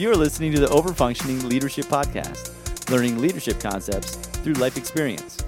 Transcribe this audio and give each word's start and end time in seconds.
You 0.00 0.10
are 0.10 0.16
listening 0.16 0.50
to 0.52 0.60
the 0.60 0.66
Overfunctioning 0.68 1.44
Leadership 1.44 1.84
Podcast, 1.84 2.88
learning 2.88 3.18
leadership 3.18 3.60
concepts 3.60 4.16
through 4.16 4.54
life 4.54 4.78
experience. 4.78 5.44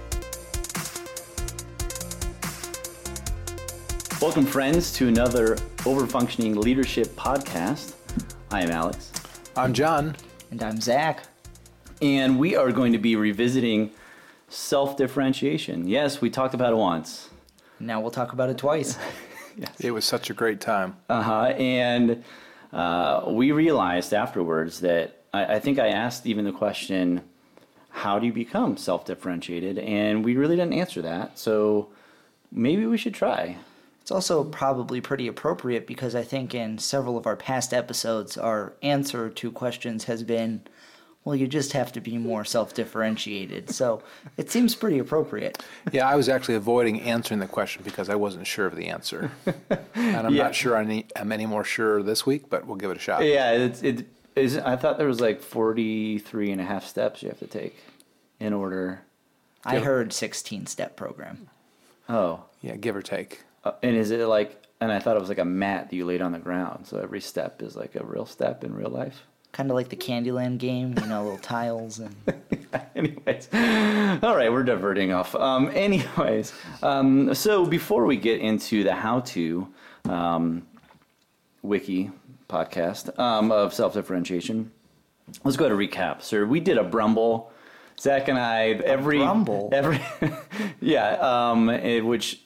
Welcome, 4.21 4.45
friends, 4.45 4.93
to 4.93 5.09
another 5.09 5.57
Overfunctioning 5.87 6.55
Leadership 6.55 7.07
Podcast. 7.17 7.95
I 8.51 8.61
am 8.61 8.71
Alex. 8.71 9.11
I'm 9.57 9.73
John. 9.73 10.17
And 10.51 10.63
I'm 10.63 10.83
Zach. 10.83 11.23
And 12.03 12.39
we 12.39 12.55
are 12.55 12.73
going 12.73 12.93
to 12.93 12.99
be 12.99 13.17
revisiting 13.17 13.91
self 14.51 14.99
differentiation. 14.99 15.89
Yes, 15.89 16.21
we 16.21 16.29
talked 16.29 16.53
about 16.53 16.75
it 16.75 16.77
once. 16.77 17.31
Now 17.81 18.03
we'll 18.03 18.11
talk 18.11 18.35
about 18.35 18.51
it 18.51 18.59
twice. 18.59 18.99
yes. 19.57 19.81
It 19.81 19.93
was 19.93 20.05
such 20.05 20.29
a 20.29 20.35
great 20.35 20.61
time. 20.61 20.99
Uh 21.09 21.23
huh. 21.23 21.45
And 21.57 22.23
uh, 22.73 23.25
we 23.29 23.53
realized 23.53 24.15
afterwards 24.15 24.81
that 24.81 25.25
I, 25.33 25.57
I 25.57 25.59
think 25.61 25.79
I 25.79 25.89
asked 25.89 26.27
even 26.27 26.45
the 26.45 26.53
question, 26.53 27.23
how 27.91 28.19
do 28.19 28.27
you 28.27 28.33
become 28.33 28.77
self 28.77 29.05
differentiated? 29.05 29.79
And 29.79 30.25
we 30.25 30.37
really 30.37 30.57
didn't 30.57 30.73
answer 30.75 31.03
that. 31.03 31.39
So 31.39 31.91
maybe 32.51 32.87
we 32.87 32.97
should 32.97 33.15
try. 33.15 33.59
It's 34.01 34.11
also 34.11 34.43
probably 34.43 35.01
pretty 35.01 35.29
appropriate 35.29 35.87
because 35.87 36.15
I 36.15 36.25
think 36.25 36.55
in 36.55 36.79
several 36.79 37.17
of 37.17 37.27
our 37.27 37.37
past 37.37 37.73
episodes, 37.73 38.37
our 38.37 38.73
answer 38.83 39.31
to 39.31 39.53
questions 39.53 40.05
has 40.05 40.25
been, 40.25 40.63
well, 41.25 41.37
you 41.37 41.47
just 41.47 41.73
have 41.73 41.93
to 41.93 42.01
be 42.01 42.19
more 42.19 42.45
self 42.45 42.75
differentiated. 42.75 43.71
So 43.71 44.03
it 44.37 44.51
seems 44.51 44.75
pretty 44.75 44.99
appropriate. 44.99 45.63
Yeah, 45.93 46.09
I 46.09 46.17
was 46.17 46.29
actually 46.29 46.57
avoiding 46.57 47.01
answering 47.03 47.41
the 47.41 47.47
question 47.47 47.83
because 47.85 48.09
I 48.09 48.17
wasn't 48.17 48.47
sure 48.47 48.67
of 48.67 48.75
the 48.75 48.89
answer. 48.89 49.31
and 49.95 50.27
I'm 50.27 50.35
yeah. 50.35 50.45
not 50.45 50.55
sure 50.55 50.77
I 50.77 51.05
am 51.17 51.33
any 51.33 51.47
more 51.47 51.65
sure 51.65 52.03
this 52.03 52.27
week, 52.27 52.51
but 52.51 52.67
we'll 52.67 52.77
give 52.77 52.91
it 52.91 52.97
a 52.97 53.01
shot. 53.01 53.25
Yeah, 53.25 53.53
it's, 53.53 53.83
it 53.83 54.07
is. 54.35 54.57
I 54.59 54.77
thought 54.77 54.99
there 54.99 55.07
was 55.07 55.21
like 55.21 55.41
43 55.41 56.51
and 56.51 56.61
a 56.61 56.65
half 56.65 56.85
steps 56.85 57.23
you 57.23 57.29
have 57.29 57.39
to 57.39 57.47
take 57.47 57.77
in 58.41 58.53
order. 58.53 59.03
I 59.65 59.79
heard 59.79 60.13
16 60.13 60.67
step 60.67 60.97
program. 60.97 61.49
Oh. 62.09 62.45
Yeah, 62.63 62.77
give 62.77 62.97
or 62.97 63.03
take. 63.03 63.43
Uh, 63.65 63.73
and 63.83 63.95
is 63.95 64.11
it 64.11 64.27
like, 64.27 64.61
and 64.81 64.91
I 64.91 64.99
thought 64.99 65.17
it 65.17 65.21
was 65.21 65.29
like 65.29 65.39
a 65.39 65.45
mat 65.45 65.91
that 65.91 65.97
you 65.97 66.05
laid 66.05 66.21
on 66.21 66.33
the 66.33 66.41
ground. 66.41 66.89
So 66.89 66.99
every 66.99 67.21
step 67.21 67.63
is 67.63 67.77
like 67.77 67.95
a 67.95 68.05
real 68.05 68.27
step 68.27 68.65
in 68.65 68.75
real 68.75 68.91
life. 68.91 69.23
Kind 69.53 69.71
of 69.71 69.75
like 69.77 69.91
the 69.91 69.97
Candyland 69.97 70.59
game, 70.59 70.95
you 70.99 71.07
know, 71.07 71.25
little 71.25 71.39
tiles 71.39 71.99
and. 71.99 72.15
anyways, 72.97 73.49
all 74.23 74.35
right, 74.35 74.51
we're 74.51 74.63
diverting 74.63 75.13
off. 75.13 75.35
Um, 75.35 75.71
anyways, 75.75 76.53
um, 76.83 77.35
so 77.35 77.67
before 77.67 78.07
we 78.07 78.17
get 78.17 78.41
into 78.41 78.83
the 78.83 78.95
how-to 78.95 79.69
um, 80.09 80.67
wiki 81.63 82.11
podcast 82.49 83.19
um, 83.19 83.53
of 83.53 83.75
self-differentiation, 83.75 84.71
let's 85.45 85.57
go 85.57 85.69
to 85.69 85.75
recap, 85.75 86.23
sir. 86.23 86.47
We 86.47 86.61
did 86.61 86.79
a 86.79 86.85
Brumble. 86.85 87.51
Zach 88.01 88.29
and 88.29 88.39
I 88.39 88.71
every 88.71 89.19
a 89.19 89.25
Brumble 89.25 89.69
every 89.71 90.01
yeah, 90.81 91.11
um, 91.51 91.69
it, 91.69 92.05
which 92.05 92.41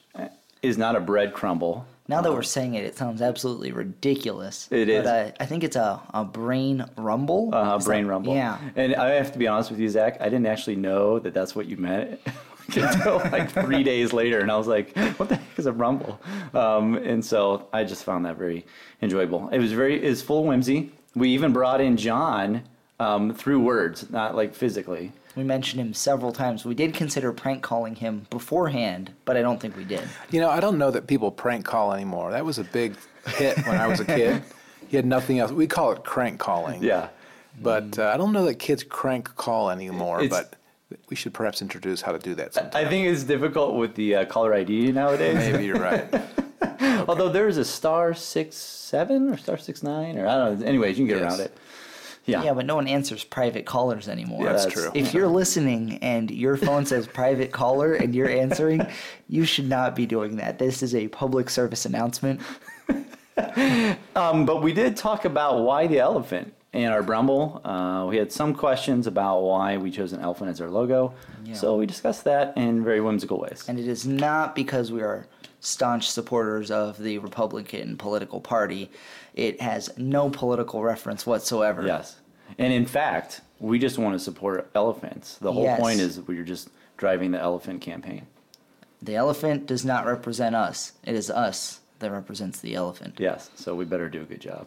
is 0.61 0.77
not 0.77 0.95
a 0.95 0.99
bread 0.99 1.33
crumble. 1.33 1.85
Now 2.09 2.21
that 2.21 2.31
we're 2.31 2.43
saying 2.43 2.75
it, 2.75 2.85
it 2.85 2.97
sounds 2.97 3.21
absolutely 3.21 3.71
ridiculous. 3.71 4.69
It 4.71 4.87
is. 4.87 5.03
But 5.03 5.35
I 5.39 5.45
think 5.45 5.63
it's 5.63 5.75
a, 5.75 6.01
a 6.13 6.23
brain 6.23 6.85
rumble. 6.95 7.53
Uh, 7.53 7.75
a 7.75 7.79
brain 7.79 8.05
that, 8.05 8.09
rumble. 8.09 8.33
Yeah. 8.33 8.57
And 8.75 8.95
I 8.95 9.11
have 9.11 9.33
to 9.33 9.39
be 9.39 9.47
honest 9.47 9.71
with 9.71 9.79
you, 9.79 9.89
Zach. 9.89 10.17
I 10.21 10.25
didn't 10.25 10.45
actually 10.45 10.77
know 10.77 11.19
that 11.19 11.33
that's 11.33 11.55
what 11.55 11.65
you 11.65 11.75
meant 11.75 12.21
until 12.75 13.17
like 13.17 13.51
three 13.51 13.83
days 13.83 14.13
later, 14.13 14.39
and 14.39 14.51
I 14.51 14.57
was 14.57 14.67
like, 14.67 14.95
"What 15.17 15.29
the 15.29 15.35
heck 15.35 15.59
is 15.59 15.65
a 15.65 15.73
rumble?" 15.73 16.19
Um, 16.53 16.95
and 16.95 17.23
so 17.23 17.67
I 17.73 17.83
just 17.83 18.03
found 18.03 18.25
that 18.25 18.37
very 18.37 18.65
enjoyable. 19.01 19.49
It 19.49 19.59
was 19.59 19.73
very, 19.73 20.01
it's 20.01 20.21
full 20.21 20.41
of 20.41 20.45
whimsy. 20.45 20.91
We 21.15 21.29
even 21.29 21.51
brought 21.51 21.81
in 21.81 21.97
John 21.97 22.63
um, 22.99 23.33
through 23.33 23.61
words, 23.61 24.09
not 24.09 24.35
like 24.35 24.55
physically. 24.55 25.11
We 25.37 25.43
mentioned 25.43 25.79
him 25.79 25.93
several 25.93 26.31
times. 26.31 26.65
We 26.65 26.73
did 26.73 26.95
consider 26.95 27.31
prank 27.31 27.61
calling 27.61 27.95
him 27.95 28.25
beforehand, 28.31 29.13
but 29.23 29.37
I 29.37 29.43
don't 29.43 29.59
think 29.59 29.77
we 29.77 29.83
did. 29.83 30.01
You 30.31 30.41
know, 30.41 30.49
I 30.49 30.59
don't 30.59 30.79
know 30.79 30.89
that 30.89 31.05
people 31.05 31.29
prank 31.29 31.63
call 31.63 31.93
anymore. 31.93 32.31
That 32.31 32.43
was 32.43 32.57
a 32.57 32.63
big 32.63 32.95
hit 33.27 33.55
when 33.67 33.77
I 33.77 33.85
was 33.85 33.99
a 33.99 34.05
kid. 34.05 34.41
He 34.87 34.95
had 34.95 35.05
nothing 35.05 35.37
else. 35.37 35.51
We 35.51 35.67
call 35.67 35.91
it 35.91 36.03
crank 36.03 36.39
calling. 36.39 36.81
Yeah. 36.81 37.09
But 37.61 37.99
uh, 37.99 38.11
I 38.13 38.17
don't 38.17 38.31
know 38.31 38.45
that 38.45 38.55
kids 38.55 38.83
crank 38.83 39.35
call 39.35 39.69
anymore. 39.69 40.23
It's, 40.23 40.35
but 40.35 40.55
we 41.09 41.15
should 41.15 41.33
perhaps 41.33 41.61
introduce 41.61 42.01
how 42.01 42.13
to 42.13 42.19
do 42.19 42.33
that. 42.35 42.53
Sometime. 42.53 42.85
I 42.85 42.89
think 42.89 43.07
it's 43.07 43.23
difficult 43.23 43.75
with 43.75 43.95
the 43.95 44.15
uh, 44.15 44.25
caller 44.25 44.53
ID 44.53 44.91
nowadays. 44.91 45.35
Maybe 45.35 45.65
you're 45.65 45.79
right. 45.79 46.07
okay. 46.63 47.03
Although 47.07 47.29
there 47.29 47.47
is 47.47 47.57
a 47.57 47.65
star 47.65 48.13
six 48.13 48.55
seven 48.55 49.29
or 49.29 49.37
star 49.37 49.57
six 49.57 49.83
nine 49.83 50.17
or 50.17 50.27
I 50.27 50.35
don't 50.35 50.59
know. 50.59 50.65
Anyways, 50.65 50.97
you 50.97 51.05
can 51.05 51.15
get 51.15 51.21
yes. 51.21 51.31
around 51.31 51.45
it. 51.45 51.57
Yeah. 52.27 52.43
Yeah, 52.43 52.53
but 52.53 52.65
no 52.65 52.75
one 52.75 52.87
answers 52.87 53.23
private 53.23 53.65
callers 53.65 54.07
anymore. 54.07 54.43
Yeah, 54.43 54.51
that's, 54.51 54.65
that's 54.65 54.75
true. 54.75 54.91
If 54.93 55.13
you're 55.13 55.29
listening 55.29 55.97
and 55.99 56.29
your 56.29 56.57
phone 56.57 56.85
says 56.85 57.07
private 57.07 57.51
caller 57.51 57.93
and 57.95 58.13
you're 58.13 58.29
answering, 58.29 58.85
you 59.29 59.45
should 59.45 59.69
not 59.69 59.95
be 59.95 60.05
doing 60.05 60.35
that. 60.35 60.59
This 60.59 60.83
is 60.83 60.93
a 60.93 61.07
public 61.07 61.49
service 61.49 61.85
announcement. 61.85 62.41
um, 64.15 64.45
but 64.45 64.61
we 64.61 64.73
did 64.73 64.97
talk 64.97 65.23
about 65.25 65.61
why 65.61 65.87
the 65.87 65.99
elephant 65.99 66.53
in 66.73 66.91
our 66.91 67.01
Brumble. 67.01 67.61
Uh, 67.63 68.05
we 68.07 68.17
had 68.17 68.31
some 68.31 68.53
questions 68.53 69.07
about 69.07 69.41
why 69.41 69.77
we 69.77 69.89
chose 69.89 70.13
an 70.13 70.19
elephant 70.19 70.49
as 70.49 70.61
our 70.61 70.69
logo. 70.69 71.13
Yeah. 71.43 71.53
So 71.53 71.77
we 71.77 71.85
discussed 71.85 72.25
that 72.25 72.55
in 72.57 72.83
very 72.83 73.01
whimsical 73.01 73.39
ways. 73.39 73.65
And 73.67 73.79
it 73.79 73.87
is 73.87 74.05
not 74.05 74.53
because 74.53 74.91
we 74.91 75.01
are 75.01 75.27
staunch 75.59 76.09
supporters 76.09 76.69
of 76.69 76.97
the 76.97 77.17
Republican 77.17 77.97
political 77.97 78.39
party. 78.39 78.91
It 79.37 79.61
has 79.61 79.95
no 79.97 80.31
political 80.31 80.81
reference 80.81 81.25
whatsoever. 81.27 81.85
Yes. 81.85 82.15
And 82.57 82.73
in 82.73 82.87
fact, 82.87 83.41
we 83.59 83.77
just 83.77 83.99
want 83.99 84.15
to 84.15 84.19
support 84.19 84.67
elephants. 84.73 85.37
The 85.37 85.53
whole 85.53 85.63
yes. 85.63 85.79
point 85.79 85.99
is 85.99 86.19
we're 86.21 86.43
just 86.43 86.69
driving 86.97 87.29
the 87.29 87.39
elephant 87.39 87.81
campaign. 87.81 88.25
The 88.99 89.15
elephant 89.15 89.67
does 89.67 89.85
not 89.85 90.07
represent 90.07 90.55
us. 90.55 90.93
It 91.03 91.13
is 91.13 91.29
us 91.29 91.81
that 91.99 92.11
represents 92.11 92.59
the 92.61 92.73
elephant. 92.73 93.19
Yes. 93.19 93.51
So 93.53 93.75
we 93.75 93.85
better 93.85 94.09
do 94.09 94.23
a 94.23 94.25
good 94.25 94.41
job 94.41 94.65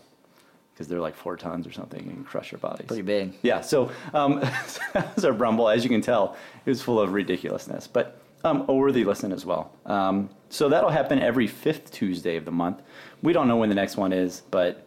because 0.73 0.87
they're 0.87 1.01
like 1.01 1.17
four 1.17 1.37
tons 1.37 1.67
or 1.67 1.73
something 1.73 2.07
and 2.09 2.25
crush 2.25 2.53
our 2.53 2.61
bodies. 2.61 2.87
Pretty 2.87 3.03
big. 3.03 3.35
Yeah. 3.43 3.63
So 3.63 3.91
um, 4.15 4.39
that 4.93 5.17
was 5.17 5.25
our 5.25 5.33
Brumble. 5.33 5.69
As 5.69 5.83
you 5.83 5.91
can 5.91 6.01
tell, 6.01 6.37
it 6.65 6.71
was 6.71 6.81
full 6.81 7.01
of 7.01 7.13
ridiculousness, 7.13 7.89
but 7.89 8.21
um, 8.45 8.67
a 8.69 8.73
worthy 8.73 9.05
listen 9.05 9.33
as 9.33 9.45
well. 9.45 9.73
Um, 9.85 10.31
so 10.51 10.69
that'll 10.69 10.91
happen 10.91 11.21
every 11.21 11.47
fifth 11.47 11.93
Tuesday 11.93 12.37
of 12.37 12.45
the 12.45 12.51
month. 12.51 12.83
We 13.23 13.33
don't 13.33 13.49
know 13.49 13.57
when 13.57 13.69
the 13.69 13.75
next 13.75 13.97
one 13.97 14.13
is, 14.13 14.43
but 14.51 14.87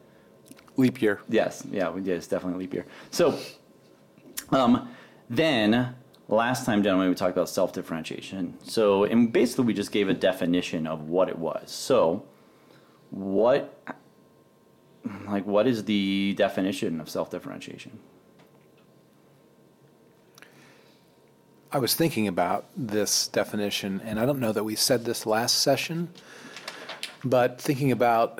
leap 0.75 1.01
year. 1.01 1.21
Yes, 1.29 1.65
yeah, 1.71 1.89
we 1.89 2.01
did. 2.01 2.17
It's 2.17 2.27
definitely 2.27 2.59
leap 2.59 2.73
year. 2.73 2.85
So 3.11 3.39
um, 4.51 4.89
then 5.29 5.95
last 6.27 6.65
time, 6.65 6.83
gentlemen, 6.83 7.09
we 7.09 7.15
talked 7.15 7.31
about 7.31 7.49
self 7.49 7.71
differentiation. 7.71 8.57
So 8.63 9.05
and 9.05 9.31
basically, 9.31 9.65
we 9.65 9.73
just 9.73 9.91
gave 9.91 10.09
a 10.09 10.13
definition 10.13 10.85
of 10.85 11.07
what 11.07 11.29
it 11.29 11.39
was. 11.39 11.71
So 11.71 12.25
what, 13.09 13.95
like, 15.25 15.45
what 15.45 15.65
is 15.65 15.85
the 15.85 16.33
definition 16.37 16.99
of 16.99 17.09
self 17.09 17.29
differentiation? 17.31 17.99
I 21.73 21.79
was 21.79 21.95
thinking 21.95 22.27
about 22.27 22.65
this 22.77 23.27
definition, 23.29 23.99
and 24.05 24.19
I 24.19 24.27
don't 24.27 24.39
know 24.39 24.51
that 24.51 24.63
we 24.63 24.75
said 24.75 25.05
this 25.05 25.25
last 25.25 25.57
session, 25.57 26.09
but 27.23 27.59
thinking 27.59 27.91
about 27.91 28.39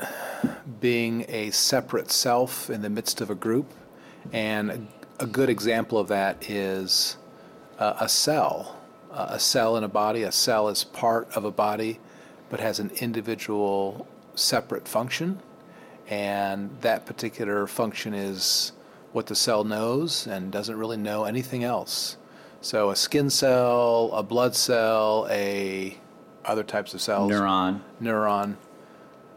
being 0.79 1.25
a 1.27 1.49
separate 1.49 2.11
self 2.11 2.69
in 2.69 2.83
the 2.83 2.91
midst 2.91 3.22
of 3.22 3.31
a 3.31 3.35
group, 3.35 3.73
and 4.31 4.88
a 5.19 5.25
good 5.25 5.49
example 5.49 5.97
of 5.97 6.09
that 6.09 6.47
is 6.47 7.17
uh, 7.79 7.95
a 8.01 8.07
cell. 8.07 8.79
Uh, 9.09 9.29
a 9.29 9.39
cell 9.39 9.77
in 9.77 9.83
a 9.83 9.89
body, 9.89 10.22
a 10.22 10.31
cell 10.31 10.69
is 10.69 10.83
part 10.83 11.27
of 11.35 11.43
a 11.43 11.51
body, 11.51 11.99
but 12.51 12.59
has 12.59 12.77
an 12.77 12.91
individual 13.01 14.05
separate 14.35 14.87
function, 14.87 15.40
and 16.08 16.69
that 16.81 17.08
particular 17.08 17.66
function 17.66 18.13
is 18.13 18.73
what 19.11 19.25
the 19.25 19.35
cell 19.35 19.63
knows 19.63 20.28
and 20.28 20.52
doesn't 20.52 20.78
really 20.78 20.97
know 20.97 21.23
anything 21.23 21.63
else. 21.63 22.16
So 22.63 22.91
a 22.91 22.95
skin 22.95 23.29
cell, 23.29 24.09
a 24.13 24.23
blood 24.23 24.55
cell, 24.55 25.27
a 25.29 25.97
other 26.45 26.63
types 26.63 26.93
of 26.93 27.01
cells, 27.01 27.29
neuron, 27.29 27.81
neuron. 28.01 28.55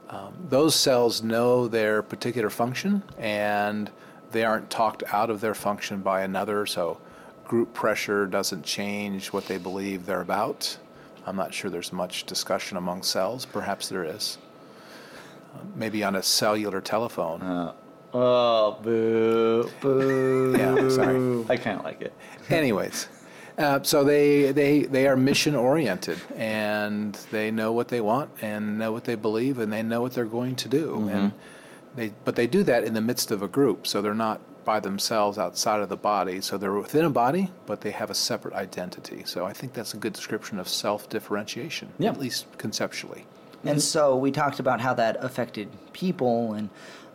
Um, 0.09 0.33
those 0.49 0.77
cells 0.77 1.25
know 1.25 1.67
their 1.67 2.03
particular 2.03 2.51
function, 2.51 3.03
and 3.19 3.91
they 4.31 4.45
aren't 4.45 4.71
talked 4.71 5.03
out 5.13 5.29
of 5.29 5.41
their 5.41 5.55
function 5.55 6.03
by 6.03 6.23
another. 6.23 6.67
So 6.67 7.01
group 7.45 7.75
pressure 7.75 8.27
doesn't 8.29 8.65
change 8.65 9.33
what 9.33 9.47
they 9.47 9.59
believe 9.59 10.07
they're 10.07 10.21
about. 10.21 10.79
I'm 11.27 11.35
not 11.35 11.53
sure 11.53 11.69
there's 11.69 11.93
much 11.93 12.27
discussion 12.27 12.77
among 12.77 13.03
cells. 13.03 13.45
Perhaps 13.45 13.89
there 13.89 14.05
is. 14.05 14.39
Uh, 15.53 15.65
maybe 15.75 16.05
on 16.05 16.15
a 16.15 16.23
cellular 16.23 16.81
telephone. 16.81 17.43
Uh, 17.43 17.73
oh, 18.15 18.79
boo, 18.85 19.69
boo. 19.81 20.55
yeah, 20.57 20.89
sorry. 20.91 21.45
I 21.49 21.57
kind 21.57 21.81
of 21.81 21.85
like 21.85 22.03
it. 22.03 22.13
Anyways, 22.49 23.09
uh, 23.59 23.83
so 23.83 24.05
they, 24.05 24.53
they, 24.53 24.83
they 24.83 25.07
are 25.07 25.17
mission 25.17 25.55
oriented 25.55 26.21
and 26.37 27.15
they 27.31 27.51
know 27.51 27.73
what 27.73 27.89
they 27.89 28.01
want 28.01 28.31
and 28.43 28.79
know 28.79 28.93
what 28.93 29.05
they 29.05 29.15
believe 29.15 29.59
and 29.59 29.73
they 29.73 29.83
know 29.83 30.03
what 30.03 30.13
they're 30.13 30.25
going 30.25 30.57
to 30.57 30.69
do. 30.69 30.89
Mm-hmm. 30.91 31.09
And 31.09 31.33
they, 31.95 32.13
but 32.25 32.37
they 32.37 32.47
do 32.47 32.63
that 32.65 32.85
in 32.85 32.95
the 32.95 33.01
midst 33.01 33.31
of 33.31 33.43
a 33.43 33.49
group, 33.49 33.87
so 33.87 34.03
they're 34.03 34.15
not 34.15 34.41
by 34.67 34.81
themselves 34.81 35.39
outside 35.39 35.81
of 35.81 35.89
the 35.89 35.97
body. 35.97 36.41
So 36.43 36.59
they're 36.59 36.73
within 36.73 37.05
a 37.05 37.11
body, 37.11 37.51
but 37.65 37.81
they 37.81 37.93
have 37.93 38.11
a 38.11 38.15
separate 38.15 38.53
identity. 38.55 39.23
So 39.25 39.47
I 39.47 39.53
think 39.55 39.73
that's 39.73 39.95
a 39.95 39.97
good 39.97 40.13
description 40.13 40.59
of 40.59 40.69
self 40.69 41.09
differentiation, 41.09 41.89
Yeah. 41.99 42.11
at 42.11 42.21
least 42.21 42.47
conceptually. 42.59 43.27
And 43.65 43.83
so 43.83 44.17
we 44.17 44.31
talked 44.31 44.61
about 44.61 44.81
how 44.81 44.95
that 44.95 45.17
affected 45.25 45.69
people, 45.93 46.53
and 46.53 46.69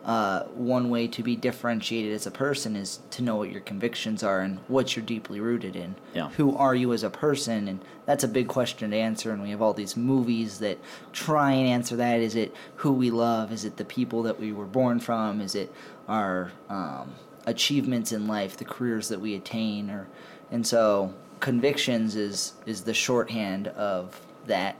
uh, 0.04 0.44
one 0.54 0.90
way 0.90 1.06
to 1.06 1.22
be 1.22 1.36
differentiated 1.36 2.12
as 2.12 2.26
a 2.26 2.30
person 2.30 2.74
is 2.74 3.00
to 3.10 3.22
know 3.22 3.36
what 3.36 3.50
your 3.50 3.60
convictions 3.60 4.22
are 4.22 4.40
and 4.40 4.58
what 4.68 4.96
you're 4.96 5.04
deeply 5.04 5.38
rooted 5.38 5.76
in. 5.76 5.94
Yeah. 6.14 6.30
Who 6.30 6.56
are 6.56 6.74
you 6.74 6.92
as 6.92 7.02
a 7.02 7.10
person? 7.10 7.68
And 7.68 7.80
that's 8.04 8.24
a 8.24 8.28
big 8.28 8.48
question 8.48 8.90
to 8.90 8.96
answer. 8.96 9.32
And 9.32 9.42
we 9.42 9.50
have 9.50 9.62
all 9.62 9.74
these 9.74 9.96
movies 9.96 10.58
that 10.58 10.78
try 11.12 11.52
and 11.52 11.68
answer 11.68 11.96
that. 11.96 12.20
Is 12.20 12.34
it 12.34 12.54
who 12.76 12.92
we 12.92 13.10
love? 13.10 13.52
Is 13.52 13.64
it 13.64 13.76
the 13.76 13.84
people 13.84 14.22
that 14.24 14.40
we 14.40 14.52
were 14.52 14.66
born 14.66 14.98
from? 14.98 15.40
Is 15.40 15.54
it 15.54 15.72
our 16.08 16.50
um, 16.68 17.12
achievements 17.46 18.10
in 18.12 18.26
life, 18.26 18.56
the 18.56 18.64
careers 18.64 19.08
that 19.08 19.20
we 19.20 19.34
attain? 19.34 19.88
Or 19.90 20.08
and 20.50 20.66
so 20.66 21.14
convictions 21.40 22.16
is 22.16 22.54
is 22.66 22.82
the 22.82 22.94
shorthand 22.94 23.68
of 23.68 24.20
that 24.46 24.76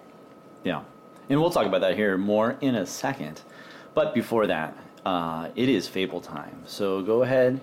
Yeah. 0.65 0.83
And 1.29 1.41
we'll 1.41 1.51
talk 1.51 1.67
about 1.67 1.81
that 1.81 1.97
here 1.97 2.19
more 2.19 2.57
in 2.61 2.75
a 2.75 2.85
second. 2.85 3.41
But 3.95 4.15
before 4.15 4.47
that, 4.49 4.77
uh, 5.05 5.49
it 5.57 5.69
is 5.69 5.89
Fable 5.89 6.21
time. 6.21 6.63
So 6.67 7.03
go 7.03 7.23
ahead, 7.23 7.61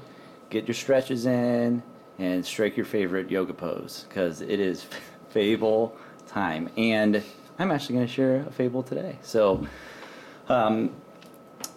get 0.49 0.67
your 0.67 0.75
stretches 0.75 1.25
in, 1.25 1.81
and 2.17 2.45
strike 2.45 2.75
your 2.75 2.85
favorite 2.85 3.31
yoga 3.31 3.53
pose 3.53 4.05
because 4.07 4.41
it 4.41 4.59
is 4.59 4.85
Fable 5.29 5.95
time. 6.27 6.69
And 6.77 7.23
I'm 7.57 7.71
actually 7.71 7.95
going 7.95 8.07
to 8.07 8.13
share 8.13 8.45
a 8.47 8.51
Fable 8.51 8.83
today. 8.83 9.17
So, 9.21 9.67
um, 10.47 10.91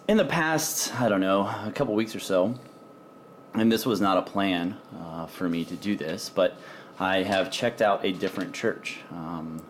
in 0.07 0.17
the 0.17 0.25
past, 0.25 0.99
I 0.99 1.07
don't 1.07 1.21
know, 1.21 1.41
a 1.41 1.71
couple 1.73 1.95
weeks 1.95 2.15
or 2.15 2.19
so, 2.19 2.55
and 3.53 3.71
this 3.71 3.85
was 3.85 4.01
not 4.01 4.17
a 4.17 4.21
plan 4.21 4.75
uh, 4.99 5.27
for 5.27 5.47
me 5.47 5.63
to 5.65 5.75
do 5.75 5.95
this, 5.95 6.29
but 6.29 6.57
I 6.99 7.23
have 7.23 7.51
checked 7.51 7.81
out 7.81 8.03
a 8.03 8.11
different 8.11 8.53
church. 8.53 8.99
Um, 9.11 9.61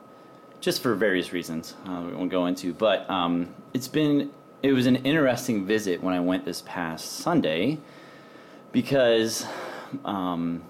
just 0.63 0.81
for 0.81 0.95
various 0.95 1.33
reasons 1.33 1.75
uh, 1.85 2.01
we 2.07 2.13
won't 2.13 2.31
go 2.31 2.45
into. 2.45 2.73
But 2.73 3.07
um, 3.09 3.53
it's 3.73 3.89
been 3.89 4.31
it 4.63 4.71
was 4.71 4.85
an 4.85 4.95
interesting 4.95 5.65
visit 5.65 6.01
when 6.01 6.15
I 6.15 6.21
went 6.21 6.45
this 6.45 6.63
past 6.65 7.17
Sunday 7.17 7.77
because 8.71 9.45
um, 10.05 10.63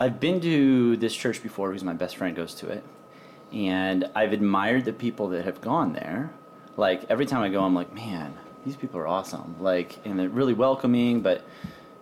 I've 0.00 0.18
been 0.18 0.40
to 0.40 0.96
this 0.96 1.14
church 1.14 1.42
before 1.42 1.68
because 1.68 1.84
my 1.84 1.92
best 1.92 2.16
friend 2.16 2.34
goes 2.34 2.52
to 2.56 2.68
it, 2.68 2.82
and 3.52 4.10
I've 4.14 4.32
admired 4.32 4.84
the 4.84 4.92
people 4.92 5.28
that 5.28 5.44
have 5.44 5.60
gone 5.60 5.92
there. 5.92 6.30
Like 6.76 7.04
every 7.08 7.26
time 7.26 7.42
I 7.42 7.48
go, 7.48 7.62
I'm 7.62 7.74
like, 7.74 7.94
man, 7.94 8.34
these 8.66 8.76
people 8.76 8.98
are 8.98 9.06
awesome. 9.06 9.54
Like, 9.60 9.98
and 10.04 10.18
they're 10.18 10.28
really 10.28 10.54
welcoming, 10.54 11.20
but 11.20 11.44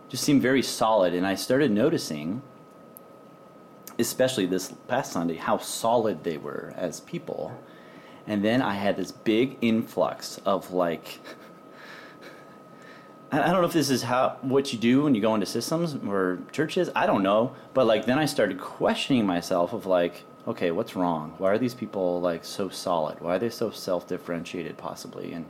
just 0.09 0.25
seem 0.25 0.41
very 0.41 0.63
solid. 0.63 1.13
And 1.13 1.27
I 1.27 1.35
started 1.35 1.71
noticing 1.71 2.43
especially 3.99 4.47
this 4.47 4.73
past 4.87 5.13
Sunday, 5.13 5.35
how 5.35 5.59
solid 5.59 6.23
they 6.23 6.37
were 6.37 6.73
as 6.77 7.01
people. 7.01 7.53
And 8.29 8.45
then 8.45 8.61
I 8.61 8.75
had 8.75 8.97
this 8.97 9.11
big 9.11 9.57
influx 9.63 10.39
of 10.45 10.71
like, 10.71 11.19
I 13.33 13.39
don't 13.39 13.63
know 13.63 13.67
if 13.67 13.73
this 13.73 13.89
is 13.89 14.03
how 14.03 14.37
what 14.43 14.73
you 14.73 14.79
do 14.79 15.03
when 15.03 15.15
you 15.15 15.23
go 15.23 15.35
into 15.35 15.47
systems 15.47 15.97
or 16.07 16.39
churches. 16.53 16.91
I 16.95 17.07
don't 17.07 17.23
know, 17.23 17.57
but 17.73 17.87
like 17.87 18.05
then 18.05 18.19
I 18.19 18.27
started 18.27 18.61
questioning 18.61 19.27
myself 19.27 19.73
of 19.73 19.87
like, 19.87 20.25
okay, 20.47 20.71
what's 20.71 20.95
wrong? 20.95 21.35
Why 21.39 21.53
are 21.53 21.59
these 21.59 21.75
people 21.75 22.21
like 22.21 22.45
so 22.45 22.69
solid? 22.69 23.21
Why 23.21 23.37
are 23.37 23.39
they 23.39 23.51
so 23.51 23.71
self-differentiated 23.71 24.77
possibly? 24.77 25.33
And 25.33 25.47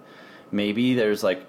maybe 0.52 0.94
there's 0.94 1.24
like, 1.24 1.44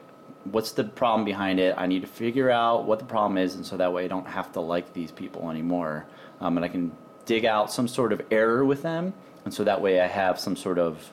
what's 0.45 0.71
the 0.71 0.83
problem 0.83 1.25
behind 1.25 1.59
it? 1.59 1.75
I 1.77 1.85
need 1.85 2.01
to 2.01 2.07
figure 2.07 2.49
out 2.49 2.85
what 2.85 2.97
the 2.97 3.05
problem 3.05 3.37
is, 3.37 3.55
and 3.55 3.65
so 3.65 3.77
that 3.77 3.93
way 3.93 4.05
I 4.05 4.07
don't 4.07 4.27
have 4.27 4.51
to 4.53 4.61
like 4.61 4.93
these 4.93 5.11
people 5.11 5.49
anymore, 5.49 6.05
um, 6.41 6.57
and 6.57 6.65
I 6.65 6.69
can 6.69 6.91
dig 7.25 7.45
out 7.45 7.71
some 7.71 7.87
sort 7.87 8.13
of 8.13 8.21
error 8.31 8.65
with 8.65 8.81
them, 8.81 9.13
and 9.45 9.53
so 9.53 9.63
that 9.63 9.81
way 9.81 9.99
I 9.99 10.07
have 10.07 10.39
some 10.39 10.55
sort 10.55 10.79
of 10.79 11.11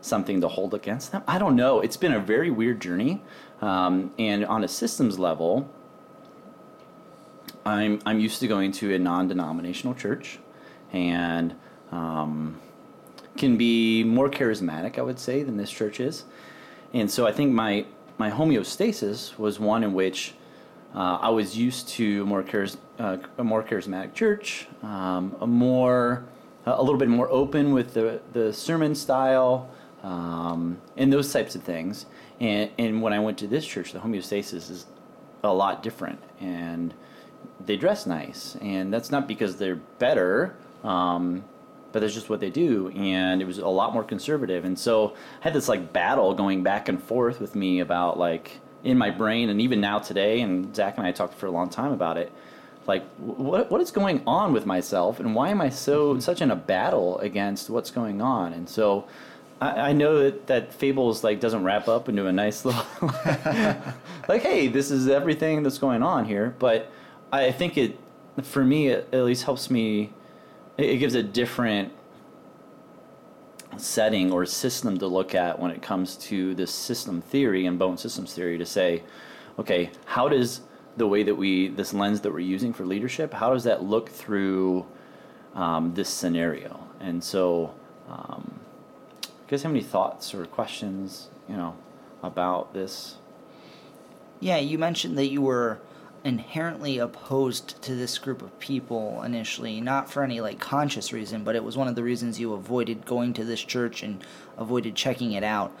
something 0.00 0.40
to 0.40 0.48
hold 0.48 0.74
against 0.74 1.12
them. 1.12 1.22
I 1.26 1.38
don't 1.38 1.56
know. 1.56 1.80
It's 1.80 1.96
been 1.96 2.12
a 2.12 2.20
very 2.20 2.50
weird 2.50 2.80
journey, 2.80 3.22
um, 3.60 4.12
and 4.18 4.44
on 4.46 4.64
a 4.64 4.68
systems 4.68 5.18
level, 5.18 5.68
I'm 7.64 8.00
I'm 8.06 8.20
used 8.20 8.40
to 8.40 8.48
going 8.48 8.72
to 8.72 8.94
a 8.94 8.98
non-denominational 8.98 9.94
church, 9.94 10.38
and 10.92 11.54
um, 11.92 12.60
can 13.36 13.56
be 13.56 14.04
more 14.04 14.28
charismatic, 14.28 14.98
I 14.98 15.02
would 15.02 15.18
say, 15.18 15.42
than 15.42 15.56
this 15.56 15.70
church 15.70 16.00
is. 16.00 16.24
And 16.92 17.10
so 17.10 17.26
I 17.26 17.32
think 17.32 17.52
my 17.52 17.86
my 18.18 18.30
homeostasis 18.30 19.38
was 19.38 19.60
one 19.60 19.84
in 19.84 19.92
which 19.94 20.34
uh, 20.94 21.18
I 21.20 21.28
was 21.30 21.56
used 21.56 21.88
to 21.90 22.24
more 22.26 22.42
charis- 22.42 22.78
uh, 22.98 23.18
a 23.36 23.44
more 23.44 23.62
charismatic 23.62 24.14
church, 24.14 24.66
um, 24.82 25.36
a 25.40 25.46
more 25.46 26.24
a 26.66 26.82
little 26.82 26.98
bit 26.98 27.08
more 27.08 27.28
open 27.30 27.72
with 27.72 27.94
the 27.94 28.20
the 28.32 28.52
sermon 28.52 28.94
style, 28.94 29.70
um, 30.08 30.80
and 30.96 31.12
those 31.12 31.30
types 31.32 31.54
of 31.54 31.62
things. 31.62 32.06
And 32.40 32.70
and 32.78 33.02
when 33.02 33.12
I 33.12 33.20
went 33.20 33.38
to 33.38 33.46
this 33.46 33.66
church, 33.66 33.92
the 33.92 33.98
homeostasis 33.98 34.70
is 34.70 34.86
a 35.44 35.52
lot 35.52 35.82
different, 35.82 36.20
and 36.40 36.94
they 37.64 37.76
dress 37.76 38.06
nice, 38.06 38.56
and 38.60 38.92
that's 38.92 39.10
not 39.10 39.28
because 39.28 39.56
they're 39.56 39.76
better. 39.76 40.56
Um, 40.82 41.44
but 41.90 42.00
that's 42.00 42.12
just 42.12 42.28
what 42.28 42.38
they 42.38 42.50
do 42.50 42.90
and 42.90 43.40
it 43.40 43.46
was 43.46 43.56
a 43.56 43.66
lot 43.66 43.94
more 43.94 44.04
conservative 44.04 44.66
and 44.66 44.78
so 44.78 45.14
i 45.40 45.44
had 45.44 45.54
this 45.54 45.70
like 45.70 45.90
battle 45.90 46.34
going 46.34 46.62
back 46.62 46.86
and 46.86 47.02
forth 47.02 47.40
with 47.40 47.54
me 47.54 47.80
about 47.80 48.18
like 48.18 48.60
in 48.84 48.98
my 48.98 49.10
brain 49.10 49.48
and 49.48 49.58
even 49.58 49.80
now 49.80 49.98
today 49.98 50.42
and 50.42 50.76
zach 50.76 50.98
and 50.98 51.06
i 51.06 51.10
talked 51.10 51.32
for 51.32 51.46
a 51.46 51.50
long 51.50 51.70
time 51.70 51.90
about 51.90 52.18
it 52.18 52.30
like 52.86 53.02
what 53.16 53.70
what 53.70 53.80
is 53.80 53.90
going 53.90 54.22
on 54.26 54.52
with 54.52 54.66
myself 54.66 55.18
and 55.18 55.34
why 55.34 55.48
am 55.48 55.62
i 55.62 55.70
so 55.70 56.18
such 56.20 56.42
in 56.42 56.50
a 56.50 56.56
battle 56.56 57.18
against 57.20 57.70
what's 57.70 57.90
going 57.90 58.20
on 58.20 58.52
and 58.52 58.68
so 58.68 59.06
I, 59.60 59.90
I 59.90 59.92
know 59.92 60.22
that, 60.22 60.46
that 60.46 60.72
fables 60.72 61.24
like 61.24 61.40
doesn't 61.40 61.64
wrap 61.64 61.88
up 61.88 62.08
into 62.08 62.26
a 62.26 62.32
nice 62.32 62.64
little 62.66 62.84
like 64.28 64.42
hey 64.42 64.68
this 64.68 64.90
is 64.90 65.08
everything 65.08 65.62
that's 65.62 65.78
going 65.78 66.02
on 66.02 66.24
here. 66.24 66.54
But 66.58 66.90
i 67.30 67.52
think 67.52 67.76
it 67.76 67.98
for 68.42 68.64
me 68.64 68.88
it 68.88 69.06
at 69.12 69.24
least 69.24 69.44
helps 69.44 69.70
me 69.70 70.10
it, 70.78 70.88
it 70.90 70.96
gives 70.96 71.14
a 71.14 71.22
different 71.22 71.92
setting 73.76 74.32
or 74.32 74.46
system 74.46 74.98
to 74.98 75.06
look 75.06 75.34
at 75.34 75.58
when 75.58 75.70
it 75.70 75.82
comes 75.82 76.16
to 76.16 76.54
this 76.54 76.70
system 76.70 77.20
theory 77.20 77.66
and 77.66 77.78
Bowen 77.78 77.98
systems 77.98 78.32
theory 78.32 78.56
to 78.56 78.64
say 78.64 79.02
okay 79.58 79.90
how 80.06 80.26
does 80.26 80.62
the 80.96 81.06
way 81.06 81.22
that 81.22 81.34
we 81.34 81.68
this 81.68 81.92
lens 81.92 82.22
that 82.22 82.32
we're 82.32 82.38
using 82.38 82.72
for 82.72 82.86
leadership 82.86 83.34
how 83.34 83.52
does 83.52 83.64
that 83.64 83.84
look 83.84 84.08
through 84.08 84.86
um, 85.58 85.92
this 85.94 86.08
scenario? 86.08 86.80
And 87.00 87.22
so 87.22 87.74
um, 88.08 88.57
you 89.48 89.56
guys 89.56 89.62
have 89.62 89.72
any 89.72 89.82
thoughts 89.82 90.34
or 90.34 90.44
questions 90.44 91.28
you 91.48 91.56
know 91.56 91.74
about 92.22 92.74
this 92.74 93.16
Yeah, 94.40 94.58
you 94.58 94.78
mentioned 94.78 95.16
that 95.16 95.28
you 95.28 95.40
were 95.40 95.80
inherently 96.24 96.98
opposed 96.98 97.80
to 97.82 97.94
this 97.94 98.18
group 98.18 98.42
of 98.42 98.58
people 98.58 99.22
initially, 99.22 99.80
not 99.80 100.10
for 100.10 100.22
any 100.22 100.40
like 100.40 100.58
conscious 100.58 101.12
reason, 101.12 101.44
but 101.44 101.56
it 101.56 101.64
was 101.64 101.76
one 101.76 101.88
of 101.88 101.94
the 101.94 102.02
reasons 102.02 102.38
you 102.38 102.52
avoided 102.52 103.06
going 103.06 103.32
to 103.34 103.44
this 103.44 103.60
church 103.60 104.02
and 104.02 104.22
avoided 104.56 104.94
checking 104.94 105.32
it 105.32 105.44
out. 105.44 105.72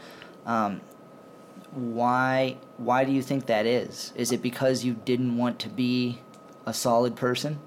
Um, 0.46 0.80
why? 1.72 2.56
Why 2.78 3.04
do 3.04 3.12
you 3.12 3.22
think 3.22 3.46
that 3.46 3.66
is? 3.66 4.12
Is 4.16 4.32
it 4.32 4.40
because 4.40 4.84
you 4.84 4.94
didn't 4.94 5.36
want 5.36 5.58
to 5.60 5.68
be 5.68 6.20
a 6.64 6.72
solid 6.72 7.16
person? 7.16 7.60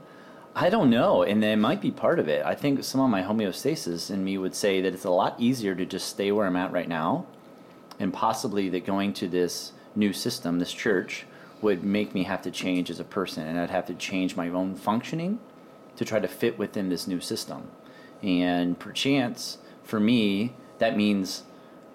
I 0.54 0.70
don't 0.70 0.90
know, 0.90 1.24
and 1.24 1.44
it 1.44 1.58
might 1.58 1.80
be 1.80 1.92
part 1.92 2.20
of 2.20 2.28
it. 2.28 2.46
I 2.46 2.56
think 2.56 2.84
some 2.84 3.00
of 3.00 3.10
my 3.10 3.24
homeostasis 3.24 4.12
in 4.12 4.24
me 4.24 4.38
would 4.38 4.54
say 4.54 4.82
that 4.82 4.94
it's 4.94 5.06
a 5.06 5.10
lot 5.10 5.40
easier 5.40 5.74
to 5.76 5.86
just 5.86 6.10
stay 6.10 6.32
where 6.32 6.46
I'm 6.46 6.58
at 6.58 6.74
right 6.74 6.90
now, 6.90 7.26
and 8.00 8.14
possibly 8.14 8.68
that 8.70 8.86
going 8.86 9.14
to 9.14 9.30
this 9.30 9.72
new 9.96 10.12
system, 10.12 10.60
this 10.60 10.74
church, 10.74 11.26
would 11.62 11.84
make 11.84 12.14
me 12.14 12.24
have 12.24 12.42
to 12.42 12.52
change 12.52 12.90
as 12.90 13.00
a 13.00 13.06
person, 13.06 13.48
and 13.48 13.58
I'd 13.58 13.70
have 13.70 13.86
to 13.86 13.94
change 13.94 14.36
my 14.36 14.50
own 14.50 14.76
functioning 14.76 15.40
to 15.96 16.04
try 16.04 16.20
to 16.20 16.28
fit 16.28 16.58
within 16.58 16.90
this 16.90 17.08
new 17.08 17.22
system. 17.22 17.70
And 18.22 18.78
perchance, 18.78 19.58
for 19.84 20.00
me, 20.00 20.54
that 20.80 20.98
means 20.98 21.44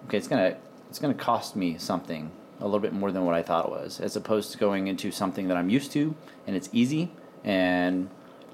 okay, 0.05 0.17
it's 0.17 0.27
gonna 0.27 0.57
it's 0.89 0.99
gonna 0.99 1.13
cost 1.13 1.55
me 1.55 1.77
something 1.77 2.31
a 2.59 2.65
little 2.65 2.79
bit 2.79 2.93
more 2.93 3.11
than 3.11 3.25
what 3.25 3.35
I 3.35 3.43
thought 3.43 3.65
it 3.65 3.71
was, 3.71 3.99
as 3.99 4.15
opposed 4.15 4.51
to 4.53 4.57
going 4.57 4.87
into 4.87 5.11
something 5.11 5.47
that 5.49 5.57
I'm 5.57 5.69
used 5.69 5.91
to 5.91 6.15
and 6.47 6.55
it's 6.55 6.69
easy 6.71 7.11
and 7.43 8.09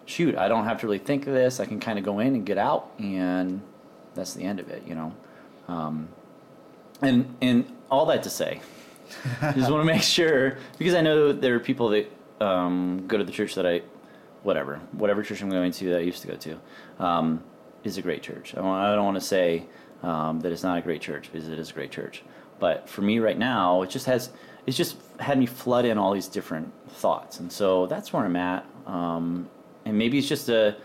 shoot, 0.06 0.38
I 0.38 0.48
don't 0.48 0.66
have 0.66 0.80
to 0.82 0.88
really 0.88 1.00
think 1.00 1.28
of 1.28 1.34
this. 1.34 1.60
I 1.60 1.66
can 1.66 1.80
kind 1.80 1.98
of 1.98 2.06
go 2.06 2.20
in 2.20 2.36
and 2.36 2.46
get 2.46 2.58
out, 2.58 2.92
and 3.00 3.62
that's 4.16 4.34
the 4.34 4.44
end 4.44 4.60
of 4.60 4.70
it, 4.70 4.84
you 4.88 4.96
know. 4.96 5.14
Um, 5.68 6.10
and 7.02 7.36
and 7.42 7.66
all 7.90 8.06
that 8.08 8.24
to 8.24 8.30
say, 8.30 8.62
I 9.42 9.52
just 9.54 9.72
want 9.72 9.82
to 9.82 9.94
make 9.94 10.02
sure 10.20 10.58
because 10.78 10.96
I 10.96 11.02
know 11.02 11.32
there 11.32 11.56
are 11.56 11.60
people 11.60 11.90
that 11.90 12.12
um, 12.40 13.06
go 13.08 13.18
to 13.18 13.24
the 13.24 13.32
church 13.32 13.56
that 13.56 13.66
I, 13.66 13.82
whatever, 14.44 14.78
whatever 14.92 15.24
church 15.24 15.42
I'm 15.42 15.50
going 15.50 15.72
to 15.72 15.90
that 15.90 15.98
I 15.98 16.02
used 16.02 16.22
to 16.22 16.28
go 16.28 16.36
to, 16.36 16.60
um, 17.00 17.44
is 17.84 17.98
a 17.98 18.02
great 18.02 18.24
church. 18.24 18.56
I, 18.56 18.60
I 18.60 18.96
don't 18.96 19.06
want 19.06 19.18
to 19.18 19.26
say 19.26 19.66
um, 20.02 20.42
that 20.42 20.52
it's 20.52 20.64
not 20.64 20.78
a 20.78 20.82
great 20.82 21.02
church 21.02 21.30
because 21.32 21.48
it 21.48 21.58
is 21.58 21.72
a 21.72 21.74
great 21.74 21.92
church. 21.92 22.24
But 22.60 22.88
for 22.88 23.02
me 23.02 23.20
right 23.20 23.38
now, 23.38 23.82
it 23.82 23.90
just 23.90 24.06
has 24.06 24.30
it's 24.66 24.78
just 24.78 24.98
had 25.20 25.38
me 25.38 25.46
flood 25.46 25.86
in 25.86 25.98
all 25.98 26.14
these 26.14 26.28
different 26.28 26.72
thoughts, 26.90 27.40
and 27.40 27.52
so 27.52 27.88
that's 27.88 28.14
where 28.14 28.24
I'm 28.24 28.36
at. 28.36 28.66
Um, 28.86 29.50
and 29.86 29.98
maybe 29.98 30.18
it's 30.18 30.28
just 30.28 30.50
a 30.50 30.76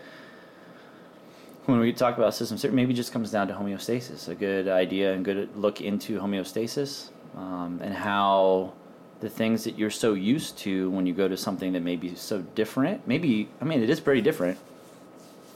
when 1.65 1.79
we 1.79 1.93
talk 1.93 2.17
about 2.17 2.33
systems, 2.33 2.61
theory, 2.61 2.73
maybe 2.73 2.93
it 2.93 2.95
just 2.95 3.13
comes 3.13 3.31
down 3.31 3.47
to 3.47 3.53
homeostasis. 3.53 4.27
A 4.27 4.35
good 4.35 4.67
idea 4.67 5.13
and 5.13 5.23
good 5.23 5.55
look 5.55 5.81
into 5.81 6.19
homeostasis 6.19 7.09
um, 7.37 7.79
and 7.83 7.93
how 7.93 8.73
the 9.19 9.29
things 9.29 9.63
that 9.65 9.77
you're 9.77 9.89
so 9.89 10.13
used 10.13 10.57
to 10.59 10.89
when 10.89 11.05
you 11.05 11.13
go 11.13 11.27
to 11.27 11.37
something 11.37 11.73
that 11.73 11.81
may 11.81 11.95
be 11.95 12.15
so 12.15 12.41
different. 12.55 13.07
Maybe 13.07 13.49
I 13.61 13.65
mean 13.65 13.83
it 13.83 13.89
is 13.89 13.99
pretty 13.99 14.21
different. 14.21 14.57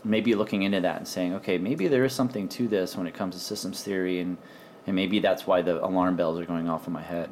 Maybe 0.05 0.35
looking 0.35 0.63
into 0.63 0.81
that 0.81 0.97
and 0.97 1.07
saying, 1.07 1.33
okay, 1.35 1.57
maybe 1.57 1.88
there 1.88 2.03
is 2.03 2.13
something 2.13 2.50
to 2.50 2.67
this 2.67 2.97
when 2.97 3.07
it 3.07 3.13
comes 3.13 3.35
to 3.35 3.41
systems 3.41 3.81
theory, 3.83 4.19
and 4.19 4.38
and 4.85 4.95
maybe 4.95 5.19
that's 5.19 5.47
why 5.47 5.62
the 5.62 5.83
alarm 5.83 6.15
bells 6.15 6.39
are 6.39 6.45
going 6.45 6.67
off 6.69 6.88
in 6.88 6.93
my 6.93 7.01
head. 7.01 7.29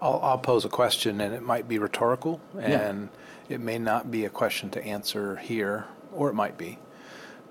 I'll, 0.00 0.20
I'll 0.22 0.38
pose 0.38 0.64
a 0.64 0.68
question, 0.68 1.20
and 1.20 1.34
it 1.34 1.42
might 1.42 1.68
be 1.68 1.78
rhetorical, 1.78 2.40
Yeah. 2.54 2.88
and 2.88 3.08
it 3.48 3.60
may 3.60 3.78
not 3.78 4.10
be 4.10 4.24
a 4.24 4.30
question 4.30 4.70
to 4.70 4.84
answer 4.84 5.36
here, 5.36 5.86
or 6.12 6.28
it 6.30 6.34
might 6.34 6.56
be. 6.58 6.78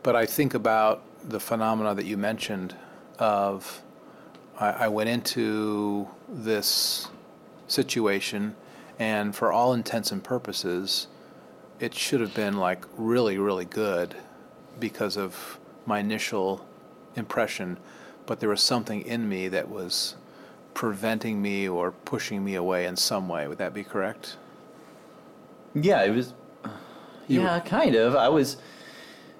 But 0.04 0.16
I 0.16 0.26
think 0.26 0.54
about 0.54 1.04
the 1.24 1.40
phenomena 1.40 1.96
that 1.96 2.06
you 2.06 2.18
mentioned 2.18 2.76
of 3.20 3.82
I, 4.60 4.70
I 4.72 4.88
went 4.88 5.10
into 5.10 6.08
this 6.28 7.08
situation, 7.68 8.56
and 9.00 9.36
for 9.36 9.52
all 9.52 9.74
intents 9.74 10.12
and 10.12 10.24
purposes, 10.24 11.08
it 11.80 11.94
should 11.96 12.22
have 12.22 12.34
been 12.36 12.58
like 12.58 12.86
really, 12.98 13.38
really 13.38 13.66
good 13.66 14.16
because 14.80 15.18
of 15.18 15.60
my 15.86 16.00
initial 16.00 16.66
impression, 17.16 17.78
but 18.26 18.40
there 18.40 18.50
was 18.50 18.62
something 18.62 19.02
in 19.02 19.28
me 19.28 19.48
that 19.48 19.70
was 19.70 20.16
preventing 20.74 21.42
me 21.42 21.68
or 21.70 21.92
pushing 21.92 22.44
me 22.44 22.56
away 22.56 22.86
in 22.86 22.96
some 22.96 23.28
way. 23.28 23.48
Would 23.48 23.58
that 23.60 23.74
be 23.74 23.84
correct? 23.84 24.38
Yeah, 25.74 26.04
it 26.04 26.12
was. 26.12 26.34
You- 27.28 27.42
yeah, 27.42 27.60
kind 27.60 27.96
of. 27.96 28.16
I 28.16 28.30
was, 28.30 28.58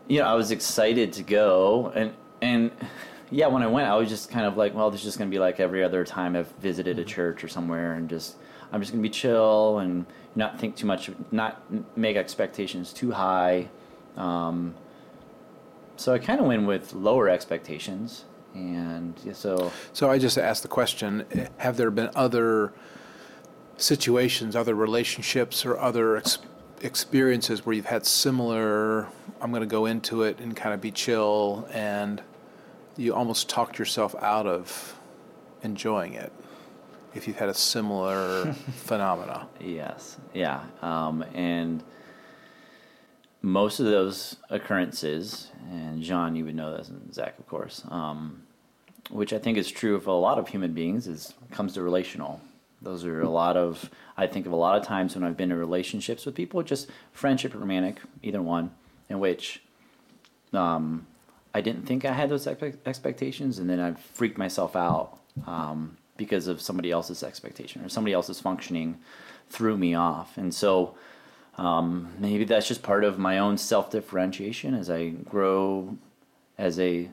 you 0.08 0.20
know, 0.20 0.26
I 0.26 0.34
was 0.36 0.52
excited 0.52 1.14
to 1.14 1.24
go, 1.24 1.92
and 1.96 2.14
and 2.42 2.72
yeah, 3.30 3.48
when 3.48 3.62
I 3.64 3.68
went, 3.68 3.88
I 3.88 3.96
was 3.96 4.10
just 4.10 4.30
kind 4.30 4.46
of 4.46 4.58
like, 4.58 4.74
well, 4.74 4.90
this 4.92 5.02
is 5.02 5.06
just 5.06 5.18
gonna 5.18 5.30
be 5.30 5.40
like 5.40 5.60
every 5.60 5.84
other 5.84 6.04
time 6.06 6.36
I've 6.36 6.52
visited 6.62 6.98
a 7.00 7.04
church 7.06 7.44
or 7.44 7.48
somewhere, 7.48 7.94
and 7.94 8.10
just 8.10 8.36
I'm 8.72 8.80
just 8.80 8.92
gonna 8.92 9.02
be 9.04 9.10
chill 9.10 9.80
and 9.80 10.06
not 10.36 10.60
think 10.60 10.76
too 10.76 10.88
much, 10.88 11.12
not 11.32 11.62
make 11.98 12.16
expectations 12.18 12.92
too 12.94 13.12
high. 13.12 13.70
Um, 14.18 14.74
so 15.96 16.14
I 16.14 16.20
kind 16.20 16.40
of 16.40 16.48
went 16.48 16.66
with 16.66 16.94
lower 16.94 17.30
expectations, 17.30 18.26
and 18.54 19.14
so 19.34 19.72
So 19.94 20.10
I 20.10 20.18
just 20.18 20.38
asked 20.38 20.62
the 20.62 20.68
question 20.68 21.26
have 21.58 21.78
there 21.78 21.92
been 21.92 22.10
other 22.16 22.74
situations, 23.78 24.56
other 24.56 24.76
relationships, 24.76 25.66
or 25.66 25.78
other 25.78 26.18
ex- 26.18 26.40
experiences 26.82 27.66
where 27.66 27.76
you've 27.76 27.86
had 27.86 28.06
similar, 28.06 29.08
I'm 29.42 29.52
going 29.52 29.62
to 29.62 29.68
go 29.68 29.86
into 29.86 30.24
it 30.24 30.40
and 30.40 30.56
kind 30.56 30.74
of 30.74 30.82
be 30.82 30.92
chill, 30.92 31.68
and 31.72 32.22
you 32.98 33.14
almost 33.14 33.50
talked 33.50 33.80
yourself 33.80 34.16
out 34.20 34.46
of 34.46 34.96
enjoying 35.64 36.14
it? 36.14 36.32
If 37.16 37.28
you've 37.28 37.38
had 37.38 37.50
a 37.50 37.54
similar 37.54 38.54
phenomena. 38.76 39.48
Yes, 39.60 40.18
yeah, 40.34 40.64
um, 40.82 41.24
and 41.34 41.84
most 43.44 43.82
of 43.82 43.86
those 43.86 44.38
occurrences, 44.50 45.50
and 45.70 46.02
John, 46.02 46.36
you 46.36 46.46
would 46.46 46.56
know 46.56 46.76
this, 46.76 46.88
and 46.88 47.14
Zach, 47.14 47.38
of 47.38 47.48
course, 47.48 47.84
um, 47.90 48.44
which 49.12 49.34
I 49.34 49.38
think 49.38 49.58
is 49.58 49.70
true 49.70 49.96
of 49.96 50.08
a 50.08 50.14
lot 50.14 50.40
of 50.40 50.48
human 50.48 50.74
beings, 50.74 51.08
is 51.08 51.34
comes 51.52 51.74
to 51.74 51.84
relational. 51.84 52.42
Those 52.82 53.06
are 53.06 53.22
a 53.22 53.30
lot 53.30 53.58
of 53.58 53.92
I 54.18 54.28
think 54.28 54.46
of 54.46 54.54
a 54.54 54.56
lot 54.56 54.78
of 54.80 54.88
times 54.88 55.14
when 55.14 55.26
I've 55.26 55.38
been 55.38 55.52
in 55.52 55.58
relationships 55.60 56.26
with 56.26 56.36
people, 56.36 56.64
just 56.64 56.90
friendship 57.12 57.54
romantic, 57.54 57.98
either 58.24 58.42
one, 58.42 58.72
in 59.10 59.20
which 59.20 59.62
um, 60.54 61.06
I 61.54 61.60
didn't 61.60 61.86
think 61.86 62.06
I 62.06 62.14
had 62.14 62.30
those 62.30 62.48
expectations, 62.48 63.60
and 63.60 63.70
then 63.70 63.80
I 63.80 63.94
freaked 64.14 64.38
myself 64.38 64.76
out 64.76 65.20
um, 65.46 65.98
because 66.16 66.48
of 66.48 66.62
somebody 66.62 66.92
else's 66.92 67.24
expectation 67.24 67.84
or 67.84 67.90
somebody 67.90 68.14
else's 68.14 68.40
functioning 68.40 69.00
threw 69.50 69.78
me 69.78 69.94
off. 69.96 70.38
And 70.38 70.54
so 70.54 70.96
um, 71.58 72.10
maybe 72.20 72.46
that's 72.46 72.68
just 72.68 72.82
part 72.84 73.04
of 73.04 73.20
my 73.20 73.38
own 73.40 73.58
self 73.58 73.92
differentiation 73.92 74.74
as 74.74 74.90
I 74.90 75.10
grow 75.10 75.98
as 76.58 76.80
a 76.80 77.10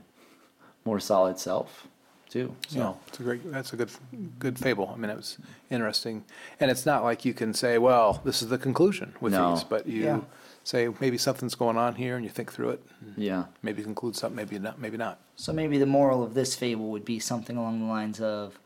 more 0.84 1.00
solid 1.00 1.38
self, 1.38 1.86
too. 2.28 2.54
So. 2.68 2.78
Yeah, 2.78 2.92
it's 3.08 3.20
a 3.20 3.22
great. 3.22 3.52
That's 3.52 3.72
a 3.72 3.76
good, 3.76 3.90
good 4.38 4.58
fable. 4.58 4.90
I 4.94 4.96
mean, 4.98 5.10
it 5.10 5.16
was 5.16 5.36
interesting, 5.70 6.24
and 6.58 6.70
it's 6.70 6.86
not 6.86 7.02
like 7.04 7.24
you 7.24 7.34
can 7.34 7.52
say, 7.54 7.76
"Well, 7.78 8.20
this 8.24 8.40
is 8.42 8.48
the 8.48 8.58
conclusion" 8.58 9.14
with 9.20 9.32
No. 9.34 9.54
these, 9.54 9.64
but 9.64 9.86
you 9.86 10.04
Yeah. 10.04 10.20
say 10.64 10.88
maybe 11.00 11.18
something's 11.18 11.54
going 11.54 11.76
on 11.76 11.96
here, 11.96 12.16
and 12.16 12.24
you 12.24 12.30
think 12.30 12.52
through 12.52 12.70
it. 12.70 12.82
Yeah. 13.16 13.44
Maybe 13.62 13.82
conclude 13.82 14.16
something, 14.16 14.36
maybe 14.36 14.58
not, 14.58 14.78
maybe 14.80 14.96
not. 14.96 15.18
So 15.36 15.52
maybe 15.52 15.76
the 15.78 15.86
moral 15.86 16.22
of 16.22 16.34
this 16.34 16.54
fable 16.54 16.90
would 16.90 17.04
be 17.04 17.18
something 17.18 17.56
along 17.56 17.80
the 17.80 17.86
lines 17.86 18.20
of 18.20 18.58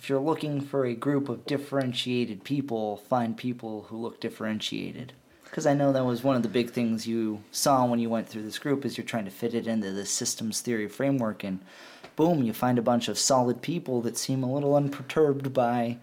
if 0.00 0.08
you're 0.08 0.18
looking 0.18 0.62
for 0.62 0.86
a 0.86 0.94
group 0.94 1.28
of 1.28 1.44
differentiated 1.44 2.42
people, 2.42 2.96
find 2.96 3.36
people 3.36 3.82
who 3.90 3.98
look 3.98 4.18
differentiated. 4.18 5.12
Because 5.44 5.66
I 5.66 5.74
know 5.74 5.92
that 5.92 6.06
was 6.06 6.24
one 6.24 6.36
of 6.36 6.42
the 6.42 6.48
big 6.48 6.70
things 6.70 7.06
you 7.06 7.42
saw 7.50 7.84
when 7.84 7.98
you 7.98 8.08
went 8.08 8.26
through 8.26 8.44
this 8.44 8.58
group 8.58 8.86
is 8.86 8.96
you're 8.96 9.04
trying 9.04 9.26
to 9.26 9.30
fit 9.30 9.52
it 9.52 9.66
into 9.66 9.92
the 9.92 10.06
systems 10.06 10.62
theory 10.62 10.88
framework 10.88 11.44
and 11.44 11.60
boom, 12.16 12.42
you 12.42 12.54
find 12.54 12.78
a 12.78 12.82
bunch 12.82 13.08
of 13.08 13.18
solid 13.18 13.60
people 13.60 14.00
that 14.00 14.16
seem 14.16 14.42
a 14.42 14.50
little 14.50 14.74
unperturbed 14.74 15.52
by 15.52 15.98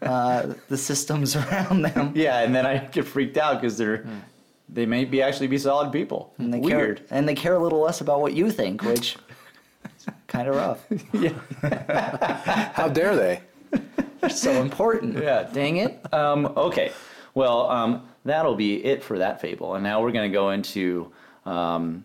uh, 0.00 0.54
the 0.68 0.78
systems 0.78 1.36
around 1.36 1.82
them. 1.82 2.12
Yeah, 2.14 2.40
and 2.40 2.54
then 2.54 2.64
I 2.64 2.78
get 2.78 3.04
freaked 3.04 3.36
out 3.36 3.60
because 3.60 3.76
they're 3.76 4.06
they 4.70 4.86
may 4.86 5.04
be 5.04 5.20
actually 5.20 5.48
be 5.48 5.58
solid 5.58 5.92
people. 5.92 6.32
And 6.38 6.52
they 6.52 6.60
Weird. 6.60 6.96
care 6.96 7.06
and 7.10 7.28
they 7.28 7.34
care 7.34 7.54
a 7.54 7.58
little 7.58 7.80
less 7.80 8.00
about 8.00 8.22
what 8.22 8.32
you 8.32 8.50
think, 8.50 8.82
which 8.82 9.18
kind 10.34 10.48
of 10.48 10.56
rough. 10.56 10.84
yeah. 11.12 12.72
How 12.74 12.88
dare 12.88 13.14
they? 13.14 13.40
They're 14.20 14.30
so 14.30 14.62
important. 14.62 15.16
Yeah, 15.16 15.48
dang 15.52 15.76
it. 15.76 16.12
Um, 16.12 16.46
okay, 16.56 16.92
well, 17.34 17.70
um, 17.70 18.08
that'll 18.24 18.56
be 18.56 18.84
it 18.84 19.02
for 19.04 19.18
that 19.18 19.40
fable. 19.40 19.74
And 19.74 19.84
now 19.84 20.02
we're 20.02 20.10
going 20.10 20.28
to 20.28 20.34
go 20.34 20.50
into 20.50 21.12
um, 21.46 22.04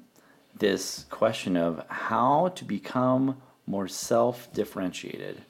this 0.57 1.05
question 1.09 1.57
of 1.57 1.83
how 1.89 2.49
to 2.49 2.65
become 2.65 3.37
more 3.65 3.87
self 3.87 4.51
differentiated. 4.53 5.41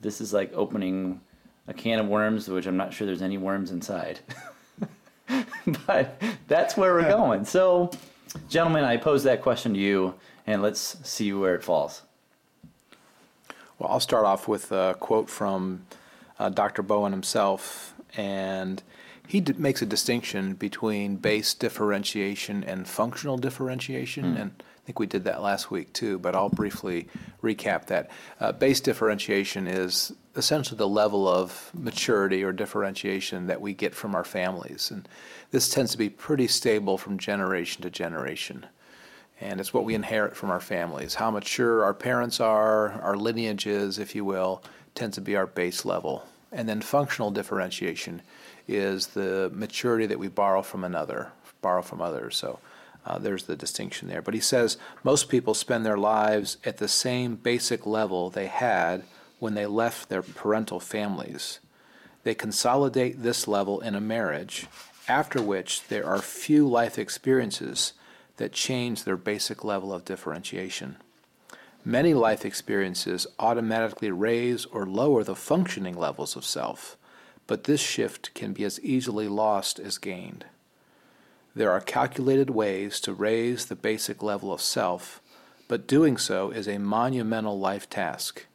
This 0.00 0.20
is 0.20 0.34
like 0.34 0.52
opening 0.52 1.20
a 1.68 1.74
can 1.74 1.98
of 1.98 2.06
worms, 2.06 2.48
which 2.48 2.66
I'm 2.66 2.76
not 2.76 2.92
sure 2.92 3.06
there's 3.06 3.22
any 3.22 3.38
worms 3.38 3.70
inside. 3.70 4.20
but 5.86 6.20
that's 6.48 6.76
where 6.76 6.92
we're 6.92 7.08
going. 7.08 7.46
So, 7.46 7.90
gentlemen, 8.50 8.84
I 8.84 8.98
pose 8.98 9.22
that 9.22 9.40
question 9.40 9.72
to 9.72 9.80
you, 9.80 10.14
and 10.46 10.60
let's 10.60 10.98
see 11.02 11.32
where 11.32 11.54
it 11.54 11.64
falls. 11.64 12.02
Well, 13.78 13.90
I'll 13.90 14.00
start 14.00 14.24
off 14.24 14.48
with 14.48 14.72
a 14.72 14.96
quote 14.98 15.28
from 15.28 15.84
uh, 16.38 16.48
Dr. 16.48 16.82
Bowen 16.82 17.12
himself, 17.12 17.94
and 18.16 18.82
he 19.26 19.40
d- 19.40 19.54
makes 19.58 19.82
a 19.82 19.86
distinction 19.86 20.54
between 20.54 21.16
base 21.16 21.52
differentiation 21.52 22.64
and 22.64 22.88
functional 22.88 23.36
differentiation, 23.36 24.36
and 24.36 24.50
I 24.60 24.80
think 24.86 24.98
we 24.98 25.06
did 25.06 25.24
that 25.24 25.42
last 25.42 25.70
week 25.70 25.92
too, 25.92 26.18
but 26.18 26.34
I'll 26.34 26.48
briefly 26.48 27.08
recap 27.42 27.86
that. 27.86 28.10
Uh, 28.40 28.52
base 28.52 28.80
differentiation 28.80 29.66
is 29.66 30.12
essentially 30.36 30.78
the 30.78 30.88
level 30.88 31.28
of 31.28 31.70
maturity 31.74 32.42
or 32.44 32.52
differentiation 32.52 33.46
that 33.46 33.60
we 33.60 33.74
get 33.74 33.94
from 33.94 34.14
our 34.14 34.24
families, 34.24 34.90
and 34.90 35.08
this 35.50 35.68
tends 35.68 35.90
to 35.92 35.98
be 35.98 36.08
pretty 36.08 36.46
stable 36.46 36.96
from 36.96 37.18
generation 37.18 37.82
to 37.82 37.90
generation 37.90 38.66
and 39.40 39.60
it's 39.60 39.74
what 39.74 39.84
we 39.84 39.94
inherit 39.94 40.36
from 40.36 40.50
our 40.50 40.60
families. 40.60 41.14
How 41.14 41.30
mature 41.30 41.84
our 41.84 41.94
parents 41.94 42.40
are, 42.40 42.92
our 43.02 43.16
lineages, 43.16 43.98
if 43.98 44.14
you 44.14 44.24
will, 44.24 44.62
tends 44.94 45.16
to 45.16 45.20
be 45.20 45.36
our 45.36 45.46
base 45.46 45.84
level. 45.84 46.24
And 46.52 46.68
then 46.68 46.80
functional 46.80 47.30
differentiation 47.30 48.22
is 48.66 49.08
the 49.08 49.50
maturity 49.54 50.06
that 50.06 50.18
we 50.18 50.28
borrow 50.28 50.62
from 50.62 50.84
another, 50.84 51.32
borrow 51.60 51.82
from 51.82 52.00
others. 52.00 52.36
So 52.36 52.60
uh, 53.04 53.18
there's 53.18 53.44
the 53.44 53.56
distinction 53.56 54.08
there. 54.08 54.22
But 54.22 54.34
he 54.34 54.40
says 54.40 54.78
most 55.04 55.28
people 55.28 55.54
spend 55.54 55.84
their 55.84 55.98
lives 55.98 56.56
at 56.64 56.78
the 56.78 56.88
same 56.88 57.36
basic 57.36 57.86
level 57.86 58.30
they 58.30 58.46
had 58.46 59.04
when 59.38 59.54
they 59.54 59.66
left 59.66 60.08
their 60.08 60.22
parental 60.22 60.80
families. 60.80 61.60
They 62.24 62.34
consolidate 62.34 63.22
this 63.22 63.46
level 63.46 63.80
in 63.80 63.94
a 63.94 64.00
marriage, 64.00 64.66
after 65.06 65.40
which 65.40 65.86
there 65.88 66.06
are 66.06 66.18
few 66.18 66.66
life 66.66 66.98
experiences 66.98 67.92
that 68.36 68.52
change 68.52 69.04
their 69.04 69.16
basic 69.16 69.64
level 69.64 69.92
of 69.92 70.04
differentiation. 70.04 70.96
Many 71.84 72.14
life 72.14 72.44
experiences 72.44 73.26
automatically 73.38 74.10
raise 74.10 74.64
or 74.66 74.86
lower 74.86 75.22
the 75.22 75.36
functioning 75.36 75.96
levels 75.96 76.34
of 76.34 76.44
self, 76.44 76.96
but 77.46 77.64
this 77.64 77.80
shift 77.80 78.34
can 78.34 78.52
be 78.52 78.64
as 78.64 78.80
easily 78.80 79.28
lost 79.28 79.78
as 79.78 79.98
gained. 79.98 80.46
There 81.54 81.70
are 81.70 81.80
calculated 81.80 82.50
ways 82.50 83.00
to 83.00 83.14
raise 83.14 83.66
the 83.66 83.76
basic 83.76 84.22
level 84.22 84.52
of 84.52 84.60
self, 84.60 85.22
but 85.68 85.86
doing 85.86 86.16
so 86.16 86.50
is 86.50 86.68
a 86.68 86.78
monumental 86.78 87.58
life 87.58 87.88
task, 87.88 88.46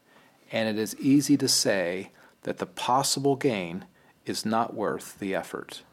and 0.51 0.69
it 0.69 0.79
is 0.79 0.95
easy 0.99 1.37
to 1.37 1.47
say 1.47 2.11
that 2.43 2.57
the 2.57 2.65
possible 2.65 3.35
gain 3.35 3.85
is 4.25 4.45
not 4.45 4.73
worth 4.73 5.17
the 5.19 5.33
effort. 5.33 5.83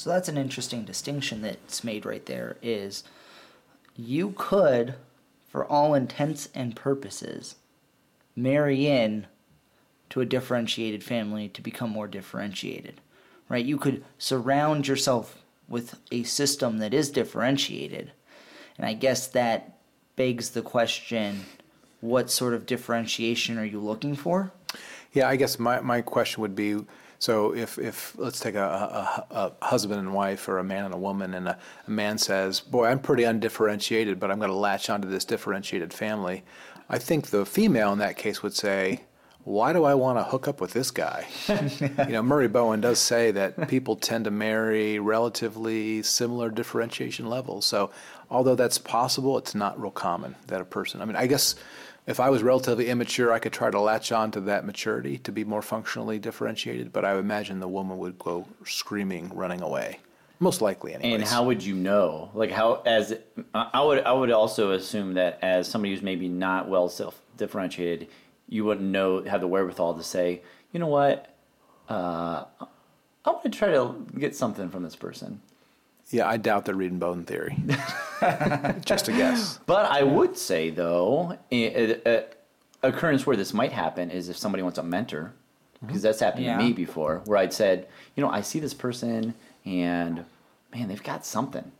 So 0.00 0.08
that's 0.08 0.30
an 0.30 0.38
interesting 0.38 0.86
distinction 0.86 1.42
that's 1.42 1.84
made 1.84 2.06
right 2.06 2.24
there 2.24 2.56
is 2.62 3.04
you 3.94 4.32
could 4.34 4.94
for 5.50 5.66
all 5.66 5.92
intents 5.92 6.48
and 6.54 6.74
purposes 6.74 7.56
marry 8.34 8.86
in 8.86 9.26
to 10.08 10.22
a 10.22 10.24
differentiated 10.24 11.04
family 11.04 11.50
to 11.50 11.60
become 11.60 11.90
more 11.90 12.08
differentiated. 12.08 13.02
Right? 13.50 13.66
You 13.66 13.76
could 13.76 14.02
surround 14.16 14.88
yourself 14.88 15.42
with 15.68 15.98
a 16.10 16.22
system 16.22 16.78
that 16.78 16.94
is 16.94 17.10
differentiated. 17.10 18.12
And 18.78 18.86
I 18.86 18.94
guess 18.94 19.26
that 19.26 19.80
begs 20.16 20.48
the 20.48 20.62
question 20.62 21.44
what 22.00 22.30
sort 22.30 22.54
of 22.54 22.64
differentiation 22.64 23.58
are 23.58 23.66
you 23.66 23.78
looking 23.78 24.16
for? 24.16 24.50
Yeah, 25.12 25.28
I 25.28 25.36
guess 25.36 25.58
my, 25.58 25.80
my 25.80 26.00
question 26.00 26.40
would 26.40 26.56
be 26.56 26.86
so 27.20 27.54
if, 27.54 27.78
if 27.78 28.18
let's 28.18 28.40
take 28.40 28.54
a, 28.54 28.64
a, 29.30 29.52
a 29.60 29.66
husband 29.66 30.00
and 30.00 30.14
wife 30.14 30.48
or 30.48 30.58
a 30.58 30.64
man 30.64 30.86
and 30.86 30.94
a 30.94 30.98
woman, 30.98 31.34
and 31.34 31.48
a, 31.48 31.58
a 31.86 31.90
man 31.90 32.16
says, 32.16 32.60
Boy, 32.60 32.86
I'm 32.86 32.98
pretty 32.98 33.24
undifferentiated, 33.24 34.18
but 34.18 34.30
I'm 34.30 34.38
going 34.38 34.50
to 34.50 34.56
latch 34.56 34.88
onto 34.88 35.06
this 35.06 35.26
differentiated 35.26 35.92
family. 35.92 36.44
I 36.88 36.98
think 36.98 37.26
the 37.26 37.44
female 37.44 37.92
in 37.92 37.98
that 37.98 38.16
case 38.16 38.42
would 38.42 38.54
say, 38.54 39.02
why 39.44 39.72
do 39.72 39.84
I 39.84 39.94
want 39.94 40.18
to 40.18 40.24
hook 40.24 40.48
up 40.48 40.60
with 40.60 40.72
this 40.72 40.90
guy? 40.90 41.26
you 41.48 42.12
know, 42.12 42.22
Murray 42.22 42.48
Bowen 42.48 42.80
does 42.80 42.98
say 42.98 43.30
that 43.32 43.68
people 43.68 43.96
tend 43.96 44.24
to 44.24 44.30
marry 44.30 44.98
relatively 44.98 46.02
similar 46.02 46.50
differentiation 46.50 47.28
levels. 47.28 47.66
So, 47.66 47.90
although 48.30 48.54
that's 48.54 48.78
possible, 48.78 49.38
it's 49.38 49.54
not 49.54 49.80
real 49.80 49.90
common 49.90 50.36
that 50.46 50.60
a 50.60 50.64
person, 50.64 51.00
I 51.00 51.04
mean, 51.04 51.16
I 51.16 51.26
guess 51.26 51.54
if 52.06 52.20
I 52.20 52.30
was 52.30 52.42
relatively 52.42 52.88
immature, 52.88 53.32
I 53.32 53.38
could 53.38 53.52
try 53.52 53.70
to 53.70 53.80
latch 53.80 54.12
on 54.12 54.30
to 54.32 54.40
that 54.42 54.64
maturity 54.64 55.18
to 55.18 55.32
be 55.32 55.44
more 55.44 55.62
functionally 55.62 56.18
differentiated, 56.18 56.92
but 56.92 57.04
I 57.04 57.14
would 57.14 57.24
imagine 57.24 57.60
the 57.60 57.68
woman 57.68 57.98
would 57.98 58.18
go 58.18 58.46
screaming, 58.64 59.30
running 59.34 59.60
away. 59.60 60.00
Most 60.38 60.62
likely, 60.62 60.94
anyways. 60.94 61.20
And 61.20 61.24
how 61.24 61.44
would 61.44 61.62
you 61.62 61.74
know? 61.74 62.30
Like 62.32 62.50
how 62.50 62.82
as 62.86 63.14
I 63.54 63.82
would 63.82 64.02
I 64.04 64.12
would 64.12 64.30
also 64.30 64.72
assume 64.72 65.14
that 65.14 65.38
as 65.42 65.68
somebody 65.68 65.92
who's 65.92 66.02
maybe 66.02 66.28
not 66.28 66.68
well 66.68 66.88
self 66.88 67.20
differentiated, 67.36 68.08
you 68.48 68.64
wouldn't 68.64 68.90
know 68.90 69.22
have 69.22 69.42
the 69.42 69.46
wherewithal 69.46 69.94
to 69.94 70.02
say, 70.02 70.40
you 70.72 70.80
know 70.80 70.86
what, 70.86 71.36
uh, 71.90 72.44
I 73.24 73.30
want 73.30 73.42
to 73.42 73.50
try 73.50 73.70
to 73.72 74.06
get 74.18 74.34
something 74.34 74.70
from 74.70 74.82
this 74.82 74.96
person. 74.96 75.42
Yeah, 76.10 76.28
I 76.28 76.36
doubt 76.36 76.64
they're 76.64 76.74
reading 76.74 76.98
Bowen 76.98 77.24
Theory. 77.24 77.56
Just 78.84 79.08
a 79.08 79.12
guess. 79.12 79.58
But 79.66 79.90
I 79.90 80.02
would 80.02 80.36
say 80.36 80.70
though, 80.70 81.38
a, 81.52 82.24
occurrence 82.82 83.26
where 83.26 83.36
this 83.36 83.54
might 83.54 83.72
happen 83.72 84.10
is 84.10 84.28
if 84.28 84.36
somebody 84.36 84.62
wants 84.62 84.78
a 84.78 84.82
mentor, 84.82 85.32
because 85.86 86.02
that's 86.02 86.20
happened 86.20 86.44
Yeah. 86.44 86.58
to 86.58 86.64
me 86.64 86.72
before, 86.72 87.22
where 87.26 87.38
I'd 87.38 87.52
said, 87.52 87.88
you 88.16 88.22
know, 88.22 88.30
I 88.30 88.40
see 88.40 88.58
this 88.60 88.74
person 88.74 89.34
and 89.64 90.24
man, 90.74 90.88
they've 90.88 91.02
got 91.02 91.24
something, 91.26 91.70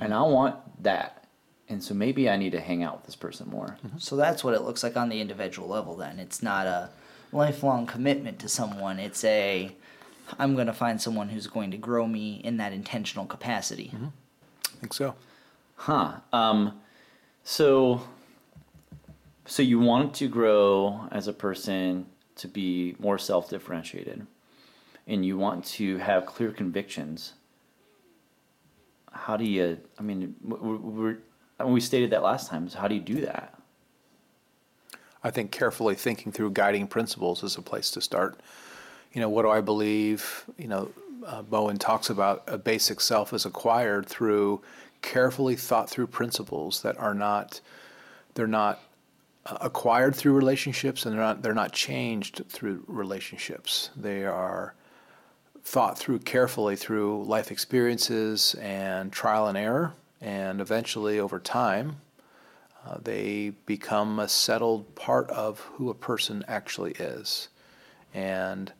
and 0.00 0.14
I 0.14 0.22
want 0.22 0.56
that, 0.82 1.24
and 1.68 1.82
so 1.82 1.92
maybe 1.92 2.30
I 2.30 2.36
need 2.36 2.52
to 2.52 2.60
hang 2.60 2.82
out 2.82 2.96
with 2.98 3.06
this 3.06 3.16
person 3.16 3.50
more. 3.50 3.76
Mm-hmm. 3.84 3.98
So 3.98 4.16
that's 4.16 4.44
what 4.44 4.54
it 4.54 4.62
looks 4.62 4.82
like 4.82 4.96
on 4.96 5.08
the 5.08 5.20
individual 5.20 5.68
level 5.68 5.96
then. 5.96 6.18
It's 6.18 6.42
not 6.42 6.66
a 6.66 6.90
lifelong 7.32 7.86
commitment 7.86 8.38
to 8.40 8.48
someone. 8.48 8.98
It's 8.98 9.24
a 9.24 9.72
I'm 10.38 10.54
going 10.54 10.66
to 10.66 10.72
find 10.72 11.00
someone 11.00 11.28
who's 11.28 11.46
going 11.46 11.70
to 11.70 11.76
grow 11.76 12.06
me 12.06 12.40
in 12.44 12.56
that 12.58 12.72
intentional 12.72 13.26
capacity. 13.26 13.92
I 13.94 14.80
think 14.80 14.92
so. 14.92 15.14
Huh. 15.76 16.20
Um, 16.32 16.80
so, 17.44 18.02
so 19.46 19.62
you 19.62 19.78
want 19.78 20.14
to 20.14 20.28
grow 20.28 21.08
as 21.10 21.28
a 21.28 21.32
person 21.32 22.06
to 22.36 22.48
be 22.48 22.96
more 22.98 23.18
self-differentiated, 23.18 24.26
and 25.06 25.24
you 25.24 25.38
want 25.38 25.64
to 25.64 25.98
have 25.98 26.26
clear 26.26 26.52
convictions. 26.52 27.34
How 29.12 29.36
do 29.36 29.44
you? 29.44 29.78
I 29.98 30.02
mean, 30.02 30.34
we're, 30.42 30.76
we're, 30.76 31.18
we 31.64 31.80
stated 31.80 32.10
that 32.10 32.22
last 32.22 32.48
time. 32.48 32.68
So 32.68 32.78
how 32.78 32.88
do 32.88 32.94
you 32.94 33.00
do 33.00 33.20
that? 33.22 33.58
I 35.24 35.30
think 35.30 35.50
carefully 35.50 35.96
thinking 35.96 36.30
through 36.30 36.52
guiding 36.52 36.86
principles 36.86 37.42
is 37.42 37.56
a 37.56 37.62
place 37.62 37.90
to 37.92 38.00
start. 38.00 38.40
You 39.12 39.20
know, 39.20 39.28
what 39.28 39.42
do 39.42 39.50
I 39.50 39.60
believe? 39.60 40.44
You 40.58 40.68
know, 40.68 40.90
uh, 41.26 41.42
Bowen 41.42 41.78
talks 41.78 42.10
about 42.10 42.44
a 42.46 42.58
basic 42.58 43.00
self 43.00 43.32
is 43.32 43.46
acquired 43.46 44.06
through 44.06 44.62
carefully 45.00 45.56
thought 45.56 45.88
through 45.88 46.08
principles 46.08 46.82
that 46.82 46.98
are 46.98 47.14
not 47.14 47.60
they're 48.34 48.46
not 48.46 48.80
uh, 49.46 49.58
acquired 49.60 50.14
through 50.14 50.32
relationships 50.32 51.06
and 51.06 51.14
they're 51.14 51.22
not 51.22 51.42
they're 51.42 51.54
not 51.54 51.72
changed 51.72 52.42
through 52.48 52.84
relationships. 52.86 53.90
They 53.96 54.24
are 54.24 54.74
thought 55.64 55.98
through 55.98 56.20
carefully 56.20 56.76
through 56.76 57.24
life 57.24 57.50
experiences 57.50 58.54
and 58.60 59.12
trial 59.12 59.46
and 59.48 59.58
error 59.58 59.92
and 60.20 60.60
eventually 60.60 61.18
over 61.18 61.38
time 61.38 61.96
uh, 62.88 62.96
they 63.02 63.52
become 63.66 64.18
a 64.18 64.28
settled 64.28 64.94
part 64.94 65.28
of 65.30 65.60
who 65.60 65.90
a 65.90 65.94
person 65.94 66.44
actually 66.48 66.92
is, 66.92 67.48
and 68.14 68.72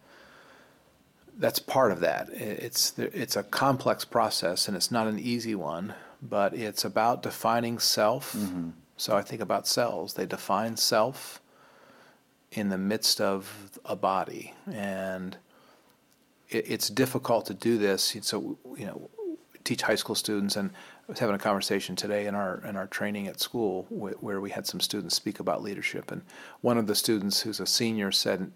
that's 1.38 1.60
part 1.60 1.92
of 1.92 2.00
that. 2.00 2.28
It's 2.32 2.98
it's 2.98 3.36
a 3.36 3.44
complex 3.44 4.04
process, 4.04 4.68
and 4.68 4.76
it's 4.76 4.90
not 4.90 5.06
an 5.06 5.18
easy 5.18 5.54
one, 5.54 5.94
but 6.20 6.52
it's 6.52 6.84
about 6.84 7.22
defining 7.22 7.78
self. 7.78 8.32
Mm-hmm. 8.32 8.70
So 8.96 9.16
I 9.16 9.22
think 9.22 9.40
about 9.40 9.66
cells; 9.66 10.14
they 10.14 10.26
define 10.26 10.76
self 10.76 11.40
in 12.50 12.70
the 12.70 12.78
midst 12.78 13.20
of 13.20 13.78
a 13.84 13.94
body, 13.94 14.54
and 14.70 15.36
it, 16.48 16.68
it's 16.68 16.88
difficult 16.88 17.46
to 17.46 17.54
do 17.54 17.78
this. 17.78 18.16
So 18.22 18.58
you 18.76 18.86
know, 18.86 19.08
teach 19.62 19.82
high 19.82 19.94
school 19.94 20.16
students, 20.16 20.56
and 20.56 20.70
I 21.08 21.12
was 21.12 21.20
having 21.20 21.36
a 21.36 21.38
conversation 21.38 21.94
today 21.94 22.26
in 22.26 22.34
our 22.34 22.60
in 22.66 22.74
our 22.74 22.88
training 22.88 23.28
at 23.28 23.38
school 23.38 23.86
where 23.90 24.40
we 24.40 24.50
had 24.50 24.66
some 24.66 24.80
students 24.80 25.14
speak 25.14 25.38
about 25.38 25.62
leadership, 25.62 26.10
and 26.10 26.22
one 26.62 26.78
of 26.78 26.88
the 26.88 26.96
students 26.96 27.42
who's 27.42 27.60
a 27.60 27.66
senior 27.66 28.10
said, 28.10 28.50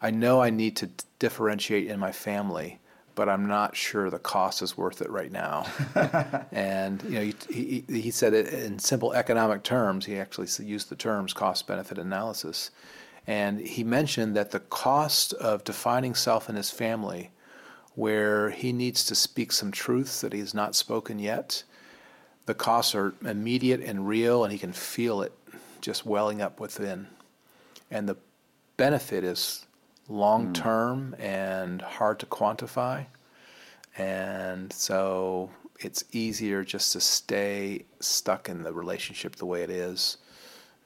"I 0.00 0.10
know 0.10 0.40
I 0.40 0.50
need 0.50 0.76
to 0.76 0.90
differentiate 1.18 1.86
in 1.88 1.98
my 1.98 2.12
family." 2.12 2.80
But 3.14 3.30
I'm 3.30 3.46
not 3.46 3.74
sure 3.74 4.10
the 4.10 4.18
cost 4.18 4.60
is 4.60 4.76
worth 4.76 5.00
it 5.00 5.08
right 5.08 5.32
now. 5.32 5.64
and 6.52 7.02
you 7.04 7.10
know, 7.10 7.32
he, 7.48 7.82
he, 7.88 8.02
he 8.02 8.10
said 8.10 8.34
it 8.34 8.48
in 8.52 8.78
simple 8.78 9.14
economic 9.14 9.62
terms. 9.62 10.04
He 10.04 10.18
actually 10.18 10.48
used 10.66 10.90
the 10.90 10.96
terms 10.96 11.32
cost-benefit 11.32 11.96
analysis, 11.96 12.70
and 13.26 13.58
he 13.58 13.84
mentioned 13.84 14.36
that 14.36 14.50
the 14.50 14.60
cost 14.60 15.32
of 15.32 15.64
defining 15.64 16.14
self 16.14 16.50
in 16.50 16.56
his 16.56 16.70
family 16.70 17.30
where 17.96 18.50
he 18.50 18.72
needs 18.72 19.04
to 19.06 19.14
speak 19.14 19.50
some 19.50 19.72
truths 19.72 20.20
that 20.20 20.32
he 20.32 20.38
has 20.38 20.54
not 20.54 20.76
spoken 20.76 21.18
yet. 21.18 21.64
The 22.44 22.54
costs 22.54 22.94
are 22.94 23.14
immediate 23.24 23.80
and 23.80 24.06
real, 24.06 24.44
and 24.44 24.52
he 24.52 24.58
can 24.58 24.72
feel 24.72 25.22
it 25.22 25.32
just 25.80 26.06
welling 26.06 26.40
up 26.40 26.60
within. 26.60 27.08
And 27.90 28.08
the 28.08 28.18
benefit 28.76 29.24
is 29.24 29.65
Hmm. 30.06 30.14
long 30.14 30.52
term 30.52 31.16
and 31.18 31.82
hard 31.82 32.18
to 32.20 32.26
quantify. 32.26 33.06
And 33.98 34.72
so 34.72 35.50
it's 35.80 36.04
easier 36.12 36.64
just 36.64 36.92
to 36.92 37.00
stay 37.00 37.84
stuck 38.00 38.48
in 38.48 38.62
the 38.62 38.72
relationship 38.72 39.36
the 39.36 39.46
way 39.46 39.62
it 39.62 39.70
is. 39.70 40.18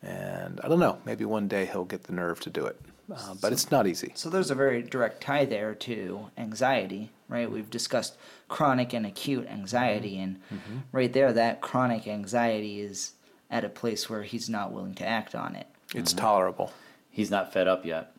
And 0.02 0.60
I 0.62 0.68
don't 0.68 0.78
know, 0.78 0.98
maybe 1.04 1.24
one 1.24 1.48
day 1.48 1.66
he'll 1.66 1.84
get 1.84 2.04
the 2.04 2.12
nerve 2.12 2.40
to 2.40 2.50
do 2.50 2.64
it. 2.66 2.80
Uh, 3.12 3.34
but 3.40 3.52
it's 3.52 3.70
not 3.70 3.86
easy. 3.86 4.12
So 4.14 4.30
there's 4.30 4.52
a 4.52 4.54
very 4.54 4.82
direct 4.82 5.20
tie 5.20 5.44
there 5.44 5.74
to 5.74 6.30
anxiety, 6.38 7.10
right? 7.28 7.48
Hmm. 7.48 7.54
We've 7.54 7.70
discussed 7.70 8.16
chronic 8.48 8.92
and 8.92 9.04
acute 9.04 9.48
anxiety, 9.48 10.16
hmm. 10.16 10.22
and 10.22 10.36
mm-hmm. 10.36 10.78
right 10.92 11.12
there, 11.12 11.32
that 11.32 11.60
chronic 11.60 12.06
anxiety 12.06 12.80
is 12.80 13.12
at 13.50 13.64
a 13.64 13.68
place 13.68 14.08
where 14.08 14.22
he's 14.22 14.48
not 14.48 14.72
willing 14.72 14.94
to 14.94 15.06
act 15.06 15.34
on 15.34 15.56
it. 15.56 15.66
It's 15.92 16.12
mm-hmm. 16.12 16.20
tolerable. 16.20 16.72
He's 17.10 17.30
not 17.30 17.52
fed 17.52 17.66
up 17.66 17.84
yet. 17.84 18.14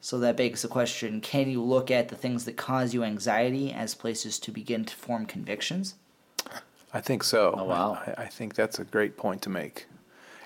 So 0.00 0.18
that 0.18 0.36
begs 0.36 0.62
the 0.62 0.68
question 0.68 1.20
can 1.20 1.48
you 1.48 1.62
look 1.62 1.90
at 1.90 2.08
the 2.08 2.14
things 2.16 2.44
that 2.44 2.56
cause 2.56 2.92
you 2.92 3.02
anxiety 3.02 3.72
as 3.72 3.94
places 3.94 4.38
to 4.40 4.50
begin 4.52 4.84
to 4.84 4.94
form 4.94 5.26
convictions? 5.26 5.94
I 6.92 7.00
think 7.00 7.24
so. 7.24 7.54
Oh, 7.56 7.64
wow. 7.64 7.98
I, 8.06 8.22
I 8.22 8.26
think 8.26 8.54
that's 8.54 8.78
a 8.78 8.84
great 8.84 9.16
point 9.16 9.42
to 9.42 9.50
make. 9.50 9.86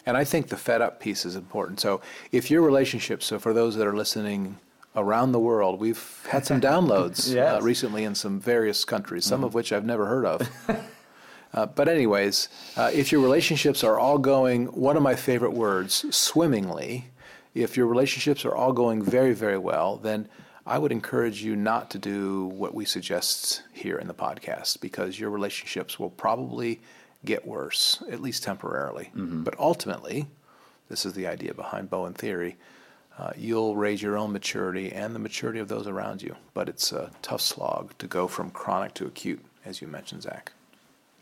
And 0.06 0.16
I 0.16 0.24
think 0.24 0.48
the 0.48 0.56
fed 0.56 0.80
up 0.80 1.00
piece 1.00 1.24
is 1.24 1.36
important. 1.36 1.80
So 1.80 2.00
if 2.32 2.50
your 2.50 2.62
relationship, 2.62 3.22
so 3.22 3.38
for 3.38 3.52
those 3.52 3.76
that 3.76 3.86
are 3.86 3.94
listening 3.96 4.58
around 4.96 5.32
the 5.32 5.38
world, 5.38 5.78
we've 5.78 6.26
had 6.30 6.46
some 6.46 6.60
downloads 6.70 7.32
Yes. 7.34 7.60
uh, 7.60 7.64
recently 7.64 8.04
in 8.04 8.14
some 8.14 8.40
various 8.40 8.84
countries, 8.84 9.24
some 9.24 9.44
of 9.44 9.54
which 9.54 9.72
I've 9.72 9.84
never 9.84 10.06
heard 10.06 10.24
of. 10.24 10.48
uh, 11.54 11.66
but, 11.66 11.88
anyways, 11.88 12.48
uh, 12.76 12.90
if 12.92 13.12
your 13.12 13.20
relationships 13.20 13.84
are 13.84 13.98
all 13.98 14.18
going, 14.18 14.66
one 14.66 14.96
of 14.96 15.02
my 15.02 15.14
favorite 15.14 15.52
words, 15.52 16.06
swimmingly, 16.16 17.10
if 17.54 17.76
your 17.76 17.86
relationships 17.86 18.44
are 18.44 18.54
all 18.54 18.72
going 18.72 19.02
very, 19.02 19.32
very 19.34 19.58
well, 19.58 19.96
then 19.96 20.28
I 20.66 20.78
would 20.78 20.92
encourage 20.92 21.42
you 21.42 21.56
not 21.56 21.90
to 21.90 21.98
do 21.98 22.46
what 22.46 22.74
we 22.74 22.84
suggest 22.84 23.62
here 23.72 23.98
in 23.98 24.06
the 24.06 24.14
podcast 24.14 24.80
because 24.80 25.18
your 25.18 25.30
relationships 25.30 25.98
will 25.98 26.10
probably 26.10 26.80
get 27.24 27.46
worse, 27.46 28.02
at 28.10 28.20
least 28.20 28.42
temporarily. 28.42 29.10
But 29.44 29.58
ultimately, 29.58 30.26
this 30.88 31.04
is 31.04 31.14
the 31.14 31.26
idea 31.26 31.54
behind 31.54 31.90
Bowen 31.90 32.14
theory. 32.14 32.56
Uh, 33.18 33.32
you'll 33.36 33.76
raise 33.76 34.00
your 34.00 34.16
own 34.16 34.32
maturity 34.32 34.92
and 34.92 35.14
the 35.14 35.18
maturity 35.18 35.58
of 35.58 35.68
those 35.68 35.86
around 35.86 36.22
you, 36.22 36.36
but 36.54 36.68
it's 36.68 36.92
a 36.92 37.10
tough 37.20 37.40
slog 37.40 37.96
to 37.98 38.06
go 38.06 38.26
from 38.28 38.50
chronic 38.50 38.94
to 38.94 39.06
acute, 39.06 39.44
as 39.64 39.82
you 39.82 39.88
mentioned, 39.88 40.22
Zach. 40.22 40.52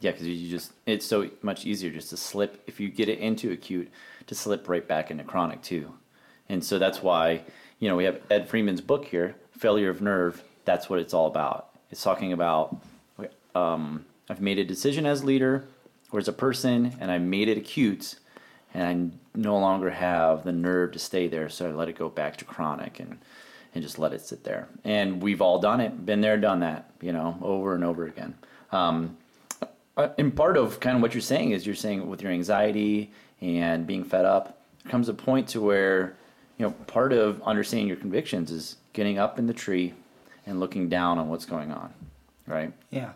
Yeah, 0.01 0.13
because 0.13 0.29
you 0.29 0.49
just 0.49 0.73
it's 0.87 1.05
so 1.05 1.29
much 1.43 1.67
easier 1.67 1.91
just 1.91 2.11
to 2.11 2.17
slip 2.17 2.63
if 2.69 2.79
you 2.79 2.89
get 2.89 3.09
it 3.09 3.19
into 3.19 3.51
acute 3.51 3.91
to 4.29 4.35
slip 4.35 4.69
right 4.69 4.87
back 4.87 5.11
into 5.11 5.25
chronic 5.25 5.61
too, 5.63 5.93
and 6.49 6.65
so 6.65 6.79
that's 6.79 7.03
why 7.03 7.43
you 7.79 7.89
know 7.89 7.97
we 7.97 8.05
have 8.05 8.21
Ed 8.31 8.49
Friedman's 8.49 8.81
book 8.81 9.07
here, 9.07 9.37
Failure 9.53 9.91
of 9.91 10.01
Nerve. 10.01 10.43
That's 10.65 10.91
what 10.91 10.99
it's 10.99 11.15
all 11.15 11.27
about. 11.27 11.71
It's 11.91 12.03
talking 12.03 12.33
about 12.33 12.77
um, 13.55 14.05
I've 14.29 14.41
made 14.41 14.59
a 14.59 14.65
decision 14.65 15.07
as 15.07 15.25
leader 15.25 15.67
or 16.13 16.19
as 16.19 16.29
a 16.29 16.33
person, 16.33 16.97
and 17.01 17.11
I 17.11 17.19
made 17.19 17.49
it 17.49 17.59
acute, 17.59 18.17
and 18.75 18.85
I 18.85 19.39
no 19.39 19.59
longer 19.59 19.91
have 19.91 20.45
the 20.45 20.53
nerve 20.53 20.93
to 20.93 20.99
stay 20.99 21.29
there, 21.29 21.49
so 21.49 21.69
I 21.69 21.73
let 21.73 21.89
it 21.89 21.97
go 21.97 22.09
back 22.09 22.37
to 22.39 22.45
chronic 22.45 23.01
and 23.01 23.19
and 23.75 23.83
just 23.83 23.99
let 23.99 24.13
it 24.13 24.21
sit 24.21 24.45
there. 24.45 24.69
And 24.85 25.23
we've 25.23 25.43
all 25.43 25.59
done 25.59 25.81
it, 25.81 26.07
been 26.07 26.21
there, 26.21 26.37
done 26.39 26.61
that, 26.61 26.91
you 27.01 27.13
know, 27.13 27.39
over 27.43 27.75
and 27.75 27.85
over 27.85 28.07
again. 28.07 28.35
Um, 28.73 29.17
uh, 29.97 30.09
and 30.17 30.35
part 30.35 30.57
of 30.57 30.81
kind 30.81 30.97
of 30.97 31.03
what 31.03 31.13
you're 31.13 31.21
saying 31.21 31.51
is 31.51 31.67
you're 31.67 31.75
saying 31.75 32.09
with 32.09 32.23
your 32.23 32.33
anxiety 32.33 33.13
and 33.41 33.87
being 33.87 34.05
fed 34.05 34.25
up, 34.25 34.63
comes 34.89 35.09
a 35.09 35.15
point 35.15 35.49
to 35.49 35.61
where, 35.61 36.17
you 36.59 36.67
know, 36.67 36.73
part 36.87 37.13
of 37.13 37.41
understanding 37.43 37.87
your 37.87 37.97
convictions 37.97 38.51
is 38.51 38.77
getting 38.93 39.19
up 39.19 39.39
in 39.39 39.47
the 39.47 39.55
tree 39.55 39.95
and 40.45 40.61
looking 40.61 40.89
down 40.89 41.19
on 41.19 41.29
what's 41.29 41.47
going 41.47 41.71
on, 41.71 41.95
right? 42.47 42.73
Yeah. 42.91 43.13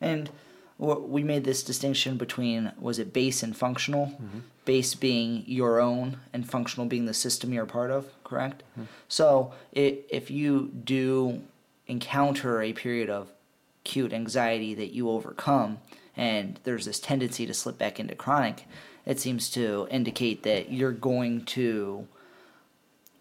And 0.00 0.30
we 0.78 1.22
made 1.22 1.44
this 1.44 1.62
distinction 1.62 2.16
between 2.16 2.72
was 2.78 2.98
it 2.98 3.12
base 3.12 3.42
and 3.42 3.56
functional? 3.56 4.06
Mm-hmm. 4.06 4.38
Base 4.64 4.94
being 4.94 5.44
your 5.46 5.80
own 5.80 6.18
and 6.32 6.48
functional 6.48 6.86
being 6.86 7.06
the 7.06 7.14
system 7.14 7.52
you're 7.52 7.64
a 7.64 7.66
part 7.66 7.90
of, 7.90 8.06
correct? 8.24 8.62
Mm-hmm. 8.72 8.84
So 9.08 9.52
i 9.76 9.98
if 10.08 10.30
you 10.30 10.70
do 10.84 11.42
encounter 11.86 12.62
a 12.62 12.72
period 12.72 13.10
of 13.10 13.32
acute 13.84 14.12
anxiety 14.12 14.74
that 14.74 14.92
you 14.92 15.10
overcome 15.10 15.78
and 16.16 16.60
there's 16.64 16.84
this 16.84 17.00
tendency 17.00 17.46
to 17.46 17.54
slip 17.54 17.78
back 17.78 17.98
into 17.98 18.14
chronic, 18.14 18.66
it 19.06 19.18
seems 19.18 19.50
to 19.50 19.88
indicate 19.90 20.42
that 20.44 20.70
you're 20.70 20.92
going 20.92 21.44
to 21.46 22.06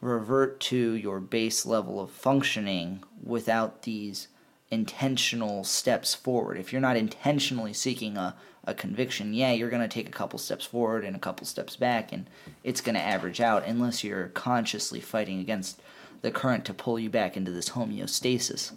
revert 0.01 0.59
to 0.59 0.93
your 0.93 1.19
base 1.19 1.65
level 1.65 1.99
of 1.99 2.11
functioning 2.11 3.03
without 3.23 3.83
these 3.83 4.27
intentional 4.71 5.63
steps 5.63 6.13
forward. 6.13 6.57
If 6.57 6.71
you're 6.71 6.81
not 6.81 6.95
intentionally 6.95 7.73
seeking 7.73 8.17
a, 8.17 8.35
a 8.65 8.73
conviction, 8.73 9.33
yeah, 9.33 9.51
you're 9.51 9.69
going 9.69 9.81
to 9.81 9.87
take 9.87 10.07
a 10.07 10.11
couple 10.11 10.39
steps 10.39 10.65
forward 10.65 11.03
and 11.03 11.15
a 11.15 11.19
couple 11.19 11.45
steps 11.45 11.75
back, 11.75 12.13
and 12.13 12.29
it's 12.63 12.81
going 12.81 12.95
to 12.95 13.01
average 13.01 13.41
out 13.41 13.65
unless 13.65 14.03
you're 14.03 14.29
consciously 14.29 15.01
fighting 15.01 15.39
against 15.39 15.81
the 16.21 16.31
current 16.31 16.65
to 16.65 16.73
pull 16.73 16.99
you 16.99 17.09
back 17.09 17.35
into 17.35 17.51
this 17.51 17.69
homeostasis. 17.69 18.73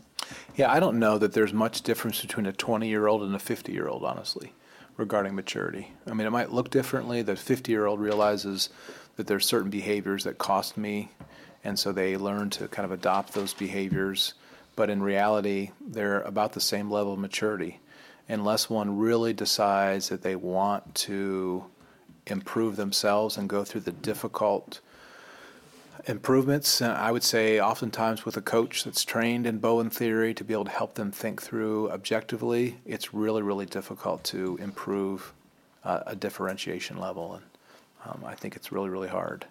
Yeah, 0.56 0.70
I 0.70 0.80
don't 0.80 0.98
know 0.98 1.18
that 1.18 1.32
there's 1.32 1.52
much 1.52 1.82
difference 1.82 2.20
between 2.20 2.46
a 2.46 2.52
20 2.52 2.88
year 2.88 3.06
old 3.06 3.22
and 3.22 3.35
a 3.35 3.38
50 3.38 3.72
year 3.72 3.88
old, 3.88 4.04
honestly, 4.04 4.52
regarding 4.96 5.35
maturity. 5.35 5.92
I 6.06 6.14
mean, 6.14 6.26
it 6.26 6.30
might 6.30 6.52
look 6.52 6.70
differently. 6.70 7.22
The 7.22 7.37
50 7.37 7.70
year 7.72 7.87
old 7.87 8.00
realizes 8.00 8.68
that 9.16 9.27
there's 9.27 9.46
certain 9.46 9.70
behaviors 9.70 10.25
that 10.25 10.38
cost 10.38 10.77
me, 10.77 11.11
and 11.64 11.79
so 11.79 11.92
they 11.92 12.16
learn 12.16 12.51
to 12.51 12.68
kind 12.68 12.85
of 12.85 12.92
adopt 12.92 13.35
those 13.35 13.55
behaviors. 13.55 14.35
But 14.75 14.90
in 14.90 15.03
reality, 15.03 15.70
they're 15.87 16.22
about 16.22 16.55
the 16.55 16.61
same 16.61 16.90
level 16.90 17.12
of 17.12 17.18
maturity. 17.18 17.81
Unless 18.29 18.70
one 18.70 18.98
really 18.98 19.33
decides 19.33 20.09
that 20.09 20.22
they 20.22 20.37
want 20.37 20.94
to 20.94 21.64
improve 22.27 22.77
themselves 22.77 23.37
and 23.37 23.48
go 23.48 23.64
through 23.64 23.83
the 23.83 23.92
difficult 23.92 24.81
improvements. 26.07 26.83
I 26.83 27.11
would 27.11 27.22
say 27.22 27.61
oftentimes 27.61 28.25
with 28.25 28.37
a 28.37 28.40
coach 28.42 28.85
that's 28.85 29.05
trained 29.05 29.46
in 29.46 29.59
Bowen 29.59 29.90
theory 29.90 30.35
to 30.35 30.44
be 30.44 30.55
able 30.55 30.64
to 30.64 30.70
help 30.70 30.94
them 30.94 31.12
think 31.12 31.42
through 31.42 31.90
objectively, 31.90 32.79
it's 32.85 33.14
really, 33.14 33.42
really 33.42 33.66
difficult 33.66 34.25
to 34.25 34.59
improve 34.61 35.33
uh, 35.85 36.01
a 36.07 36.16
differentiation 36.16 36.98
level. 36.98 37.35
And 37.35 37.44
um, 38.04 38.24
I 38.26 38.34
think 38.34 38.56
it's 38.56 38.72
really, 38.72 38.88
really 38.88 39.08
hard. 39.08 39.46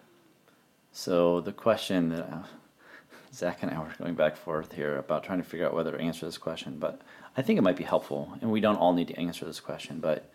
So 0.92 1.42
the 1.42 1.52
question 1.52 2.10
that 2.10 2.26
uh, 2.26 2.44
Zach 3.34 3.60
and 3.62 3.72
I 3.72 3.80
were 3.80 3.94
going 3.98 4.16
back 4.16 4.34
and 4.34 4.42
forth 4.42 4.74
here 4.74 4.98
about 4.98 5.24
trying 5.24 5.42
to 5.42 5.48
figure 5.48 5.66
out 5.66 5.74
whether 5.74 5.92
to 5.92 6.00
answer 6.00 6.26
this 6.26 6.38
question, 6.38 6.78
but 6.80 7.02
I 7.38 7.42
think 7.42 7.58
it 7.58 7.62
might 7.62 7.78
be 7.78 7.84
helpful, 7.84 8.38
and 8.42 8.52
we 8.52 8.60
don't 8.60 8.76
all 8.76 8.94
need 8.94 9.08
to 9.08 9.20
answer 9.20 9.46
this 9.46 9.60
question, 9.60 10.00
but 10.00 10.30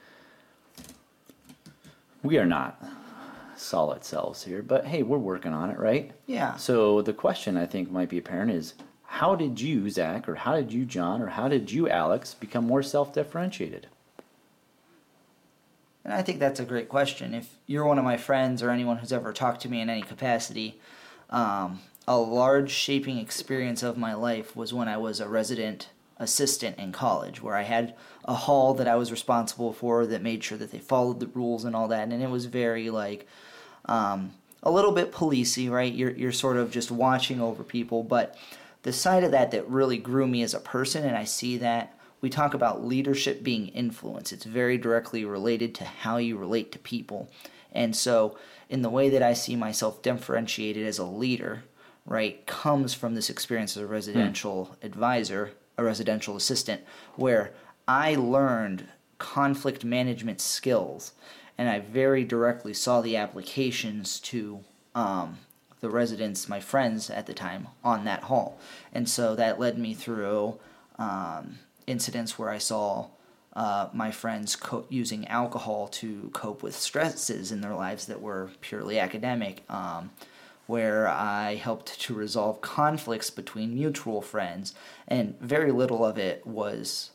we 2.23 2.39
are 2.39 2.47
not 2.47 2.83
solid 3.57 4.05
selves 4.05 4.45
here, 4.45 4.63
but 4.63 4.87
hey, 4.87 5.03
we're 5.03 5.19
working 5.19 5.53
on 5.53 5.71
it, 5.71 5.79
right? 5.79 6.13
Yeah. 6.27 6.57
So 6.57 7.03
the 7.03 7.13
question 7.13 7.57
I 7.57 7.67
think 7.67 7.91
might 7.91 8.09
be 8.09 8.19
apparent 8.19 8.51
is 8.51 8.75
how 9.05 9.35
did 9.35 9.61
you, 9.61 9.89
Zach, 9.89 10.29
or 10.29 10.35
how 10.35 10.57
did 10.57 10.73
you, 10.73 10.85
John, 10.85 11.23
or 11.23 11.29
how 11.29 11.49
did 11.49 11.71
you, 11.71 11.89
Alex, 11.89 12.35
become 12.35 12.67
more 12.67 12.83
self 12.83 13.13
differentiated? 13.13 13.87
And 16.07 16.15
I 16.15 16.23
think 16.23 16.39
that's 16.39 16.61
a 16.61 16.65
great 16.65 16.89
question. 16.89 17.35
If 17.35 17.57
you're 17.67 17.85
one 17.85 17.99
of 17.99 18.05
my 18.05 18.17
friends 18.17 18.63
or 18.63 18.71
anyone 18.71 18.99
who's 18.99 19.13
ever 19.13 19.33
talked 19.33 19.63
to 19.63 19.69
me 19.69 19.81
in 19.81 19.91
any 19.91 20.03
capacity, 20.03 20.79
um, 21.31 21.81
a 22.07 22.17
large 22.17 22.71
shaping 22.71 23.19
experience 23.19 23.83
of 23.83 23.99
my 23.99 24.15
life 24.15 24.55
was 24.55 24.73
when 24.73 24.87
I 24.87 24.99
was 24.99 25.19
a 25.19 25.29
resident 25.29 25.89
assistant 26.19 26.79
in 26.79 26.93
college, 26.93 27.43
where 27.43 27.57
I 27.57 27.63
had 27.63 27.97
a 28.25 28.35
hall 28.35 28.73
that 28.75 28.87
I 28.87 28.95
was 28.95 29.11
responsible 29.11 29.73
for 29.73 30.07
that 30.07 30.23
made 30.23 30.45
sure 30.45 30.57
that 30.59 30.71
they 30.71 30.79
followed 30.79 31.19
the 31.19 31.27
rules 31.27 31.65
and 31.65 31.75
all 31.75 31.89
that. 31.89 32.07
And 32.13 32.23
it 32.23 32.31
was 32.31 32.45
very 32.45 32.89
like 32.89 33.27
um, 33.87 34.33
a 34.63 34.71
little 34.71 34.93
bit 34.93 35.11
policey, 35.11 35.69
right? 35.69 35.93
You're 35.93 36.13
you're 36.13 36.31
sort 36.31 36.57
of 36.57 36.71
just 36.71 36.93
watching 36.93 37.41
over 37.41 37.65
people, 37.65 38.05
but 38.05 38.39
the 38.83 38.93
side 38.93 39.25
of 39.25 39.33
that 39.33 39.51
that 39.51 39.69
really 39.69 39.99
grew 39.99 40.29
me 40.29 40.45
as 40.45 40.55
a 40.55 40.61
person, 40.61 41.05
and 41.05 41.17
I 41.17 41.25
see 41.25 41.57
that 41.57 41.96
we 42.27 42.31
talk 42.31 42.55
about 42.55 42.85
leadership 42.85 43.45
being 43.45 43.69
influence. 43.69 44.33
It's 44.33 44.45
very 44.45 44.79
directly 44.79 45.25
related 45.25 45.77
to 45.77 45.85
how 45.85 46.17
you 46.17 46.37
relate 46.37 46.73
to 46.73 46.79
people. 46.81 47.31
And 47.71 47.95
so, 47.95 48.37
in 48.69 48.83
the 48.83 48.91
way 48.91 49.09
that 49.11 49.23
I 49.23 49.33
see 49.33 49.55
myself 49.55 50.03
differentiated 50.03 50.85
as 50.85 50.99
a 50.99 51.05
leader, 51.05 51.63
right, 52.05 52.45
comes 52.45 52.95
from 52.95 53.15
this 53.15 53.31
experience 53.31 53.77
as 53.77 53.85
a 53.85 53.87
residential 53.87 54.77
advisor, 54.83 55.53
a 55.79 55.85
residential 55.85 56.35
assistant, 56.35 56.81
where 57.15 57.53
I 57.87 58.17
learned 58.17 58.89
conflict 59.19 59.85
management 59.85 60.41
skills 60.41 61.13
and 61.57 61.69
I 61.69 61.79
very 61.79 62.25
directly 62.25 62.75
saw 62.75 63.03
the 63.03 63.17
applications 63.17 64.19
to 64.33 64.65
um, 64.97 65.39
the 65.79 65.91
residents, 65.91 66.49
my 66.49 66.59
friends 66.59 67.09
at 67.09 67.27
the 67.27 67.35
time, 67.35 67.69
on 67.85 68.05
that 68.07 68.25
hall. 68.25 68.59
And 68.93 69.09
so 69.09 69.37
that 69.37 69.61
led 69.61 69.79
me 69.79 69.95
through 69.95 70.59
um, 70.99 71.61
incidents 71.87 72.39
where 72.39 72.51
I 72.51 72.59
saw 72.59 73.09
uh, 73.55 73.89
my 73.93 74.11
friends 74.11 74.57
co- 74.57 74.87
using 74.89 75.27
alcohol 75.29 75.89
to 75.89 76.31
cope 76.33 76.63
with 76.63 76.75
stresses 76.75 77.51
in 77.51 77.61
their 77.61 77.75
lives 77.75 78.07
that 78.07 78.21
were 78.21 78.51
purely 78.61 78.99
academic, 78.99 79.63
um, 79.71 80.11
where 80.67 81.09
I 81.09 81.55
helped 81.55 81.99
to 82.01 82.15
resolve 82.15 82.61
conflicts 82.61 83.31
between 83.31 83.75
mutual 83.75 84.21
friends, 84.21 84.75
and 85.09 85.39
very 85.41 85.73
little 85.73 86.05
of 86.05 86.19
it 86.19 86.47
was 86.47 87.13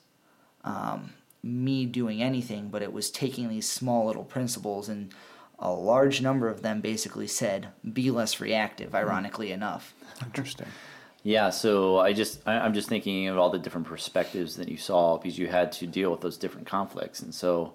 um, 0.64 1.14
me 1.44 1.86
doing 1.86 2.24
anything, 2.24 2.70
but 2.70 2.82
it 2.82 2.94
was 2.94 3.12
taking 3.12 3.50
these 3.50 3.70
small 3.70 4.08
little 4.08 4.24
principles 4.24 4.90
and 4.90 5.14
a 5.60 5.72
large 5.72 6.22
number 6.22 6.48
of 6.50 6.64
them 6.64 6.82
basically 6.82 7.28
said 7.28 7.68
be 7.94 8.10
less 8.10 8.40
reactive 8.40 8.96
ironically 8.96 9.52
enough 9.52 9.94
Interesting. 10.26 10.68
Yeah, 11.24 11.52
so 11.52 12.00
I 12.00 12.14
just 12.14 12.42
I, 12.48 12.60
I'm 12.60 12.74
just 12.74 12.90
thinking 12.90 13.28
of 13.28 13.38
all 13.38 13.50
the 13.50 13.60
different 13.60 13.88
perspectives 13.88 14.56
that 14.56 14.70
you 14.70 14.78
saw 14.78 15.18
because 15.18 15.38
you 15.38 15.48
had 15.48 15.72
to 15.74 15.88
deal 15.88 16.10
with 16.10 16.22
those 16.22 16.38
different 16.38 16.66
conflicts, 16.68 17.22
and 17.22 17.34
so 17.34 17.74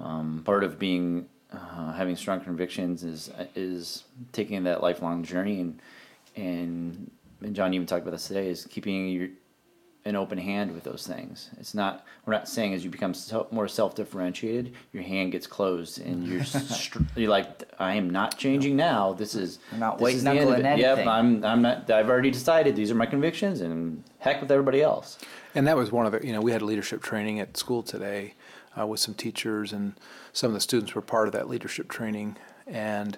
um, 0.00 0.42
part 0.44 0.64
of 0.64 0.78
being 0.78 1.26
uh, 1.52 1.92
having 1.92 2.16
strong 2.16 2.40
convictions 2.40 3.04
is 3.04 3.30
is 3.54 4.04
taking 4.32 4.64
that 4.64 4.82
lifelong 4.82 5.22
journey. 5.24 5.60
And 5.60 5.82
and 6.36 7.10
and 7.42 7.54
John 7.54 7.74
even 7.74 7.86
talked 7.86 8.02
about 8.02 8.12
this 8.12 8.26
today 8.28 8.48
is 8.48 8.66
keeping 8.66 9.08
your 9.08 9.28
an 10.06 10.16
open 10.16 10.36
hand 10.36 10.72
with 10.72 10.84
those 10.84 11.06
things. 11.06 11.48
It's 11.58 11.74
not 11.74 12.04
we're 12.26 12.34
not 12.34 12.48
saying 12.48 12.74
as 12.74 12.84
you 12.84 12.90
become 12.90 13.14
so, 13.14 13.46
more 13.50 13.68
self 13.68 13.94
differentiated, 13.94 14.74
your 14.92 15.02
hand 15.02 15.32
gets 15.32 15.46
closed 15.46 16.00
and 16.00 16.26
you're 16.26 16.44
str- 16.44 17.02
you're 17.16 17.30
like 17.30 17.64
I 17.78 17.94
am 17.94 18.10
not 18.10 18.36
changing 18.36 18.76
now. 18.76 19.14
This 19.14 19.34
is 19.34 19.58
You're 19.70 19.80
not 19.80 19.98
this 19.98 20.02
white 20.02 20.14
is 20.14 20.24
the 20.24 20.30
end 20.30 20.50
of 20.50 20.58
it. 20.58 20.78
Yep. 20.78 21.06
I'm 21.06 21.44
I'm 21.44 21.62
not. 21.62 21.90
I've 21.90 22.10
already 22.10 22.30
decided 22.30 22.76
these 22.76 22.90
are 22.90 22.94
my 22.94 23.06
convictions, 23.06 23.60
and 23.60 24.02
heck 24.18 24.40
with 24.40 24.50
everybody 24.50 24.82
else. 24.82 25.18
And 25.54 25.66
that 25.66 25.76
was 25.76 25.92
one 25.92 26.04
of 26.04 26.12
the, 26.12 26.26
you 26.26 26.32
know, 26.32 26.40
we 26.40 26.50
had 26.50 26.62
leadership 26.62 27.00
training 27.00 27.38
at 27.38 27.56
school 27.56 27.82
today 27.82 28.34
uh, 28.78 28.86
with 28.86 29.00
some 29.00 29.14
teachers, 29.14 29.72
and 29.72 29.94
some 30.32 30.48
of 30.48 30.54
the 30.54 30.60
students 30.60 30.94
were 30.94 31.00
part 31.00 31.28
of 31.28 31.32
that 31.32 31.48
leadership 31.48 31.88
training. 31.88 32.36
And 32.66 33.16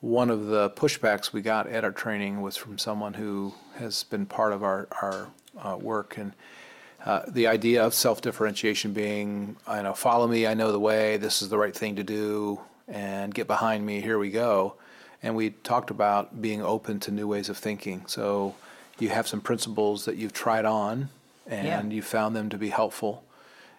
one 0.00 0.30
of 0.30 0.46
the 0.46 0.70
pushbacks 0.70 1.32
we 1.32 1.40
got 1.40 1.66
at 1.66 1.84
our 1.84 1.92
training 1.92 2.42
was 2.42 2.56
from 2.56 2.78
someone 2.78 3.14
who 3.14 3.54
has 3.76 4.04
been 4.04 4.26
part 4.26 4.52
of 4.52 4.62
our, 4.62 4.86
our 5.00 5.28
uh, 5.56 5.76
work. 5.80 6.16
And 6.18 6.32
uh, 7.04 7.22
the 7.28 7.46
idea 7.46 7.84
of 7.84 7.94
self-differentiation 7.94 8.92
being, 8.92 9.56
I 9.66 9.82
know, 9.82 9.92
follow 9.94 10.26
me, 10.26 10.46
I 10.46 10.54
know 10.54 10.72
the 10.72 10.80
way, 10.80 11.16
this 11.16 11.42
is 11.42 11.48
the 11.48 11.58
right 11.58 11.74
thing 11.74 11.96
to 11.96 12.02
do, 12.02 12.60
and 12.88 13.32
get 13.34 13.46
behind 13.46 13.86
me, 13.86 14.00
here 14.00 14.18
we 14.18 14.30
go. 14.30 14.74
And 15.22 15.34
we 15.36 15.50
talked 15.50 15.90
about 15.90 16.40
being 16.40 16.62
open 16.62 17.00
to 17.00 17.10
new 17.10 17.26
ways 17.26 17.48
of 17.48 17.56
thinking. 17.58 18.04
So 18.06 18.54
you 18.98 19.08
have 19.10 19.26
some 19.28 19.40
principles 19.40 20.04
that 20.04 20.16
you've 20.16 20.32
tried 20.32 20.64
on, 20.64 21.08
and 21.46 21.66
Yeah. 21.92 21.96
you 21.96 22.02
found 22.02 22.36
them 22.36 22.48
to 22.50 22.58
be 22.58 22.70
helpful, 22.70 23.24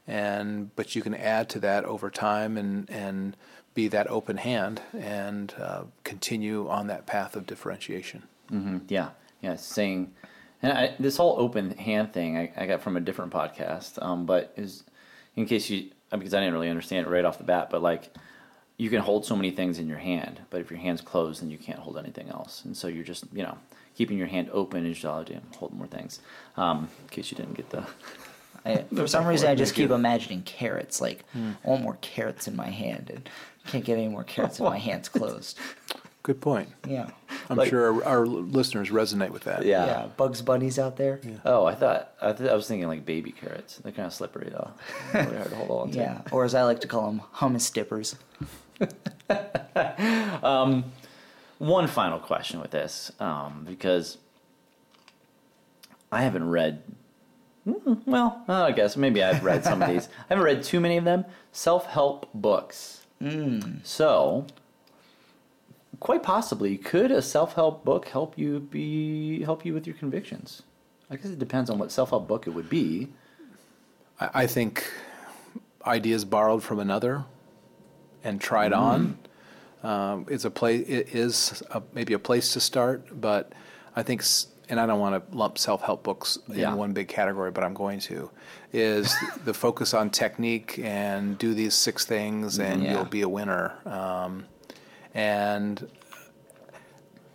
and 0.07 0.75
but 0.75 0.95
you 0.95 1.01
can 1.01 1.13
add 1.13 1.49
to 1.49 1.59
that 1.59 1.85
over 1.85 2.09
time 2.09 2.57
and 2.57 2.89
and 2.89 3.35
be 3.75 3.87
that 3.87 4.07
open 4.07 4.37
hand 4.37 4.81
and 4.97 5.53
uh, 5.61 5.83
continue 6.03 6.67
on 6.67 6.87
that 6.87 7.05
path 7.05 7.35
of 7.35 7.45
differentiation. 7.45 8.23
hmm 8.49 8.79
Yeah, 8.87 9.09
yeah. 9.41 9.55
Saying, 9.55 10.11
and 10.61 10.73
I, 10.73 10.95
this 10.99 11.17
whole 11.17 11.35
open 11.39 11.71
hand 11.77 12.13
thing 12.13 12.37
I, 12.37 12.51
I 12.55 12.65
got 12.65 12.81
from 12.81 12.97
a 12.97 12.99
different 12.99 13.31
podcast. 13.31 14.01
Um, 14.03 14.25
but 14.25 14.53
is 14.57 14.83
in 15.35 15.45
case 15.45 15.69
you 15.69 15.91
because 16.11 16.33
I 16.33 16.39
didn't 16.39 16.53
really 16.53 16.69
understand 16.69 17.07
it 17.07 17.09
right 17.09 17.25
off 17.25 17.37
the 17.37 17.43
bat. 17.43 17.69
But 17.69 17.81
like, 17.81 18.15
you 18.77 18.89
can 18.89 19.01
hold 19.01 19.25
so 19.25 19.35
many 19.35 19.51
things 19.51 19.79
in 19.79 19.87
your 19.87 19.97
hand, 19.97 20.41
but 20.49 20.61
if 20.61 20.71
your 20.71 20.79
hand's 20.79 21.01
closed, 21.01 21.41
then 21.41 21.49
you 21.49 21.57
can't 21.57 21.79
hold 21.79 21.97
anything 21.97 22.29
else. 22.29 22.63
And 22.65 22.75
so 22.75 22.87
you're 22.87 23.03
just 23.03 23.25
you 23.33 23.43
know 23.43 23.57
keeping 23.95 24.17
your 24.17 24.27
hand 24.27 24.49
open 24.51 24.85
is 24.85 25.03
allowed 25.03 25.27
to 25.27 25.39
hold 25.57 25.73
more 25.73 25.87
things. 25.87 26.19
Um, 26.57 26.89
in 27.03 27.09
case 27.09 27.31
you 27.31 27.37
didn't 27.37 27.55
get 27.55 27.69
the. 27.69 27.85
I, 28.65 28.83
for 28.93 29.07
some 29.07 29.25
reason. 29.27 29.49
I 29.49 29.55
just 29.55 29.75
keep 29.75 29.91
imagining 29.91 30.41
carrots. 30.41 30.99
Like. 30.99 31.23
I 31.35 31.69
want 31.69 31.83
more 31.83 31.97
carrots 32.01 32.47
in 32.47 32.55
my 32.55 32.69
hand, 32.69 33.09
and 33.13 33.29
can't 33.67 33.85
get 33.85 33.97
any 33.97 34.07
more 34.07 34.23
carrots 34.23 34.59
if 34.59 34.65
my 34.65 34.77
hand's 34.89 35.09
closed. 35.09 35.57
Good 36.23 36.41
point. 36.41 36.69
Yeah. 36.87 37.09
I'm 37.49 37.57
Like- 37.57 37.69
sure 37.69 38.03
our, 38.03 38.19
our 38.19 38.25
listeners 38.25 38.89
resonate 38.89 39.29
with 39.31 39.43
that. 39.45 39.65
Yeah. 39.65 39.85
Yeah. 39.85 40.07
Bugs 40.17 40.41
Bunny's 40.41 40.77
out 40.77 40.97
there. 40.97 41.19
Oh, 41.45 41.65
I 41.65 41.73
thought 41.75 42.11
I, 42.21 42.33
th- 42.33 42.49
I 42.49 42.53
was 42.55 42.67
thinking 42.67 42.87
like 42.87 43.05
baby 43.05 43.31
carrots. 43.31 43.77
They're 43.77 43.91
kind 43.93 44.05
of 44.05 44.13
slippery 44.13 44.49
though. 44.51 44.71
Really 45.13 45.37
hard 45.37 45.49
to 45.49 45.55
hold 45.55 45.71
on 45.71 45.91
to. 45.91 45.97
Yeah. 45.97 46.21
Or 46.31 46.43
as 46.45 46.53
I 46.55 46.63
like 46.63 46.81
to 46.81 46.87
call 46.87 47.07
them, 47.07 47.21
hummus 47.35 47.71
dippers. 47.73 48.15
one 51.57 51.87
final 51.87 52.19
question 52.19 52.59
with 52.61 52.71
this 52.71 53.11
um, 53.19 53.65
because 53.67 54.17
I 56.11 56.21
haven't 56.21 56.49
read. 56.49 56.81
mm, 57.67 58.01
Well, 58.05 58.43
uh, 58.47 58.63
I 58.63 58.71
guess 58.71 58.95
maybe 58.97 59.23
I've 59.23 59.43
read 59.43 59.63
some 59.63 59.81
of 59.81 59.89
these. 59.89 60.07
I 60.29 60.33
haven't 60.33 60.43
read 60.45 60.63
too 60.63 60.79
many 60.79 60.97
of 60.97 61.03
them. 61.05 61.25
Self-help 61.51 62.29
books. 62.33 62.97
So, 63.83 64.45
quite 65.99 66.23
possibly, 66.23 66.77
could 66.77 67.11
a 67.11 67.21
self-help 67.21 67.83
book 67.85 68.07
help 68.07 68.37
you 68.37 68.59
be 68.59 69.43
help 69.43 69.65
you 69.65 69.73
with 69.73 69.85
your 69.87 69.95
convictions? 69.95 70.61
I 71.09 71.15
guess 71.15 71.25
it 71.25 71.39
depends 71.39 71.69
on 71.69 71.79
what 71.79 71.91
self-help 71.91 72.27
book 72.27 72.45
it 72.47 72.51
would 72.51 72.69
be. 72.69 73.09
I, 74.19 74.29
I 74.43 74.47
think 74.47 74.85
ideas 75.85 76.25
borrowed 76.25 76.61
from 76.63 76.79
another 76.79 77.25
and 78.23 78.39
tried 78.39 78.73
on 78.73 79.17
um, 79.83 80.25
is 80.29 80.45
a 80.45 80.51
place. 80.51 80.87
It 80.87 81.15
is 81.15 81.63
a, 81.71 81.81
maybe 81.93 82.13
a 82.13 82.19
place 82.19 82.53
to 82.53 82.59
start, 82.59 83.19
but 83.21 83.53
I 83.95 84.03
think, 84.03 84.21
s- 84.21 84.47
and 84.67 84.79
I 84.79 84.85
don't 84.85 84.99
want 84.99 85.31
to 85.31 85.35
lump 85.37 85.57
self-help 85.57 86.03
books 86.03 86.37
Yeah. 86.47 86.71
in 86.71 86.77
one 86.77 86.91
big 86.93 87.07
category, 87.07 87.49
but 87.49 87.63
I'm 87.63 87.73
going 87.73 87.99
to. 88.01 88.29
Is 88.73 89.15
the 89.45 89.53
focus 89.53 89.93
on 89.93 90.09
technique 90.11 90.79
and 90.83 91.37
do 91.37 91.53
these 91.53 91.73
six 91.73 92.05
things 92.05 92.59
and 92.59 92.83
Yeah. 92.83 92.91
you'll 92.93 93.05
be 93.05 93.21
a 93.21 93.29
winner. 93.29 93.73
Um, 93.85 94.45
and 95.13 95.89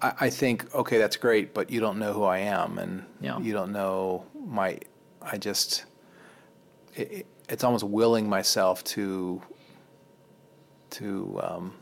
I, 0.02 0.12
I 0.22 0.30
think, 0.30 0.74
okay, 0.74 0.98
that's 0.98 1.16
great, 1.16 1.54
but 1.54 1.70
you 1.70 1.80
don't 1.80 1.98
know 1.98 2.12
who 2.12 2.24
I 2.24 2.38
am, 2.38 2.78
and 2.78 3.04
Yeah. 3.20 3.38
you 3.38 3.52
don't 3.52 3.72
know 3.72 4.26
my. 4.46 4.78
I 5.22 5.38
just, 5.38 5.84
it, 6.94 7.12
it- 7.12 7.26
it's 7.46 7.62
almost 7.62 7.84
willing 7.84 8.26
myself 8.26 8.82
to, 8.84 9.42
to, 10.90 11.40
um, 11.42 11.74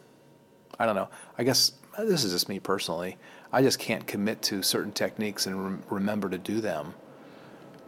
I 0.78 0.86
don't 0.86 0.96
know. 0.96 1.08
I 1.38 1.44
guess 1.44 1.72
this 1.98 2.24
is 2.24 2.32
just 2.32 2.48
me 2.48 2.58
personally. 2.58 3.16
I 3.52 3.62
just 3.62 3.78
can't 3.78 4.04
commit 4.06 4.42
to 4.42 4.62
certain 4.64 4.90
techniques 4.90 5.46
and 5.46 5.62
rem- 5.62 5.82
remember 5.88 6.28
to 6.30 6.38
do 6.38 6.60
them. 6.60 6.94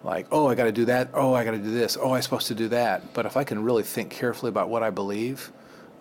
Like, 0.05 0.27
oh, 0.31 0.47
I 0.49 0.55
got 0.55 0.65
to 0.65 0.73
do 0.73 0.85
that. 0.85 1.09
Oh, 1.15 1.35
I 1.35 1.45
got 1.45 1.51
to 1.53 1.59
do 1.59 1.73
this. 1.73 1.97
Oh, 2.01 2.13
I'm 2.13 2.23
supposed 2.23 2.47
to 2.49 2.55
do 2.55 2.69
that. 2.69 3.13
But 3.15 3.27
if 3.27 3.37
I 3.37 3.43
can 3.43 3.65
really 3.65 3.83
think 3.83 4.11
carefully 4.11 4.51
about 4.51 4.69
what 4.69 4.83
I 4.85 4.91
believe, 4.91 5.51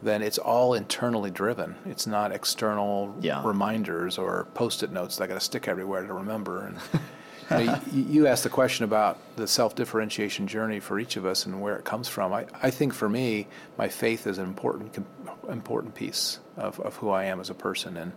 then 0.03 0.21
it's 0.21 0.37
all 0.37 0.73
internally 0.73 1.31
driven. 1.31 1.75
It's 1.85 2.05
not 2.05 2.31
external 2.31 3.15
Yeah. 3.21 3.41
reminders 3.45 4.17
or 4.17 4.47
post-it 4.53 4.91
notes 4.91 5.17
that 5.17 5.23
I 5.25 5.27
got 5.27 5.35
to 5.35 5.39
stick 5.39 5.67
everywhere 5.67 6.05
to 6.05 6.13
remember. 6.13 6.65
And 6.67 6.77
you, 7.61 7.65
know, 7.67 7.79
you, 7.91 8.03
you 8.03 8.27
asked 8.27 8.43
the 8.43 8.49
question 8.49 8.83
about 8.85 9.17
the 9.35 9.47
self-differentiation 9.47 10.47
journey 10.47 10.79
for 10.79 10.99
each 10.99 11.15
of 11.15 11.25
us 11.25 11.45
and 11.45 11.61
where 11.61 11.75
it 11.77 11.85
comes 11.85 12.07
from. 12.07 12.33
I, 12.33 12.45
I 12.61 12.69
think 12.69 12.93
for 12.93 13.09
me, 13.09 13.47
my 13.77 13.87
faith 13.87 14.27
is 14.27 14.37
an 14.37 14.45
important 14.45 15.03
important 15.49 15.93
piece 15.93 16.39
of, 16.55 16.79
of 16.79 16.95
who 16.97 17.09
I 17.09 17.25
am 17.25 17.39
as 17.41 17.49
a 17.49 17.53
person, 17.53 17.97
and 17.97 18.13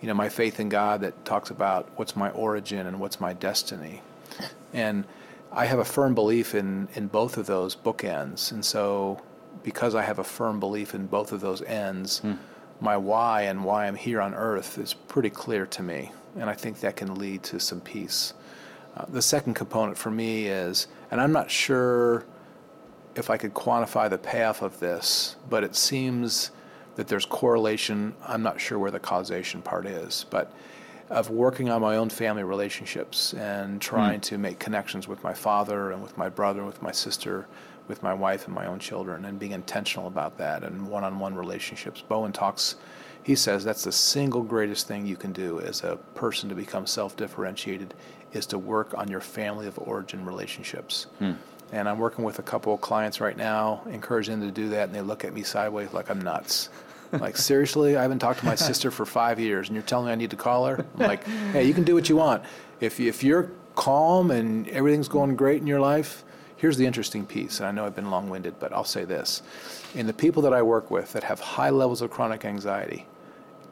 you 0.00 0.08
know, 0.08 0.14
my 0.14 0.28
faith 0.28 0.58
in 0.58 0.68
God 0.68 1.02
that 1.02 1.24
talks 1.24 1.50
about 1.50 1.88
what's 1.96 2.16
my 2.16 2.30
origin 2.30 2.86
and 2.86 2.98
what's 2.98 3.20
my 3.20 3.32
destiny, 3.32 4.02
and 4.72 5.04
I 5.52 5.66
have 5.66 5.78
a 5.78 5.84
firm 5.84 6.14
belief 6.14 6.54
in 6.54 6.88
in 6.94 7.06
both 7.06 7.36
of 7.36 7.46
those 7.46 7.76
bookends, 7.76 8.50
and 8.50 8.64
so 8.64 9.20
because 9.62 9.94
I 9.94 10.02
have 10.02 10.18
a 10.18 10.24
firm 10.24 10.60
belief 10.60 10.94
in 10.94 11.06
both 11.06 11.32
of 11.32 11.40
those 11.40 11.62
ends, 11.62 12.20
my 12.80 12.96
why 12.96 13.42
and 13.42 13.64
why 13.64 13.86
I'm 13.86 13.94
here 13.96 14.20
on 14.20 14.34
earth 14.34 14.78
is 14.78 14.94
pretty 14.94 15.30
clear 15.30 15.66
to 15.66 15.82
me, 15.82 16.12
and 16.36 16.50
I 16.50 16.54
think 16.54 16.80
that 16.80 16.96
can 16.96 17.14
lead 17.14 17.42
to 17.44 17.60
some 17.60 17.80
peace. 17.80 18.34
Uh, 18.96 19.04
the 19.08 19.22
second 19.22 19.54
component 19.54 19.96
for 19.96 20.10
me 20.10 20.46
is, 20.46 20.86
and 21.10 21.20
I'm 21.20 21.32
not 21.32 21.50
sure 21.50 22.24
if 23.14 23.30
I 23.30 23.36
could 23.36 23.54
quantify 23.54 24.10
the 24.10 24.18
payoff 24.18 24.62
of 24.62 24.80
this, 24.80 25.36
but 25.48 25.64
it 25.64 25.76
seems 25.76 26.50
that 26.96 27.08
there's 27.08 27.26
correlation. 27.26 28.14
I'm 28.26 28.42
not 28.42 28.60
sure 28.60 28.78
where 28.78 28.90
the 28.90 29.00
causation 29.00 29.62
part 29.62 29.86
is, 29.86 30.26
but 30.30 30.52
of 31.10 31.30
working 31.30 31.68
on 31.70 31.82
my 31.82 31.96
own 31.96 32.08
family 32.08 32.44
relationships 32.44 33.34
and 33.34 33.80
trying 33.80 34.20
to 34.22 34.38
make 34.38 34.58
connections 34.58 35.06
with 35.06 35.22
my 35.22 35.34
father 35.34 35.92
and 35.92 36.02
with 36.02 36.16
my 36.16 36.28
brother, 36.28 36.60
and 36.60 36.66
with 36.66 36.82
my 36.82 36.92
sister, 36.92 37.46
with 37.88 38.02
my 38.02 38.14
wife 38.14 38.46
and 38.46 38.54
my 38.54 38.66
own 38.66 38.78
children, 38.78 39.24
and 39.24 39.38
being 39.38 39.52
intentional 39.52 40.06
about 40.06 40.38
that 40.38 40.64
and 40.64 40.86
one 40.86 41.04
on 41.04 41.18
one 41.18 41.34
relationships. 41.34 42.02
Bowen 42.06 42.32
talks, 42.32 42.76
he 43.22 43.34
says 43.34 43.64
that's 43.64 43.84
the 43.84 43.92
single 43.92 44.42
greatest 44.42 44.86
thing 44.86 45.06
you 45.06 45.16
can 45.16 45.32
do 45.32 45.60
as 45.60 45.82
a 45.82 45.96
person 46.14 46.48
to 46.48 46.54
become 46.54 46.86
self 46.86 47.16
differentiated 47.16 47.94
is 48.32 48.46
to 48.46 48.58
work 48.58 48.94
on 48.96 49.08
your 49.08 49.20
family 49.20 49.66
of 49.66 49.78
origin 49.78 50.24
relationships. 50.24 51.06
Hmm. 51.18 51.32
And 51.72 51.88
I'm 51.88 51.98
working 51.98 52.24
with 52.24 52.38
a 52.38 52.42
couple 52.42 52.74
of 52.74 52.80
clients 52.80 53.20
right 53.20 53.36
now, 53.36 53.82
encouraging 53.88 54.40
them 54.40 54.48
to 54.48 54.54
do 54.54 54.68
that, 54.70 54.88
and 54.88 54.94
they 54.94 55.00
look 55.00 55.24
at 55.24 55.32
me 55.32 55.42
sideways 55.42 55.92
like 55.92 56.10
I'm 56.10 56.20
nuts. 56.20 56.68
like, 57.12 57.36
seriously, 57.36 57.96
I 57.96 58.02
haven't 58.02 58.18
talked 58.18 58.40
to 58.40 58.46
my 58.46 58.54
sister 58.54 58.90
for 58.90 59.06
five 59.06 59.40
years, 59.40 59.68
and 59.68 59.74
you're 59.74 59.82
telling 59.82 60.06
me 60.06 60.12
I 60.12 60.14
need 60.16 60.30
to 60.30 60.36
call 60.36 60.66
her? 60.66 60.84
I'm 60.98 61.06
like, 61.06 61.24
hey, 61.52 61.64
you 61.64 61.74
can 61.74 61.84
do 61.84 61.94
what 61.94 62.08
you 62.08 62.16
want. 62.16 62.42
If, 62.80 63.00
if 63.00 63.24
you're 63.24 63.50
calm 63.74 64.30
and 64.30 64.68
everything's 64.68 65.08
going 65.08 65.36
great 65.36 65.60
in 65.60 65.66
your 65.66 65.80
life, 65.80 66.24
here's 66.64 66.78
the 66.78 66.86
interesting 66.86 67.26
piece. 67.26 67.58
And 67.60 67.66
I 67.66 67.72
know 67.72 67.84
I've 67.84 67.94
been 67.94 68.10
long 68.10 68.30
winded, 68.30 68.58
but 68.58 68.72
I'll 68.72 68.84
say 68.84 69.04
this. 69.04 69.42
In 69.94 70.06
the 70.06 70.14
people 70.14 70.40
that 70.44 70.54
I 70.54 70.62
work 70.62 70.90
with 70.90 71.12
that 71.12 71.22
have 71.24 71.38
high 71.38 71.68
levels 71.68 72.00
of 72.00 72.10
chronic 72.10 72.46
anxiety, 72.46 73.04